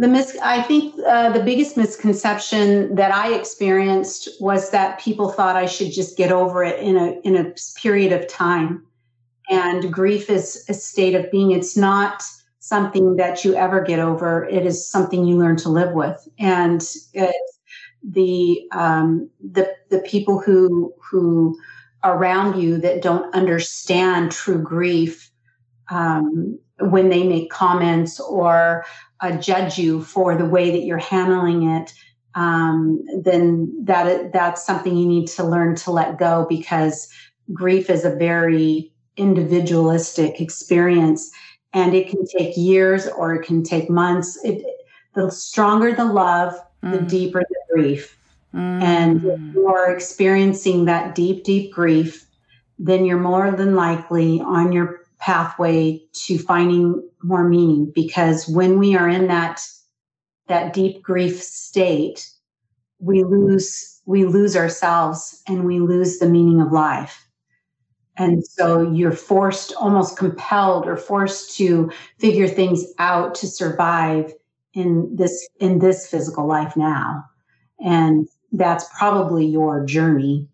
The 0.00 0.08
mis- 0.08 0.38
I 0.42 0.62
think 0.62 0.94
uh, 1.06 1.28
the 1.28 1.44
biggest 1.44 1.76
misconception 1.76 2.94
that 2.94 3.12
I 3.12 3.34
experienced 3.34 4.30
was 4.40 4.70
that 4.70 4.98
people 4.98 5.28
thought 5.30 5.56
I 5.56 5.66
should 5.66 5.92
just 5.92 6.16
get 6.16 6.32
over 6.32 6.64
it 6.64 6.80
in 6.80 6.96
a 6.96 7.20
in 7.20 7.36
a 7.36 7.52
period 7.76 8.10
of 8.10 8.26
time. 8.26 8.86
And 9.50 9.92
grief 9.92 10.30
is 10.30 10.64
a 10.70 10.72
state 10.72 11.14
of 11.14 11.30
being. 11.30 11.50
It's 11.50 11.76
not 11.76 12.22
something 12.60 13.16
that 13.16 13.44
you 13.44 13.54
ever 13.56 13.82
get 13.82 13.98
over. 13.98 14.46
It 14.46 14.64
is 14.64 14.88
something 14.88 15.26
you 15.26 15.36
learn 15.36 15.56
to 15.56 15.68
live 15.68 15.92
with, 15.92 16.26
and 16.38 16.80
the 18.02 18.62
um, 18.72 19.28
the 19.52 19.70
the 19.90 19.98
people 19.98 20.40
who 20.40 20.94
who 20.98 21.58
around 22.04 22.58
you 22.58 22.78
that 22.78 23.02
don't 23.02 23.34
understand 23.34 24.32
true 24.32 24.62
grief 24.62 25.30
um, 25.90 26.58
when 26.78 27.10
they 27.10 27.24
make 27.24 27.50
comments 27.50 28.18
or 28.18 28.86
uh, 29.20 29.32
judge 29.32 29.78
you 29.78 30.02
for 30.02 30.36
the 30.36 30.46
way 30.46 30.70
that 30.70 30.84
you're 30.84 30.98
handling 30.98 31.68
it. 31.68 31.92
Um, 32.34 33.04
then 33.22 33.72
that 33.84 34.32
that's 34.32 34.64
something 34.64 34.96
you 34.96 35.06
need 35.06 35.26
to 35.28 35.44
learn 35.44 35.74
to 35.76 35.90
let 35.90 36.18
go 36.18 36.46
because 36.48 37.08
grief 37.52 37.90
is 37.90 38.04
a 38.04 38.14
very 38.14 38.92
individualistic 39.16 40.40
experience 40.40 41.30
and 41.72 41.94
it 41.94 42.08
can 42.08 42.24
take 42.26 42.56
years 42.56 43.08
or 43.08 43.34
it 43.34 43.44
can 43.44 43.62
take 43.62 43.90
months. 43.90 44.38
It, 44.44 44.64
the 45.14 45.30
stronger 45.30 45.92
the 45.92 46.04
love, 46.04 46.54
mm. 46.82 46.92
the 46.92 47.00
deeper 47.00 47.40
the 47.40 47.74
grief. 47.74 48.16
Mm. 48.54 48.82
And 48.82 49.24
if 49.24 49.54
you're 49.54 49.90
experiencing 49.90 50.84
that 50.86 51.14
deep, 51.14 51.44
deep 51.44 51.72
grief, 51.72 52.26
then 52.78 53.04
you're 53.04 53.18
more 53.18 53.50
than 53.50 53.74
likely 53.74 54.40
on 54.40 54.72
your 54.72 54.99
pathway 55.20 56.02
to 56.12 56.38
finding 56.38 57.08
more 57.22 57.48
meaning. 57.48 57.92
Because 57.94 58.48
when 58.48 58.78
we 58.78 58.96
are 58.96 59.08
in 59.08 59.28
that 59.28 59.60
that 60.48 60.72
deep 60.72 61.02
grief 61.02 61.40
state, 61.40 62.28
we 62.98 63.22
lose 63.22 64.00
we 64.06 64.24
lose 64.24 64.56
ourselves 64.56 65.42
and 65.46 65.64
we 65.64 65.78
lose 65.78 66.18
the 66.18 66.28
meaning 66.28 66.60
of 66.60 66.72
life. 66.72 67.26
And 68.16 68.44
so 68.44 68.82
you're 68.90 69.12
forced, 69.12 69.72
almost 69.74 70.18
compelled 70.18 70.86
or 70.86 70.96
forced 70.96 71.56
to 71.56 71.90
figure 72.18 72.48
things 72.48 72.84
out 72.98 73.34
to 73.36 73.46
survive 73.46 74.34
in 74.74 75.14
this 75.14 75.48
in 75.60 75.78
this 75.78 76.06
physical 76.06 76.46
life 76.46 76.76
now. 76.76 77.24
And 77.78 78.28
that's 78.52 78.84
probably 78.98 79.46
your 79.46 79.84
journey. 79.84 80.48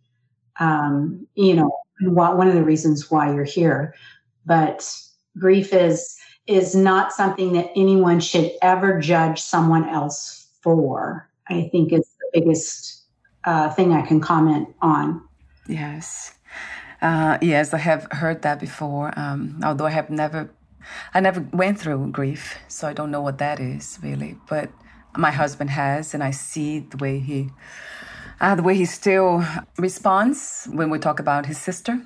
Um, 0.61 1.27
you 1.35 1.55
know, 1.55 1.71
one 2.03 2.47
of 2.47 2.55
the 2.55 2.65
reasons 2.65 3.11
why 3.11 3.33
you're 3.35 3.45
here. 3.45 3.95
But 4.47 4.89
grief 5.39 5.73
is 5.73 6.17
is 6.47 6.75
not 6.77 7.13
something 7.13 7.53
that 7.55 7.71
anyone 7.75 8.21
should 8.21 8.53
ever 8.63 9.01
judge 9.01 9.41
someone 9.41 9.89
else 9.89 10.47
for. 10.63 11.29
I 11.49 11.69
think 11.71 11.93
is 11.93 12.07
the 12.21 12.41
biggest 12.41 13.03
uh, 13.45 13.71
thing 13.71 13.93
I 13.93 14.03
can 14.03 14.21
comment 14.21 14.69
on. 14.81 15.23
Yes. 15.69 16.35
Uh, 17.03 17.39
yes, 17.41 17.75
I 17.75 17.79
have 17.79 18.09
heard 18.11 18.43
that 18.43 18.59
before. 18.59 19.13
Um, 19.19 19.61
although 19.63 19.87
I 19.87 19.91
have 19.91 20.11
never, 20.11 20.51
I 21.15 21.21
never 21.21 21.47
went 21.53 21.79
through 21.79 22.11
grief, 22.11 22.57
so 22.69 22.89
I 22.89 22.93
don't 22.93 23.11
know 23.11 23.21
what 23.21 23.39
that 23.39 23.61
is 23.61 23.99
really. 24.03 24.37
But 24.49 24.71
my 25.17 25.31
husband 25.31 25.71
has, 25.71 26.15
and 26.15 26.23
I 26.23 26.31
see 26.31 26.81
the 26.81 26.97
way 26.97 27.19
he, 27.19 27.51
uh, 28.41 28.55
the 28.55 28.63
way 28.63 28.75
he 28.75 28.85
still 28.85 29.45
responds 29.79 30.69
when 30.73 30.91
we 30.91 30.99
talk 30.99 31.21
about 31.21 31.47
his 31.47 31.59
sister 31.59 32.01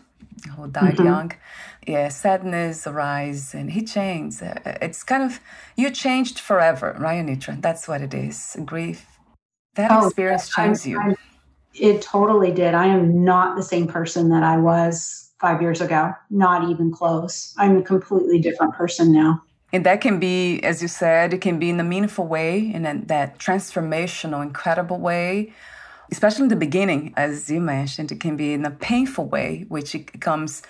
who 0.56 0.68
died 0.68 0.94
mm-hmm. 0.94 1.04
young. 1.04 1.32
Yeah, 1.86 2.08
sadness 2.08 2.86
arise, 2.86 3.54
and 3.54 3.70
he 3.70 3.82
changed. 3.82 4.42
Uh, 4.42 4.54
it's 4.82 5.02
kind 5.02 5.22
of 5.22 5.40
you 5.76 5.90
changed 5.90 6.38
forever, 6.38 6.96
right, 6.98 7.24
Anitra? 7.24 7.60
That's 7.60 7.88
what 7.88 8.02
it 8.02 8.12
is. 8.12 8.56
Grief. 8.64 9.06
That 9.76 9.90
oh, 9.90 10.06
experience 10.06 10.48
changed 10.48 10.84
you. 10.84 10.98
I'm, 10.98 11.16
it 11.74 12.02
totally 12.02 12.52
did. 12.52 12.74
I 12.74 12.86
am 12.86 13.24
not 13.24 13.56
the 13.56 13.62
same 13.62 13.86
person 13.86 14.28
that 14.30 14.42
I 14.42 14.58
was 14.58 15.30
five 15.40 15.62
years 15.62 15.80
ago, 15.80 16.12
not 16.28 16.68
even 16.68 16.92
close. 16.92 17.54
I'm 17.56 17.78
a 17.78 17.82
completely 17.82 18.40
different 18.40 18.74
person 18.74 19.12
now. 19.12 19.42
And 19.72 19.86
that 19.86 20.00
can 20.00 20.18
be, 20.18 20.60
as 20.62 20.82
you 20.82 20.88
said, 20.88 21.32
it 21.32 21.40
can 21.40 21.58
be 21.58 21.70
in 21.70 21.78
a 21.78 21.84
meaningful 21.84 22.26
way, 22.26 22.58
in 22.58 22.82
that 22.82 23.38
transformational, 23.38 24.42
incredible 24.42 24.98
way, 24.98 25.52
especially 26.10 26.42
in 26.42 26.48
the 26.48 26.56
beginning, 26.56 27.14
as 27.16 27.48
you 27.48 27.60
mentioned, 27.60 28.10
it 28.10 28.20
can 28.20 28.36
be 28.36 28.52
in 28.52 28.64
a 28.64 28.70
painful 28.70 29.26
way, 29.26 29.64
which 29.68 29.94
it 29.94 30.20
comes 30.20 30.62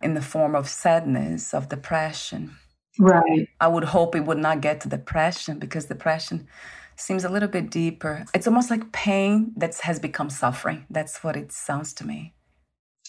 in 0.00 0.14
the 0.14 0.22
form 0.22 0.54
of 0.54 0.68
sadness, 0.68 1.52
of 1.52 1.68
depression. 1.68 2.56
Right. 2.98 3.48
I 3.60 3.68
would 3.68 3.84
hope 3.84 4.14
it 4.14 4.24
would 4.24 4.38
not 4.38 4.60
get 4.60 4.80
to 4.82 4.88
depression 4.88 5.58
because 5.58 5.86
depression 5.86 6.48
seems 6.96 7.24
a 7.24 7.28
little 7.28 7.48
bit 7.48 7.70
deeper. 7.70 8.24
It's 8.34 8.46
almost 8.46 8.70
like 8.70 8.92
pain 8.92 9.52
that 9.56 9.76
has 9.78 9.98
become 9.98 10.30
suffering. 10.30 10.84
That's 10.90 11.22
what 11.22 11.36
it 11.36 11.52
sounds 11.52 11.92
to 11.94 12.06
me. 12.06 12.34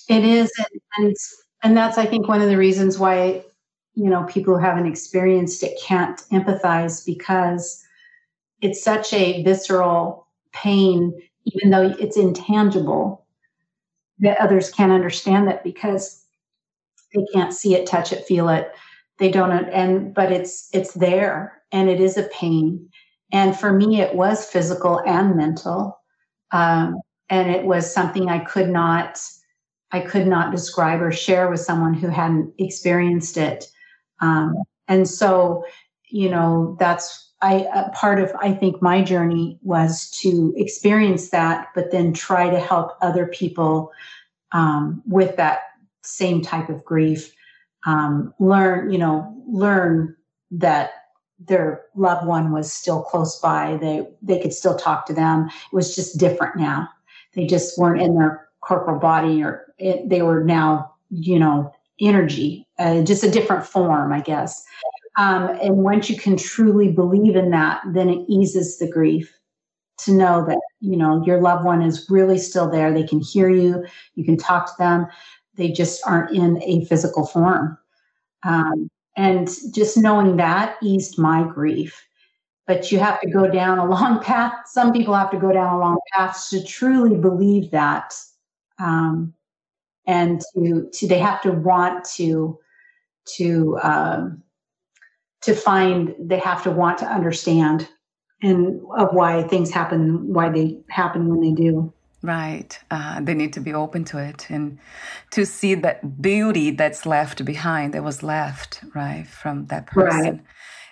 It 0.08 0.24
is, 0.24 0.52
and 0.98 1.16
and 1.64 1.78
that's 1.78 1.98
I 1.98 2.06
think 2.06 2.28
one 2.28 2.42
of 2.42 2.50
the 2.50 2.58
reasons 2.58 2.98
why 2.98 3.44
you 3.96 4.10
know 4.10 4.24
people 4.24 4.56
who 4.56 4.62
haven't 4.62 4.88
experienced 4.88 5.64
it 5.64 5.80
can't 5.82 6.20
empathize 6.32 7.06
because 7.06 7.84
it's 8.62 8.84
such 8.84 9.14
a 9.14 9.44
visceral 9.44 10.28
pain, 10.52 11.14
even 11.46 11.70
though 11.70 11.96
it's 12.00 12.18
intangible, 12.18 13.26
that 14.20 14.40
others 14.40 14.70
can't 14.72 14.92
understand 14.92 15.48
that 15.48 15.64
because 15.64 16.26
they 17.14 17.26
can't 17.34 17.54
see 17.54 17.76
it, 17.76 17.88
touch 17.88 18.12
it, 18.12 18.26
feel 18.26 18.50
it. 18.50 18.72
They 19.18 19.30
don't, 19.30 19.52
and 19.52 20.14
but 20.14 20.32
it's 20.32 20.70
it's 20.74 20.94
there, 20.94 21.62
and 21.72 21.90
it 21.90 22.00
is 22.00 22.18
a 22.18 22.24
pain 22.24 22.90
and 23.32 23.58
for 23.58 23.72
me, 23.72 24.02
it 24.02 24.16
was 24.16 24.46
physical 24.46 25.02
and 25.06 25.36
mental. 25.36 26.00
Um, 26.52 27.00
and 27.30 27.50
it 27.52 27.66
was 27.66 27.94
something 27.94 28.30
I 28.30 28.40
could 28.40 28.70
not, 28.70 29.20
I 29.92 30.00
could 30.00 30.26
not 30.26 30.52
describe 30.52 31.02
or 31.02 31.12
share 31.12 31.50
with 31.50 31.60
someone 31.60 31.94
who 31.94 32.08
hadn't 32.08 32.54
experienced 32.58 33.38
it. 33.38 33.66
Um, 34.20 34.56
and 34.88 35.08
so, 35.08 35.64
you 36.10 36.30
know, 36.30 36.76
that's 36.80 37.28
I 37.42 37.90
part 37.94 38.20
of 38.20 38.34
I 38.42 38.52
think 38.52 38.82
my 38.82 39.02
journey 39.02 39.60
was 39.62 40.10
to 40.22 40.54
experience 40.58 41.30
that, 41.30 41.68
but 41.74 41.92
then 41.92 42.12
try 42.12 42.50
to 42.50 42.60
help 42.60 42.98
other 43.02 43.28
people 43.28 43.92
um, 44.52 45.02
with 45.06 45.38
that 45.38 45.60
same 46.04 46.42
type 46.42 46.70
of 46.70 46.84
grief. 46.84 47.34
Um, 47.86 48.34
learn, 48.40 48.92
you 48.92 48.98
know, 48.98 49.34
learn 49.48 50.16
that 50.52 50.92
their 51.40 51.86
loved 51.96 52.28
one 52.28 52.52
was 52.52 52.72
still 52.72 53.02
close 53.04 53.40
by. 53.40 53.78
They 53.78 54.08
they 54.22 54.40
could 54.42 54.54
still 54.54 54.76
talk 54.76 55.06
to 55.06 55.14
them. 55.14 55.48
It 55.48 55.76
was 55.76 55.96
just 55.96 56.18
different 56.18 56.58
now. 56.58 56.90
They 57.34 57.46
just 57.46 57.78
weren't 57.78 58.02
in 58.02 58.16
their 58.16 58.48
corporal 58.62 59.00
body, 59.00 59.42
or 59.42 59.74
it, 59.78 60.10
they 60.10 60.22
were 60.22 60.44
now, 60.44 60.94
you 61.10 61.40
know, 61.40 61.72
energy, 62.02 62.68
uh, 62.78 63.02
just 63.04 63.24
a 63.24 63.32
different 63.32 63.66
form, 63.66 64.12
I 64.12 64.22
guess. 64.22 64.66
Um, 65.18 65.50
and 65.62 65.78
once 65.78 66.10
you 66.10 66.18
can 66.18 66.38
truly 66.38 66.92
believe 66.92 67.36
in 67.36 67.52
that, 67.52 67.82
then 67.94 68.10
it 68.10 68.26
eases 68.28 68.78
the 68.78 68.90
grief 68.90 69.34
to 70.00 70.14
know 70.14 70.46
that 70.46 70.60
you 70.80 70.96
know 70.96 71.24
your 71.26 71.42
loved 71.42 71.66
one 71.66 71.82
is 71.82 72.10
really 72.10 72.38
still 72.38 72.70
there. 72.70 72.94
They 72.94 73.04
can 73.04 73.20
hear 73.20 73.50
you. 73.50 73.86
You 74.16 74.26
can 74.26 74.38
talk 74.38 74.68
to 74.68 74.74
them. 74.78 75.08
They 75.56 75.72
just 75.72 76.02
aren't 76.06 76.36
in 76.36 76.62
a 76.64 76.86
physical 76.86 77.26
form. 77.26 77.78
Um, 78.44 78.90
and 79.18 79.50
just 79.74 79.98
knowing 79.98 80.38
that 80.38 80.78
eased 80.82 81.18
my 81.18 81.44
grief. 81.44 82.06
But 82.68 82.92
you 82.92 83.00
have 83.00 83.20
to 83.22 83.30
go 83.30 83.50
down 83.50 83.80
a 83.80 83.86
long 83.86 84.20
path. 84.24 84.54
Some 84.68 84.94
people 84.94 85.14
have 85.14 85.32
to 85.32 85.40
go 85.40 85.52
down 85.52 85.74
a 85.74 85.80
long 85.80 86.00
path 86.14 86.48
to 86.52 86.64
truly 86.64 87.18
believe 87.18 87.72
that. 87.72 88.14
Um, 88.80 89.34
and 90.06 90.42
to, 90.56 90.90
to 90.92 91.08
they 91.08 91.20
have 91.20 91.42
to 91.42 91.52
want 91.52 92.06
to 92.16 92.58
to 93.36 93.78
um, 93.84 94.42
to 95.42 95.54
find 95.54 96.16
they 96.20 96.40
have 96.40 96.64
to 96.64 96.72
want 96.72 96.98
to 97.00 97.06
understand 97.06 97.88
and 98.42 98.82
of 98.98 99.14
why 99.14 99.44
things 99.44 99.70
happen 99.72 100.34
why 100.34 100.50
they 100.50 100.80
happen 100.90 101.28
when 101.28 101.42
they 101.42 101.52
do 101.52 101.94
Right. 102.22 102.78
Uh, 102.92 103.22
they 103.22 103.34
need 103.34 103.54
to 103.54 103.62
be 103.62 103.74
open 103.74 104.04
to 104.06 104.18
it 104.18 104.50
and 104.50 104.78
to 105.32 105.46
see 105.46 105.74
that 105.76 106.22
beauty 106.22 106.72
that's 106.72 107.06
left 107.06 107.46
behind, 107.46 107.94
that 107.94 108.04
was 108.04 108.24
left, 108.24 108.84
right, 108.94 109.26
from 109.26 109.68
that 109.68 109.88
person. 109.88 110.22
Right. 110.22 110.42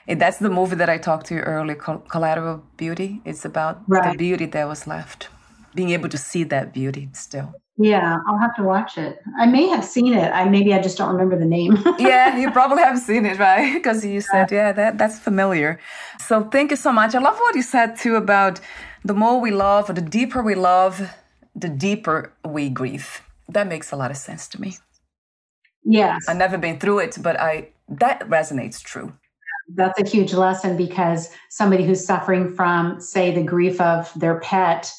And 0.08 0.22
that's 0.22 0.38
the 0.38 0.50
movie 0.50 0.78
that 0.78 0.90
I 0.90 0.98
talked 0.98 1.26
to 1.28 1.36
you 1.36 1.42
earlier, 1.42 1.76
Collateral 1.76 2.64
Beauty. 2.78 3.22
It's 3.26 3.44
about 3.44 3.82
right. 3.88 4.14
the 4.14 4.18
beauty 4.18 4.46
that 4.46 4.68
was 4.68 4.88
left, 4.88 5.28
being 5.76 5.90
able 5.90 6.08
to 6.10 6.18
see 6.18 6.46
that 6.46 6.74
beauty 6.74 7.10
still. 7.12 7.54
Yeah, 7.80 8.20
I'll 8.26 8.40
have 8.40 8.56
to 8.56 8.64
watch 8.64 8.98
it. 8.98 9.22
I 9.38 9.46
may 9.46 9.68
have 9.68 9.86
seen 9.86 10.14
it. 10.14 10.32
I 10.34 10.50
maybe 10.50 10.74
I 10.74 10.82
just 10.82 10.98
don't 10.98 11.12
remember 11.12 11.38
the 11.38 11.46
name. 11.46 11.78
yeah, 12.00 12.36
you 12.36 12.50
probably 12.50 12.82
have 12.82 12.98
seen 12.98 13.24
it, 13.26 13.38
right? 13.38 13.72
Because 13.74 14.04
you 14.04 14.22
said, 14.22 14.50
yeah, 14.52 14.72
that 14.72 14.98
that's 14.98 15.20
familiar. 15.20 15.80
So 16.20 16.46
thank 16.46 16.72
you 16.72 16.78
so 16.78 16.92
much. 16.92 17.14
I 17.14 17.20
love 17.20 17.38
what 17.38 17.54
you 17.54 17.62
said 17.62 17.96
too 17.96 18.16
about 18.16 18.60
the 19.04 19.14
more 19.14 19.40
we 19.40 19.52
love, 19.52 19.90
or 19.90 19.94
the 19.94 20.02
deeper 20.02 20.42
we 20.42 20.56
love, 20.56 21.10
the 21.56 21.70
deeper 21.70 22.34
we 22.46 22.70
grieve. 22.70 23.22
That 23.50 23.68
makes 23.68 23.92
a 23.92 23.96
lot 23.96 24.12
of 24.12 24.18
sense 24.18 24.48
to 24.50 24.62
me. 24.62 24.78
Yes. 25.84 26.26
I've 26.28 26.38
never 26.38 26.58
been 26.58 26.80
through 26.80 27.00
it, 27.00 27.18
but 27.22 27.40
I 27.40 27.70
that 27.88 28.28
resonates 28.28 28.82
true. 28.82 29.14
That's 29.74 30.00
a 30.00 30.08
huge 30.08 30.34
lesson 30.34 30.78
because 30.78 31.30
somebody 31.50 31.86
who's 31.86 32.06
suffering 32.06 32.54
from, 32.54 33.02
say, 33.02 33.34
the 33.34 33.44
grief 33.44 33.80
of 33.82 34.12
their 34.16 34.40
pet 34.40 34.92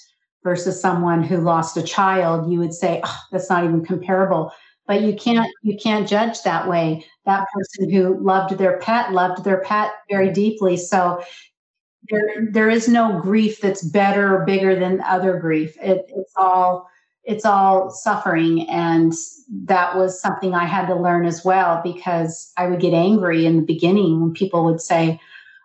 versus 0.43 0.81
someone 0.81 1.23
who 1.23 1.39
lost 1.39 1.77
a 1.77 1.83
child, 1.83 2.51
you 2.51 2.59
would 2.59 2.75
say, 2.75 3.01
oh, 3.05 3.21
that's 3.31 3.51
not 3.51 3.65
even 3.65 3.85
comparable. 3.85 4.53
But 4.87 5.03
you 5.03 5.15
can't 5.15 5.51
you 5.63 5.77
can't 5.77 6.09
judge 6.09 6.43
that 6.43 6.67
way. 6.67 7.05
That 7.27 7.47
person 7.53 7.91
who 7.91 8.19
loved 8.19 8.57
their 8.57 8.79
pet 8.79 9.13
loved 9.13 9.45
their 9.45 9.61
pet 9.61 9.93
very 10.09 10.33
deeply. 10.33 10.79
So 10.79 11.23
there 12.11 12.49
there 12.51 12.71
is 12.71 12.89
no 12.89 13.21
grief 13.21 13.61
that's 13.61 13.83
better 13.83 14.37
or 14.37 14.45
bigger 14.45 14.79
than 14.79 15.01
other 15.03 15.39
grief. 15.39 15.77
It, 15.81 16.11
it's 16.15 16.33
all 16.37 16.89
it's 17.25 17.45
all 17.45 17.91
suffering 17.91 18.69
and 18.71 19.13
that 19.65 19.97
was 19.97 20.21
something 20.21 20.55
I 20.55 20.65
had 20.65 20.87
to 20.87 20.95
learn 20.95 21.27
as 21.27 21.45
well 21.45 21.81
because 21.85 22.53
I 22.57 22.67
would 22.67 22.81
get 22.81 22.95
angry 22.95 23.45
in 23.45 23.57
the 23.57 23.67
beginning 23.67 24.21
when 24.21 24.33
people 24.33 24.65
would 24.65 24.81
say, 24.81 25.21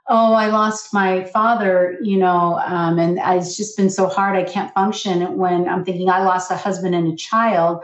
"Oh, 0.10 0.34
I 0.34 0.48
lost 0.48 0.94
my 0.94 1.24
father," 1.26 1.98
you 2.02 2.18
know, 2.18 2.60
um, 2.66 3.00
and 3.00 3.20
it's 3.24 3.56
just 3.56 3.78
been 3.78 3.90
so 3.90 4.08
hard. 4.08 4.36
I 4.36 4.44
can't 4.44 4.74
function 4.74 5.38
when 5.38 5.70
I'm 5.70 5.86
thinking 5.86 6.10
I 6.10 6.24
lost 6.24 6.52
a 6.52 6.58
husband 6.58 6.96
and 6.96 7.14
a 7.14 7.16
child 7.16 7.84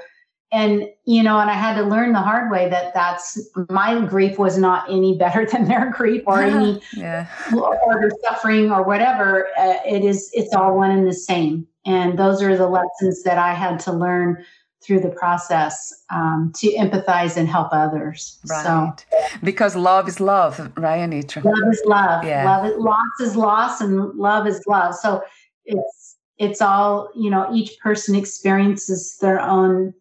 and 0.51 0.89
you 1.05 1.21
know 1.21 1.39
and 1.39 1.49
i 1.49 1.53
had 1.53 1.75
to 1.75 1.83
learn 1.83 2.11
the 2.13 2.19
hard 2.19 2.51
way 2.51 2.69
that 2.69 2.93
that's 2.93 3.39
my 3.69 4.03
grief 4.05 4.39
was 4.39 4.57
not 4.57 4.89
any 4.89 5.17
better 5.17 5.45
than 5.51 5.65
their 5.65 5.91
grief 5.91 6.23
or 6.25 6.41
any 6.41 6.81
yeah. 6.93 7.27
or, 7.55 8.11
suffering 8.23 8.71
or 8.71 8.83
whatever. 8.83 9.47
Uh, 9.57 9.75
it 9.85 10.03
is 10.03 10.29
it's 10.33 10.53
all 10.53 10.75
one 10.75 10.91
and 10.91 11.07
the 11.07 11.13
same. 11.13 11.67
And 11.85 12.19
those 12.19 12.41
are 12.41 12.55
the 12.57 12.67
lessons 12.67 13.23
that 13.23 13.37
i 13.37 13.53
had 13.53 13.79
to 13.81 13.91
learn 13.91 14.43
through 14.81 15.01
the 15.01 15.09
process 15.09 16.05
um, 16.09 16.53
to 16.55 16.71
empathize 16.75 17.35
and 17.35 17.49
help 17.49 17.67
others. 17.73 18.39
Right. 18.49 18.63
So, 18.63 18.95
because 19.43 19.75
love 19.75 20.07
is 20.07 20.21
love 20.21 20.57
right 20.77 20.99
anitra? 20.99 21.43
Love 21.43 21.73
is 21.73 21.81
love. 21.85 22.23
Yeah. 22.23 22.45
love 22.45 22.65
is, 22.65 22.77
loss 22.77 23.19
is 23.21 23.35
loss 23.35 23.81
and 23.81 24.15
love 24.15 24.47
is 24.47 24.63
love. 24.67 24.95
So 24.95 25.21
it's 25.65 26.17
it's 26.37 26.61
all 26.61 27.09
you 27.15 27.29
know 27.29 27.49
each 27.53 27.77
person 27.79 28.15
experiences 28.15 29.17
their 29.21 29.41
own 29.41 29.93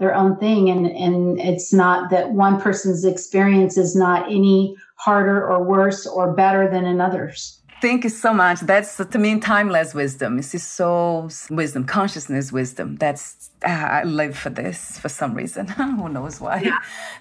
their 0.00 0.14
own 0.14 0.36
thing. 0.38 0.68
And 0.70 0.86
and 0.86 1.40
it's 1.40 1.72
not 1.72 2.10
that 2.10 2.32
one 2.32 2.60
person's 2.60 3.04
experience 3.04 3.76
is 3.76 3.94
not 3.94 4.26
any 4.26 4.74
harder 4.96 5.46
or 5.46 5.62
worse 5.62 6.06
or 6.06 6.32
better 6.32 6.68
than 6.68 6.84
another's. 6.84 7.60
Thank 7.80 8.04
you 8.04 8.10
so 8.10 8.34
much. 8.34 8.60
That's 8.60 8.96
to 8.96 9.18
me 9.18 9.40
timeless 9.40 9.94
wisdom. 9.94 10.36
This 10.36 10.54
is 10.54 10.62
so 10.62 11.30
wisdom 11.48 11.84
consciousness 11.84 12.52
wisdom. 12.52 12.96
That's 12.96 13.50
uh, 13.64 13.68
i 13.68 14.04
live 14.04 14.36
for 14.36 14.50
this 14.50 14.98
for 14.98 15.08
some 15.08 15.34
reason. 15.34 15.66
Who 16.00 16.08
knows 16.08 16.40
why? 16.40 16.60
Yeah. 16.60 16.78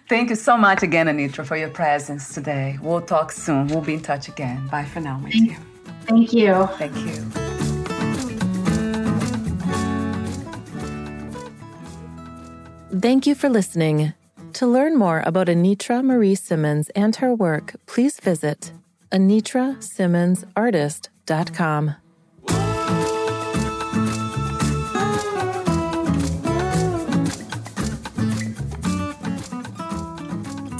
thank 0.10 0.30
you 0.30 0.36
so 0.36 0.58
much 0.58 0.84
again 0.84 1.08
anitra 1.08 1.46
for 1.46 1.56
your 1.56 1.70
presence 1.70 2.34
today. 2.34 2.78
We'll 2.82 3.02
talk 3.02 3.32
soon. 3.32 3.68
We'll 3.68 3.82
be 3.82 3.94
in 3.96 4.02
touch 4.02 4.28
again. 4.28 4.68
Bye 4.68 4.86
for 4.86 5.00
now 5.00 5.18
my 5.20 5.30
thank, 5.30 5.50
dear. 5.50 5.60
Thank 6.08 6.34
you. 6.34 6.68
Thank 6.78 6.96
you 6.98 7.49
Thank 12.92 13.28
you 13.28 13.36
for 13.36 13.50
listening. 13.50 14.14
To 14.54 14.66
learn 14.66 14.98
more 14.98 15.22
about 15.26 15.46
Anitra 15.48 16.04
Marie 16.04 16.34
Simmons 16.34 16.90
and 16.96 17.16
her 17.18 17.36
work, 17.36 17.76
please 17.86 18.20
visit 18.20 18.72
anitrasimmonsartist.com. 19.12 21.96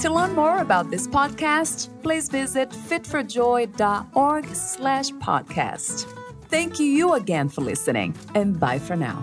To 0.00 0.10
learn 0.10 0.34
more 0.34 0.58
about 0.58 0.90
this 0.90 1.06
podcast, 1.06 1.90
please 2.02 2.28
visit 2.28 2.70
fitforjoy.org 2.70 4.46
slash 4.54 5.10
podcast. 5.10 6.06
Thank 6.48 6.80
you 6.80 7.12
again 7.12 7.48
for 7.48 7.60
listening, 7.60 8.16
and 8.34 8.58
bye 8.58 8.80
for 8.80 8.96
now. 8.96 9.22